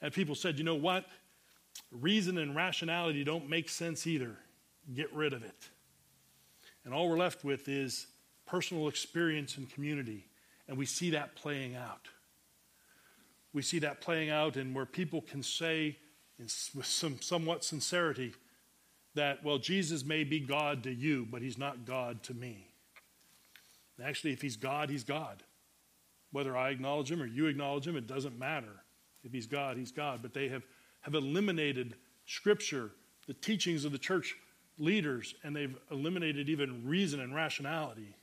And 0.00 0.12
people 0.12 0.34
said, 0.34 0.58
you 0.58 0.64
know 0.64 0.74
what? 0.74 1.06
Reason 1.90 2.38
and 2.38 2.56
rationality 2.56 3.24
don't 3.24 3.48
make 3.48 3.68
sense 3.68 4.06
either. 4.06 4.36
Get 4.94 5.12
rid 5.12 5.32
of 5.32 5.42
it. 5.42 5.68
And 6.84 6.92
all 6.92 7.08
we're 7.08 7.18
left 7.18 7.44
with 7.44 7.68
is 7.68 8.06
personal 8.46 8.88
experience 8.88 9.56
and 9.56 9.70
community. 9.70 10.26
And 10.68 10.76
we 10.76 10.86
see 10.86 11.10
that 11.10 11.34
playing 11.34 11.76
out. 11.76 12.08
We 13.52 13.62
see 13.62 13.78
that 13.80 14.00
playing 14.00 14.30
out 14.30 14.56
and 14.56 14.74
where 14.74 14.86
people 14.86 15.20
can 15.20 15.42
say 15.42 15.96
with 16.38 16.86
some 16.86 17.20
somewhat 17.20 17.62
sincerity 17.64 18.34
that, 19.14 19.44
well, 19.44 19.58
Jesus 19.58 20.04
may 20.04 20.24
be 20.24 20.40
God 20.40 20.82
to 20.82 20.92
you, 20.92 21.26
but 21.30 21.40
he's 21.40 21.56
not 21.56 21.86
God 21.86 22.22
to 22.24 22.34
me. 22.34 22.66
And 23.96 24.06
actually, 24.06 24.32
if 24.32 24.42
he's 24.42 24.56
God, 24.56 24.90
he's 24.90 25.04
God. 25.04 25.42
Whether 26.32 26.56
I 26.56 26.70
acknowledge 26.70 27.12
him 27.12 27.22
or 27.22 27.26
you 27.26 27.46
acknowledge 27.46 27.86
him, 27.86 27.96
it 27.96 28.08
doesn't 28.08 28.38
matter. 28.38 28.82
If 29.22 29.32
he's 29.32 29.46
God, 29.46 29.76
he's 29.76 29.92
God. 29.92 30.20
But 30.20 30.34
they 30.34 30.48
have, 30.48 30.64
have 31.04 31.14
eliminated 31.14 31.94
Scripture, 32.26 32.90
the 33.26 33.34
teachings 33.34 33.84
of 33.84 33.92
the 33.92 33.98
church 33.98 34.34
leaders 34.78 35.34
and 35.44 35.54
they've 35.54 35.76
eliminated 35.90 36.48
even 36.48 36.86
reason 36.86 37.20
and 37.20 37.34
rationality, 37.34 38.16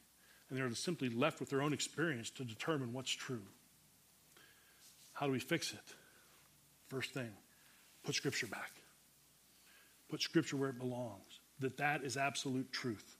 and 0.49 0.57
they're 0.57 0.73
simply 0.73 1.09
left 1.09 1.39
with 1.39 1.49
their 1.49 1.61
own 1.61 1.73
experience 1.73 2.29
to 2.31 2.43
determine 2.43 2.91
what's 2.91 3.11
true. 3.11 3.43
How 5.13 5.27
do 5.27 5.31
we 5.31 5.39
fix 5.39 5.71
it? 5.71 5.95
First 6.89 7.11
thing, 7.13 7.29
put 8.03 8.15
Scripture 8.15 8.47
back. 8.47 8.71
Put 10.09 10.21
Scripture 10.21 10.57
where 10.57 10.69
it 10.69 10.79
belongs. 10.79 11.39
That 11.59 11.77
that 11.77 12.03
is 12.03 12.17
absolute 12.17 12.71
truth, 12.71 13.15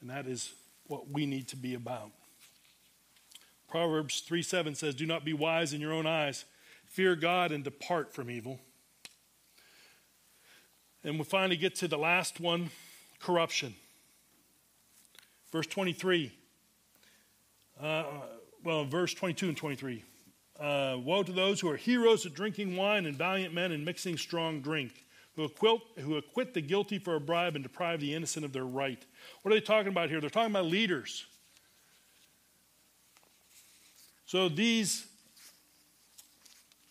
and 0.00 0.10
that 0.10 0.26
is 0.26 0.52
what 0.88 1.08
we 1.08 1.24
need 1.24 1.48
to 1.48 1.56
be 1.56 1.74
about. 1.74 2.10
Proverbs 3.68 4.20
3 4.20 4.42
7 4.42 4.74
says, 4.74 4.94
Do 4.96 5.06
not 5.06 5.24
be 5.24 5.32
wise 5.32 5.72
in 5.72 5.80
your 5.80 5.92
own 5.92 6.06
eyes. 6.06 6.44
Fear 6.86 7.16
God 7.16 7.52
and 7.52 7.62
depart 7.62 8.12
from 8.12 8.30
evil. 8.30 8.60
And 11.04 11.18
we 11.18 11.24
finally 11.24 11.56
get 11.56 11.74
to 11.76 11.88
the 11.88 11.98
last 11.98 12.40
one 12.40 12.70
corruption. 13.20 13.74
Verse 15.52 15.66
23. 15.66 16.32
Uh, 17.80 18.04
well, 18.64 18.84
verse 18.84 19.12
22 19.12 19.48
and 19.48 19.56
23. 19.56 20.02
Uh, 20.58 20.96
Woe 21.02 21.22
to 21.22 21.32
those 21.32 21.60
who 21.60 21.68
are 21.70 21.76
heroes 21.76 22.24
at 22.24 22.32
drinking 22.32 22.76
wine 22.76 23.06
and 23.06 23.16
valiant 23.16 23.52
men 23.52 23.72
in 23.72 23.84
mixing 23.84 24.16
strong 24.16 24.60
drink, 24.60 25.04
who 25.36 25.44
acquit, 25.44 25.80
who 25.98 26.16
acquit 26.16 26.54
the 26.54 26.60
guilty 26.60 26.98
for 26.98 27.16
a 27.16 27.20
bribe 27.20 27.56
and 27.56 27.62
deprive 27.62 28.00
the 28.00 28.14
innocent 28.14 28.44
of 28.44 28.52
their 28.52 28.64
right. 28.64 29.04
What 29.42 29.52
are 29.52 29.54
they 29.54 29.60
talking 29.60 29.88
about 29.88 30.08
here? 30.08 30.20
They're 30.20 30.30
talking 30.30 30.52
about 30.52 30.66
leaders. 30.66 31.26
So 34.26 34.48
these 34.48 35.06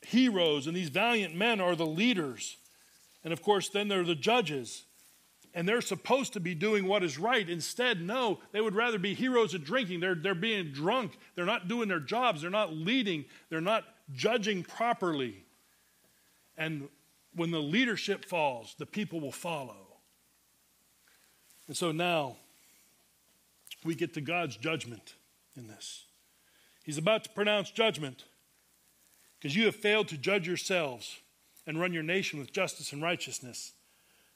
heroes 0.02 0.68
and 0.68 0.76
these 0.76 0.90
valiant 0.90 1.36
men 1.36 1.60
are 1.60 1.76
the 1.76 1.86
leaders. 1.86 2.58
And 3.24 3.32
of 3.32 3.42
course, 3.42 3.70
then 3.70 3.88
they're 3.88 4.04
the 4.04 4.16
judges. 4.16 4.84
And 5.54 5.68
they're 5.68 5.82
supposed 5.82 6.34
to 6.34 6.40
be 6.40 6.56
doing 6.56 6.88
what 6.88 7.04
is 7.04 7.20
right. 7.20 7.48
Instead, 7.48 8.02
no, 8.02 8.40
they 8.52 8.62
would 8.62 8.76
rather 8.76 8.98
be 8.98 9.14
heroes 9.14 9.54
of 9.54 9.64
drinking. 9.64 10.00
They're, 10.00 10.16
they're 10.16 10.34
being 10.34 10.72
drunk. 10.72 11.18
They're 11.36 11.46
not 11.46 11.68
doing 11.68 11.88
their 11.88 12.00
jobs. 12.00 12.42
They're 12.42 12.50
not 12.50 12.74
leading. 12.74 13.26
They're 13.50 13.62
not 13.62 13.86
judging 14.14 14.64
properly. 14.64 15.46
And 16.58 16.90
when 17.36 17.52
the 17.52 17.60
leadership 17.60 18.26
falls, 18.26 18.76
the 18.78 18.86
people 18.86 19.20
will 19.20 19.32
follow. 19.32 19.76
And 21.68 21.78
so 21.78 21.92
now 21.92 22.38
we 23.84 23.96
get 23.96 24.14
to 24.16 24.22
God's 24.22 24.58
judgment 24.58 25.16
in 25.56 25.68
this. 25.68 26.06
He's 26.84 26.98
about 26.98 27.24
to 27.26 27.30
pronounce 27.30 27.72
judgment 27.72 28.26
because 29.40 29.56
you 29.56 29.66
have 29.66 29.76
failed 29.76 30.08
to 30.10 30.18
judge 30.18 30.48
yourselves 30.48 31.20
and 31.66 31.80
run 31.80 31.94
your 31.94 32.04
nation 32.04 32.40
with 32.40 32.52
justice 32.52 32.92
and 32.92 33.02
righteousness. 33.02 33.74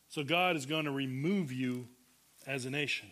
So 0.09 0.23
God 0.23 0.55
is 0.55 0.65
going 0.65 0.86
to 0.86 0.91
remove 0.91 1.51
you 1.51 1.88
as 2.45 2.65
a 2.65 2.69
nation. 2.69 3.09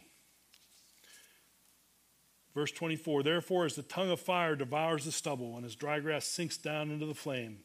Verse 2.53 2.71
24 2.71 3.23
Therefore, 3.23 3.65
as 3.65 3.75
the 3.75 3.83
tongue 3.83 4.09
of 4.09 4.19
fire 4.19 4.55
devours 4.55 5.05
the 5.05 5.11
stubble, 5.11 5.57
and 5.57 5.65
as 5.65 5.75
dry 5.75 5.99
grass 5.99 6.25
sinks 6.25 6.57
down 6.57 6.89
into 6.89 7.05
the 7.05 7.13
flame, 7.13 7.59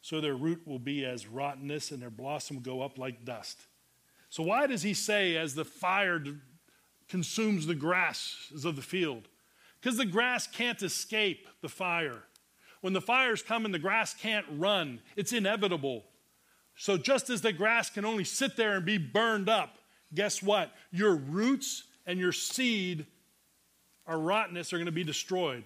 so 0.00 0.20
their 0.20 0.36
root 0.36 0.66
will 0.66 0.78
be 0.78 1.04
as 1.04 1.26
rottenness, 1.26 1.90
and 1.90 2.00
their 2.00 2.10
blossom 2.10 2.56
will 2.56 2.62
go 2.62 2.80
up 2.80 2.98
like 2.98 3.24
dust. 3.24 3.66
So, 4.30 4.42
why 4.42 4.66
does 4.66 4.82
he 4.82 4.94
say, 4.94 5.36
as 5.36 5.54
the 5.54 5.64
fire 5.64 6.22
consumes 7.08 7.66
the 7.66 7.74
grasses 7.74 8.64
of 8.64 8.76
the 8.76 8.82
field? 8.82 9.28
Because 9.80 9.98
the 9.98 10.06
grass 10.06 10.46
can't 10.46 10.82
escape 10.82 11.46
the 11.60 11.68
fire. 11.68 12.22
When 12.80 12.92
the 12.92 13.00
fire's 13.00 13.42
come 13.42 13.64
and 13.64 13.74
the 13.74 13.78
grass 13.78 14.14
can't 14.14 14.46
run, 14.50 15.00
it's 15.16 15.32
inevitable. 15.32 16.04
So, 16.76 16.96
just 16.96 17.28
as 17.28 17.40
the 17.40 17.52
grass 17.52 17.90
can 17.90 18.04
only 18.04 18.24
sit 18.24 18.56
there 18.56 18.76
and 18.76 18.86
be 18.86 18.98
burned 18.98 19.48
up, 19.48 19.78
guess 20.14 20.42
what? 20.42 20.72
Your 20.92 21.16
roots 21.16 21.84
and 22.06 22.20
your 22.20 22.32
seed 22.32 23.06
are 24.06 24.18
rottenness 24.18 24.72
are 24.72 24.76
going 24.76 24.86
to 24.86 24.92
be 24.92 25.04
destroyed. 25.04 25.64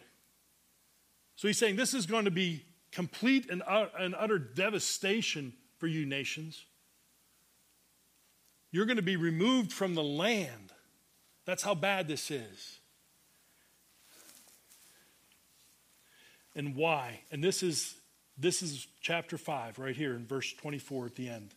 So, 1.36 1.48
he's 1.48 1.58
saying 1.58 1.76
this 1.76 1.92
is 1.92 2.06
going 2.06 2.24
to 2.24 2.30
be 2.30 2.64
complete 2.92 3.50
and, 3.50 3.62
utter 3.66 4.38
devastation 4.38 5.52
for 5.78 5.86
you 5.86 6.06
nations. 6.06 6.64
You're 8.70 8.86
going 8.86 8.96
to 8.96 9.02
be 9.02 9.16
removed 9.16 9.70
from 9.70 9.94
the 9.94 10.02
land. 10.02 10.72
That's 11.44 11.62
how 11.62 11.74
bad 11.74 12.08
this 12.08 12.30
is. 12.30 12.78
And 16.54 16.74
why. 16.74 17.20
And 17.30 17.42
this 17.42 17.62
is 17.62 17.94
this 18.38 18.62
is 18.62 18.86
chapter 19.00 19.36
5 19.36 19.78
right 19.78 19.94
here 19.94 20.14
in 20.14 20.26
verse 20.26 20.52
24 20.54 21.06
at 21.06 21.14
the 21.14 21.28
end. 21.28 21.54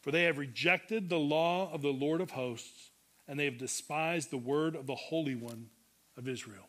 For 0.00 0.10
they 0.10 0.24
have 0.24 0.38
rejected 0.38 1.08
the 1.08 1.18
law 1.18 1.72
of 1.72 1.82
the 1.82 1.92
Lord 1.92 2.20
of 2.20 2.32
hosts, 2.32 2.90
and 3.28 3.38
they 3.38 3.44
have 3.44 3.58
despised 3.58 4.30
the 4.30 4.36
word 4.36 4.74
of 4.74 4.86
the 4.86 4.96
Holy 4.96 5.36
One 5.36 5.70
of 6.16 6.28
Israel. 6.28 6.68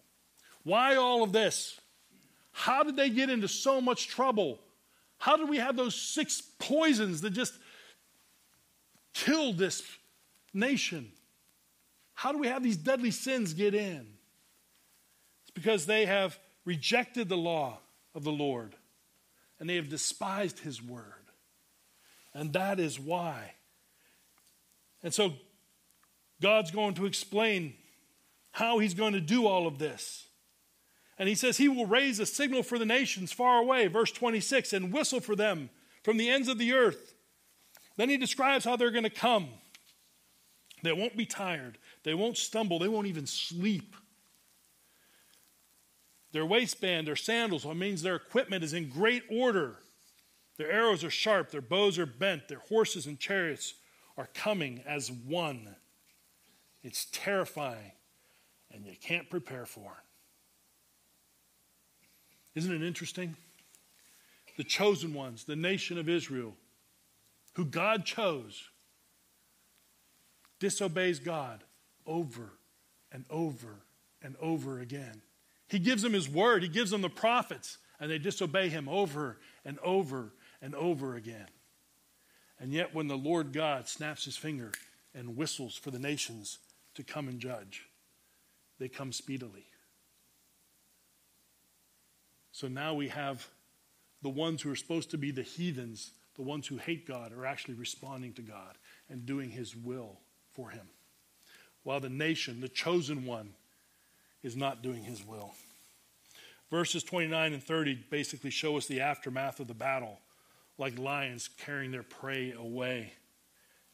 Why 0.63 0.95
all 0.95 1.23
of 1.23 1.33
this? 1.33 1.79
How 2.51 2.83
did 2.83 2.95
they 2.95 3.09
get 3.09 3.31
into 3.31 3.47
so 3.47 3.81
much 3.81 4.07
trouble? 4.07 4.59
How 5.17 5.35
did 5.35 5.49
we 5.49 5.57
have 5.57 5.75
those 5.75 5.95
six 5.95 6.41
poisons 6.59 7.21
that 7.21 7.31
just 7.31 7.53
killed 9.13 9.57
this 9.57 9.81
nation? 10.53 11.11
How 12.13 12.31
do 12.31 12.37
we 12.37 12.47
have 12.47 12.61
these 12.61 12.77
deadly 12.77 13.11
sins 13.11 13.53
get 13.53 13.73
in? 13.73 14.05
It's 15.41 15.51
because 15.53 15.87
they 15.87 16.05
have 16.05 16.37
rejected 16.65 17.29
the 17.29 17.37
law 17.37 17.79
of 18.15 18.23
the 18.23 18.31
Lord, 18.31 18.75
and 19.59 19.69
they 19.69 19.75
have 19.75 19.89
despised 19.89 20.59
his 20.59 20.81
word. 20.81 21.03
And 22.33 22.53
that 22.53 22.79
is 22.79 22.99
why. 22.99 23.53
And 25.03 25.13
so 25.13 25.33
God's 26.41 26.71
going 26.71 26.95
to 26.95 27.05
explain 27.05 27.75
how 28.51 28.79
he's 28.79 28.93
going 28.93 29.13
to 29.13 29.21
do 29.21 29.45
all 29.47 29.67
of 29.67 29.79
this. 29.79 30.25
And 31.19 31.29
he 31.29 31.35
says 31.35 31.57
he 31.57 31.69
will 31.69 31.85
raise 31.85 32.19
a 32.19 32.25
signal 32.25 32.63
for 32.63 32.79
the 32.79 32.85
nations 32.85 33.31
far 33.31 33.59
away, 33.59 33.87
verse 33.87 34.11
26, 34.11 34.73
and 34.73 34.91
whistle 34.91 35.19
for 35.19 35.35
them 35.35 35.69
from 36.03 36.17
the 36.17 36.29
ends 36.29 36.47
of 36.47 36.57
the 36.57 36.73
earth. 36.73 37.13
Then 37.97 38.09
he 38.09 38.17
describes 38.17 38.65
how 38.65 38.75
they're 38.75 38.91
going 38.91 39.03
to 39.03 39.09
come. 39.09 39.49
They 40.81 40.91
won't 40.91 41.15
be 41.15 41.25
tired, 41.25 41.77
they 42.03 42.13
won't 42.13 42.37
stumble, 42.37 42.77
they 42.77 42.89
won't 42.89 43.07
even 43.07 43.25
sleep 43.25 43.95
their 46.33 46.45
waistband, 46.45 47.07
their 47.07 47.15
sandals, 47.15 47.63
it 47.63 47.75
means 47.75 48.01
their 48.01 48.15
equipment 48.15 48.63
is 48.63 48.73
in 48.73 48.89
great 48.89 49.23
order. 49.29 49.77
Their 50.57 50.71
arrows 50.71 51.03
are 51.03 51.09
sharp, 51.09 51.51
their 51.51 51.61
bows 51.61 51.97
are 51.97 52.05
bent, 52.05 52.47
their 52.47 52.59
horses 52.59 53.05
and 53.05 53.19
chariots 53.19 53.75
are 54.17 54.27
coming 54.33 54.83
as 54.85 55.11
one. 55.11 55.75
It's 56.83 57.07
terrifying, 57.11 57.93
and 58.71 58.85
you 58.85 58.95
can't 59.01 59.29
prepare 59.29 59.65
for 59.65 59.91
it. 62.53 62.59
Isn't 62.59 62.73
it 62.73 62.85
interesting? 62.85 63.35
The 64.57 64.63
chosen 64.63 65.13
ones, 65.13 65.45
the 65.45 65.55
nation 65.55 65.97
of 65.97 66.09
Israel, 66.09 66.55
who 67.53 67.65
God 67.65 68.05
chose, 68.05 68.69
disobeys 70.59 71.19
God 71.19 71.63
over 72.05 72.51
and 73.11 73.25
over 73.29 73.77
and 74.21 74.35
over 74.39 74.79
again. 74.79 75.21
He 75.67 75.79
gives 75.79 76.01
them 76.01 76.13
his 76.13 76.29
word, 76.29 76.63
he 76.63 76.69
gives 76.69 76.91
them 76.91 77.01
the 77.01 77.09
prophets, 77.09 77.77
and 77.99 78.11
they 78.11 78.19
disobey 78.19 78.69
him 78.69 78.87
over 78.89 79.37
and 79.65 79.79
over 79.79 80.33
and 80.61 80.75
over 80.75 81.15
again. 81.15 81.47
And 82.59 82.71
yet, 82.71 82.93
when 82.93 83.07
the 83.07 83.17
Lord 83.17 83.51
God 83.53 83.87
snaps 83.87 84.25
his 84.25 84.37
finger 84.37 84.71
and 85.13 85.35
whistles 85.35 85.75
for 85.75 85.91
the 85.91 85.99
nations 85.99 86.59
to 86.95 87.03
come 87.03 87.27
and 87.27 87.39
judge, 87.39 87.87
they 88.79 88.87
come 88.87 89.11
speedily. 89.11 89.65
So 92.51 92.67
now 92.67 92.93
we 92.93 93.09
have 93.09 93.47
the 94.21 94.29
ones 94.29 94.61
who 94.61 94.71
are 94.71 94.75
supposed 94.75 95.11
to 95.11 95.17
be 95.17 95.31
the 95.31 95.41
heathens, 95.41 96.11
the 96.35 96.43
ones 96.43 96.67
who 96.67 96.77
hate 96.77 97.07
God, 97.07 97.33
are 97.33 97.45
actually 97.45 97.73
responding 97.73 98.33
to 98.33 98.41
God 98.41 98.77
and 99.09 99.25
doing 99.25 99.49
his 99.49 99.75
will 99.75 100.19
for 100.51 100.69
him. 100.69 100.87
While 101.83 101.99
the 101.99 102.09
nation, 102.09 102.61
the 102.61 102.69
chosen 102.69 103.25
one, 103.25 103.53
is 104.43 104.55
not 104.55 104.81
doing 104.81 105.03
his 105.03 105.25
will. 105.25 105.53
Verses 106.69 107.03
29 107.03 107.53
and 107.53 107.63
30 107.63 108.05
basically 108.09 108.49
show 108.49 108.77
us 108.77 108.87
the 108.87 109.01
aftermath 109.01 109.59
of 109.59 109.67
the 109.67 109.73
battle, 109.73 110.19
like 110.77 110.97
lions 110.97 111.49
carrying 111.63 111.91
their 111.91 112.03
prey 112.03 112.51
away. 112.51 113.13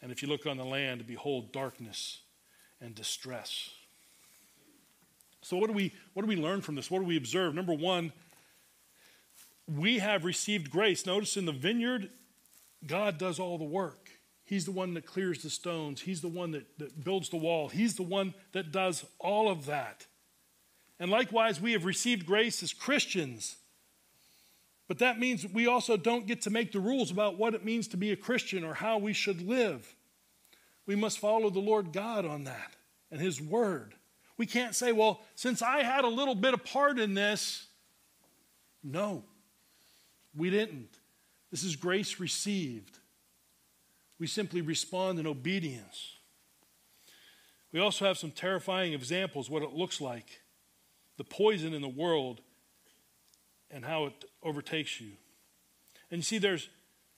And 0.02 0.12
if 0.12 0.22
you 0.22 0.30
look 0.30 0.46
on 0.46 0.58
the 0.58 0.66
land, 0.66 1.06
behold 1.06 1.52
darkness 1.52 2.20
and 2.82 2.96
distress. 2.96 3.72
So, 5.42 5.58
what 5.58 5.68
do 5.68 5.74
we, 5.74 5.94
what 6.14 6.24
do 6.24 6.28
we 6.28 6.36
learn 6.36 6.62
from 6.62 6.76
this? 6.76 6.90
What 6.90 7.00
do 7.00 7.06
we 7.06 7.18
observe? 7.18 7.54
Number 7.54 7.74
one, 7.74 8.12
we 9.68 10.00
have 10.00 10.26
received 10.26 10.70
grace. 10.70 11.06
Notice 11.06 11.38
in 11.38 11.46
the 11.46 11.52
vineyard, 11.52 12.10
God 12.86 13.18
does 13.18 13.40
all 13.40 13.58
the 13.58 13.64
work. 13.64 14.10
He's 14.46 14.66
the 14.66 14.72
one 14.72 14.96
that 14.96 15.06
clears 15.06 15.44
the 15.44 15.50
stones, 15.50 16.02
He's 16.02 16.22
the 16.22 16.28
one 16.28 16.52
that, 16.52 16.80
that 16.80 17.04
builds 17.04 17.30
the 17.30 17.38
wall, 17.38 17.70
He's 17.70 17.96
the 17.96 18.04
one 18.04 18.34
that 18.54 18.72
does 18.72 19.06
all 19.20 19.50
of 19.50 19.66
that. 19.68 20.08
And 21.00 21.10
likewise, 21.10 21.62
we 21.62 21.72
have 21.72 21.86
received 21.86 22.26
grace 22.26 22.62
as 22.62 22.74
Christians. 22.74 23.56
But 24.88 25.00
that 25.00 25.20
means 25.20 25.48
we 25.48 25.68
also 25.68 25.96
don't 25.96 26.28
get 26.28 26.42
to 26.42 26.50
make 26.50 26.72
the 26.72 26.80
rules 26.80 27.12
about 27.12 27.38
what 27.38 27.54
it 27.54 27.64
means 27.64 27.88
to 27.90 27.98
be 27.98 28.12
a 28.12 28.18
Christian 28.18 28.64
or 28.64 28.74
how 28.74 28.98
we 28.98 29.14
should 29.14 29.42
live. 29.42 29.96
We 30.86 30.96
must 30.96 31.20
follow 31.20 31.50
the 31.50 31.60
Lord 31.60 31.94
God 31.94 32.26
on 32.26 32.46
that 32.46 32.76
and 33.12 33.22
His 33.22 33.40
Word. 33.40 33.94
We 34.38 34.46
can't 34.46 34.76
say, 34.76 34.92
well, 34.92 35.22
since 35.36 35.62
I 35.62 35.84
had 35.84 36.04
a 36.04 36.10
little 36.10 36.36
bit 36.36 36.54
of 36.54 36.66
part 36.66 36.98
in 36.98 37.14
this, 37.14 37.68
no, 38.84 39.24
we 40.36 40.50
didn't. 40.50 40.90
This 41.52 41.64
is 41.64 41.76
grace 41.76 42.20
received. 42.20 42.98
We 44.18 44.28
simply 44.28 44.62
respond 44.62 45.20
in 45.20 45.28
obedience. 45.28 46.16
We 47.72 47.80
also 47.80 48.06
have 48.06 48.18
some 48.18 48.32
terrifying 48.32 48.94
examples 48.94 49.50
what 49.50 49.64
it 49.64 49.74
looks 49.74 50.02
like 50.02 50.42
the 51.20 51.24
poison 51.26 51.74
in 51.74 51.82
the 51.82 51.90
world 51.90 52.40
and 53.70 53.84
how 53.84 54.06
it 54.06 54.24
overtakes 54.42 55.02
you. 55.02 55.12
And 56.10 56.20
you 56.20 56.24
see, 56.24 56.38
there's, 56.38 56.70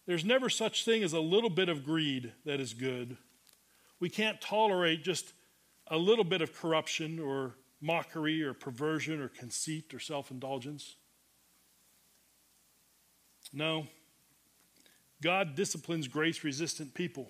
there's 0.08 0.26
never 0.26 0.50
such 0.50 0.84
thing 0.84 1.04
as 1.04 1.14
a 1.14 1.20
little 1.20 1.52
bit 1.52 1.70
of 1.70 1.86
greed 1.86 2.34
that 2.44 2.60
is 2.60 2.74
good. 2.74 3.16
We 4.00 4.10
can't 4.10 4.42
tolerate 4.42 5.04
just 5.04 5.34
a 5.86 5.98
little 6.00 6.24
bit 6.24 6.42
of 6.42 6.52
corruption 6.52 7.20
or 7.20 7.54
mockery 7.80 8.42
or 8.42 8.56
perversion 8.56 9.22
or 9.22 9.28
conceit 9.28 9.94
or 9.94 10.00
self 10.00 10.32
indulgence. 10.32 10.96
No. 13.54 13.86
God 15.22 15.54
disciplines 15.54 16.08
grace 16.08 16.44
resistant 16.44 16.96
people. 16.96 17.30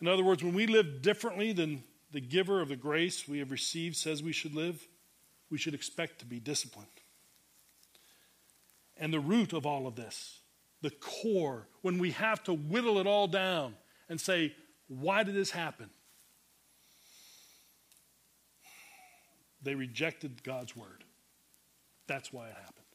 In 0.00 0.08
other 0.08 0.24
words, 0.24 0.42
when 0.42 0.54
we 0.54 0.66
live 0.66 1.02
differently 1.02 1.52
than 1.52 1.82
the 2.10 2.22
giver 2.22 2.62
of 2.62 2.70
the 2.70 2.76
grace 2.76 3.28
we 3.28 3.40
have 3.40 3.50
received 3.50 3.96
says 3.96 4.22
we 4.22 4.32
should 4.32 4.54
live, 4.54 4.88
we 5.50 5.58
should 5.58 5.74
expect 5.74 6.18
to 6.20 6.26
be 6.26 6.40
disciplined. 6.40 6.88
And 8.96 9.12
the 9.12 9.20
root 9.20 9.52
of 9.52 9.66
all 9.66 9.86
of 9.86 9.94
this, 9.94 10.40
the 10.82 10.90
core, 10.90 11.68
when 11.82 11.98
we 11.98 12.12
have 12.12 12.42
to 12.44 12.52
whittle 12.52 12.98
it 12.98 13.06
all 13.06 13.28
down 13.28 13.74
and 14.08 14.20
say, 14.20 14.54
why 14.88 15.22
did 15.22 15.34
this 15.34 15.50
happen? 15.50 15.90
They 19.62 19.74
rejected 19.74 20.42
God's 20.44 20.76
word. 20.76 21.04
That's 22.06 22.32
why 22.32 22.48
it 22.48 22.54
happened. 22.54 22.86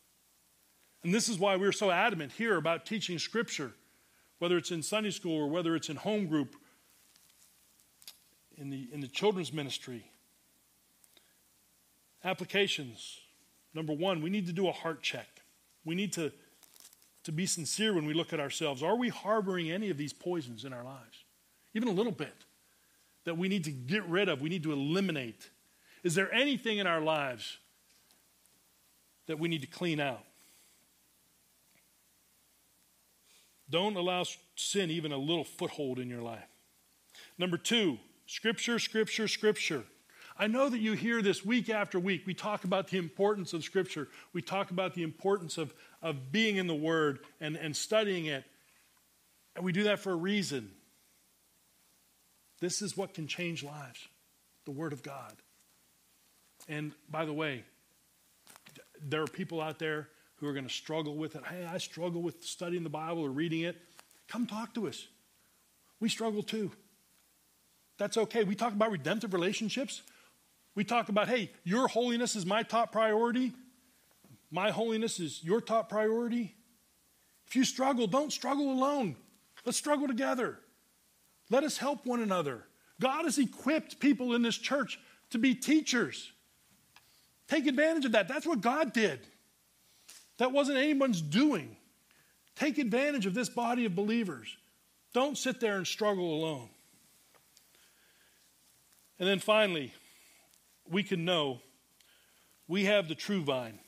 And 1.04 1.14
this 1.14 1.28
is 1.28 1.40
why 1.40 1.56
we're 1.56 1.72
so 1.72 1.92
adamant 1.92 2.32
here 2.34 2.58
about 2.58 2.86
teaching 2.86 3.20
Scripture, 3.20 3.74
whether 4.40 4.58
it's 4.58 4.72
in 4.72 4.84
Sunday 4.84 5.10
school 5.10 5.36
or 5.36 5.50
whether 5.50 5.76
it's 5.76 5.90
in 5.90 5.98
home 5.98 6.28
group, 6.28 6.56
in 8.58 8.70
the, 8.70 8.88
in 8.94 9.02
the 9.02 9.08
children's 9.08 9.52
ministry. 9.52 10.11
Applications. 12.24 13.20
Number 13.74 13.94
one, 13.94 14.22
we 14.22 14.30
need 14.30 14.48
to 14.48 14.54
do 14.54 14.68
a 14.68 14.72
heart 14.72 15.02
check. 15.02 15.28
We 15.86 15.96
need 15.96 16.14
to, 16.14 16.32
to 17.24 17.32
be 17.32 17.46
sincere 17.46 17.94
when 17.94 18.06
we 18.06 18.14
look 18.14 18.34
at 18.34 18.40
ourselves. 18.40 18.84
Are 18.84 18.96
we 18.96 19.10
harboring 19.10 19.72
any 19.72 19.90
of 19.90 19.98
these 19.98 20.14
poisons 20.14 20.66
in 20.66 20.74
our 20.74 20.84
lives? 20.84 21.24
Even 21.74 21.88
a 21.88 21.94
little 21.94 22.12
bit 22.12 22.36
that 23.24 23.38
we 23.38 23.48
need 23.48 23.64
to 23.64 23.72
get 23.72 24.06
rid 24.08 24.30
of, 24.30 24.42
we 24.42 24.50
need 24.50 24.64
to 24.64 24.72
eliminate. 24.72 25.50
Is 26.04 26.16
there 26.16 26.34
anything 26.34 26.80
in 26.80 26.88
our 26.88 27.02
lives 27.02 27.58
that 29.28 29.40
we 29.40 29.48
need 29.48 29.62
to 29.62 29.68
clean 29.68 30.00
out? 30.00 30.24
Don't 33.70 33.96
allow 33.96 34.26
sin 34.56 34.92
even 34.92 35.12
a 35.12 35.18
little 35.18 35.46
foothold 35.46 35.98
in 35.98 36.10
your 36.10 36.22
life. 36.22 36.44
Number 37.38 37.58
two, 37.58 37.98
scripture, 38.26 38.78
scripture, 38.80 39.28
scripture. 39.28 39.84
I 40.42 40.48
know 40.48 40.68
that 40.68 40.80
you 40.80 40.94
hear 40.94 41.22
this 41.22 41.46
week 41.46 41.70
after 41.70 42.00
week. 42.00 42.24
We 42.26 42.34
talk 42.34 42.64
about 42.64 42.88
the 42.88 42.98
importance 42.98 43.54
of 43.54 43.64
scripture, 43.64 44.08
we 44.34 44.42
talk 44.42 44.72
about 44.72 44.96
the 44.96 45.04
importance 45.04 45.60
of, 45.60 45.72
of 46.02 46.32
being 46.32 46.56
in 46.56 46.66
the 46.66 46.74
Word 46.74 47.20
and, 47.40 47.56
and 47.56 47.76
studying 47.78 48.26
it. 48.26 48.44
And 49.56 49.64
we 49.64 49.72
do 49.72 49.84
that 49.84 50.00
for 50.00 50.12
a 50.12 50.16
reason. 50.16 50.72
This 52.60 52.82
is 52.82 52.98
what 52.98 53.14
can 53.14 53.28
change 53.28 53.64
lives 53.64 54.08
the 54.66 54.72
Word 54.72 54.94
of 54.94 55.04
God. 55.04 55.34
And 56.68 56.94
by 57.08 57.26
the 57.26 57.34
way, 57.34 57.64
there 59.00 59.22
are 59.22 59.28
people 59.28 59.62
out 59.62 59.78
there 59.78 60.10
who 60.38 60.48
are 60.48 60.54
going 60.54 60.68
to 60.68 60.74
struggle 60.74 61.18
with 61.18 61.36
it. 61.36 61.44
Hey, 61.46 61.68
I 61.72 61.78
struggle 61.78 62.24
with 62.24 62.44
studying 62.44 62.82
the 62.82 62.90
Bible 62.90 63.22
or 63.22 63.30
reading 63.30 63.62
it. 63.62 63.78
Come 64.28 64.48
talk 64.48 64.74
to 64.74 64.88
us. 64.88 65.08
We 66.00 66.10
struggle 66.10 66.42
too. 66.42 66.72
That's 68.00 68.18
okay. 68.18 68.44
We 68.44 68.56
talk 68.56 68.74
about 68.74 68.90
redemptive 68.90 69.36
relationships. 69.36 70.02
We 70.76 70.84
talk 70.84 71.10
about, 71.10 71.28
hey, 71.28 71.52
your 71.64 71.88
holiness 71.88 72.36
is 72.36 72.46
my 72.46 72.64
top 72.64 72.92
priority. 72.92 73.54
My 74.50 74.72
holiness 74.72 75.20
is 75.20 75.44
your 75.44 75.62
top 75.62 75.90
priority. 75.90 76.56
If 77.48 77.56
you 77.56 77.64
struggle, 77.64 78.08
don't 78.08 78.32
struggle 78.32 78.72
alone. 78.72 79.16
Let's 79.66 79.78
struggle 79.78 80.08
together. 80.08 80.60
Let 81.50 81.64
us 81.64 81.78
help 81.78 82.06
one 82.06 82.22
another. 82.22 82.64
God 83.00 83.26
has 83.26 83.38
equipped 83.38 84.00
people 84.00 84.34
in 84.34 84.42
this 84.42 84.58
church 84.58 85.00
to 85.32 85.38
be 85.38 85.56
teachers. 85.56 86.32
Take 87.48 87.68
advantage 87.68 88.06
of 88.06 88.14
that. 88.14 88.28
That's 88.30 88.46
what 88.46 88.62
God 88.62 88.94
did. 88.94 89.20
That 90.38 90.54
wasn't 90.54 90.78
anyone's 90.78 91.22
doing. 91.22 91.76
Take 92.56 92.78
advantage 92.78 93.26
of 93.26 93.34
this 93.34 93.50
body 93.50 93.86
of 93.86 93.96
believers. 93.96 94.56
Don't 95.14 95.38
sit 95.38 95.60
there 95.60 95.76
and 95.76 95.86
struggle 95.86 96.34
alone. 96.34 96.70
And 99.20 99.28
then 99.28 99.40
finally, 99.40 99.94
we 100.92 101.04
can 101.04 101.26
know 101.26 101.62
we 102.68 102.86
have 102.86 103.08
the 103.08 103.16
true 103.16 103.44
vine. 103.44 103.80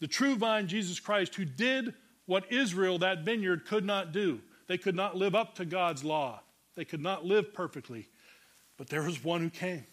The 0.00 0.06
true 0.06 0.36
vine, 0.36 0.68
Jesus 0.68 1.00
Christ, 1.00 1.34
who 1.34 1.44
did 1.44 1.94
what 2.26 2.50
Israel, 2.52 2.98
that 2.98 3.24
vineyard, 3.24 3.66
could 3.66 3.84
not 3.84 4.12
do. 4.12 4.40
They 4.66 4.78
could 4.78 4.94
not 4.94 5.16
live 5.16 5.34
up 5.34 5.56
to 5.56 5.64
God's 5.64 6.04
law, 6.04 6.40
they 6.74 6.84
could 6.84 7.02
not 7.02 7.24
live 7.24 7.52
perfectly. 7.52 8.08
But 8.78 8.88
there 8.88 9.02
was 9.02 9.22
one 9.22 9.42
who 9.42 9.50
came, 9.50 9.86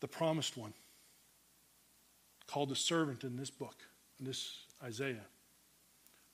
the 0.00 0.06
promised 0.06 0.56
one, 0.56 0.74
called 2.46 2.68
the 2.68 2.76
servant 2.76 3.24
in 3.24 3.36
this 3.36 3.50
book 3.50 3.76
in 4.18 4.26
this 4.26 4.66
Isaiah, 4.82 5.26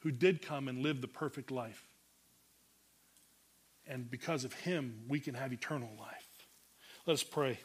who 0.00 0.10
did 0.10 0.42
come 0.42 0.68
and 0.68 0.82
live 0.82 1.00
the 1.00 1.08
perfect 1.08 1.50
life. 1.50 1.86
And 3.86 4.10
because 4.10 4.44
of 4.44 4.52
him, 4.52 5.04
we 5.08 5.20
can 5.20 5.34
have 5.34 5.52
eternal 5.52 5.90
life. 5.98 6.26
Let 7.06 7.14
us 7.14 7.22
pray. 7.22 7.58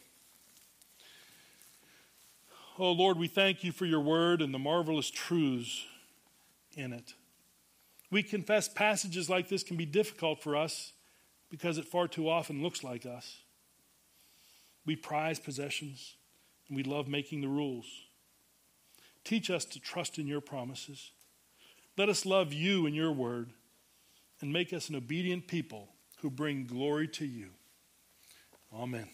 Oh 2.82 2.94
Lord, 2.94 3.20
we 3.20 3.28
thank 3.28 3.64
you 3.64 3.72
for 3.72 3.86
your 3.86 4.00
word 4.00 4.42
and 4.42 4.52
the 4.52 4.58
marvelous 4.58 5.12
truths 5.12 5.86
in 6.76 6.94
it. 6.94 7.14
We 8.10 8.24
confess 8.24 8.68
passages 8.68 9.30
like 9.30 9.50
this 9.50 9.62
can 9.62 9.78
be 9.78 9.86
difficult 9.86 10.42
for 10.42 10.56
us 10.56 10.92
because 11.52 11.78
it 11.78 11.86
far 11.86 12.08
too 12.08 12.28
often 12.28 12.64
looks 12.64 12.84
like 12.84 13.06
us. 13.06 13.38
We 14.84 14.96
prize 14.96 15.40
possessions 15.40 16.16
and 16.68 16.76
we 16.76 16.82
love 16.82 17.08
making 17.08 17.42
the 17.42 17.50
rules. 17.50 17.86
Teach 19.24 19.52
us 19.52 19.64
to 19.66 19.80
trust 19.80 20.18
in 20.18 20.26
your 20.26 20.42
promises. 20.42 21.12
Let 22.00 22.10
us 22.10 22.26
love 22.26 22.52
you 22.52 22.88
and 22.88 22.96
your 22.96 23.12
word 23.12 23.52
and 24.42 24.52
make 24.52 24.74
us 24.74 24.90
an 24.90 24.96
obedient 24.96 25.48
people 25.48 25.90
who 26.22 26.32
bring 26.32 26.66
glory 26.66 27.08
to 27.10 27.26
you. 27.28 27.50
Amen. 28.74 29.08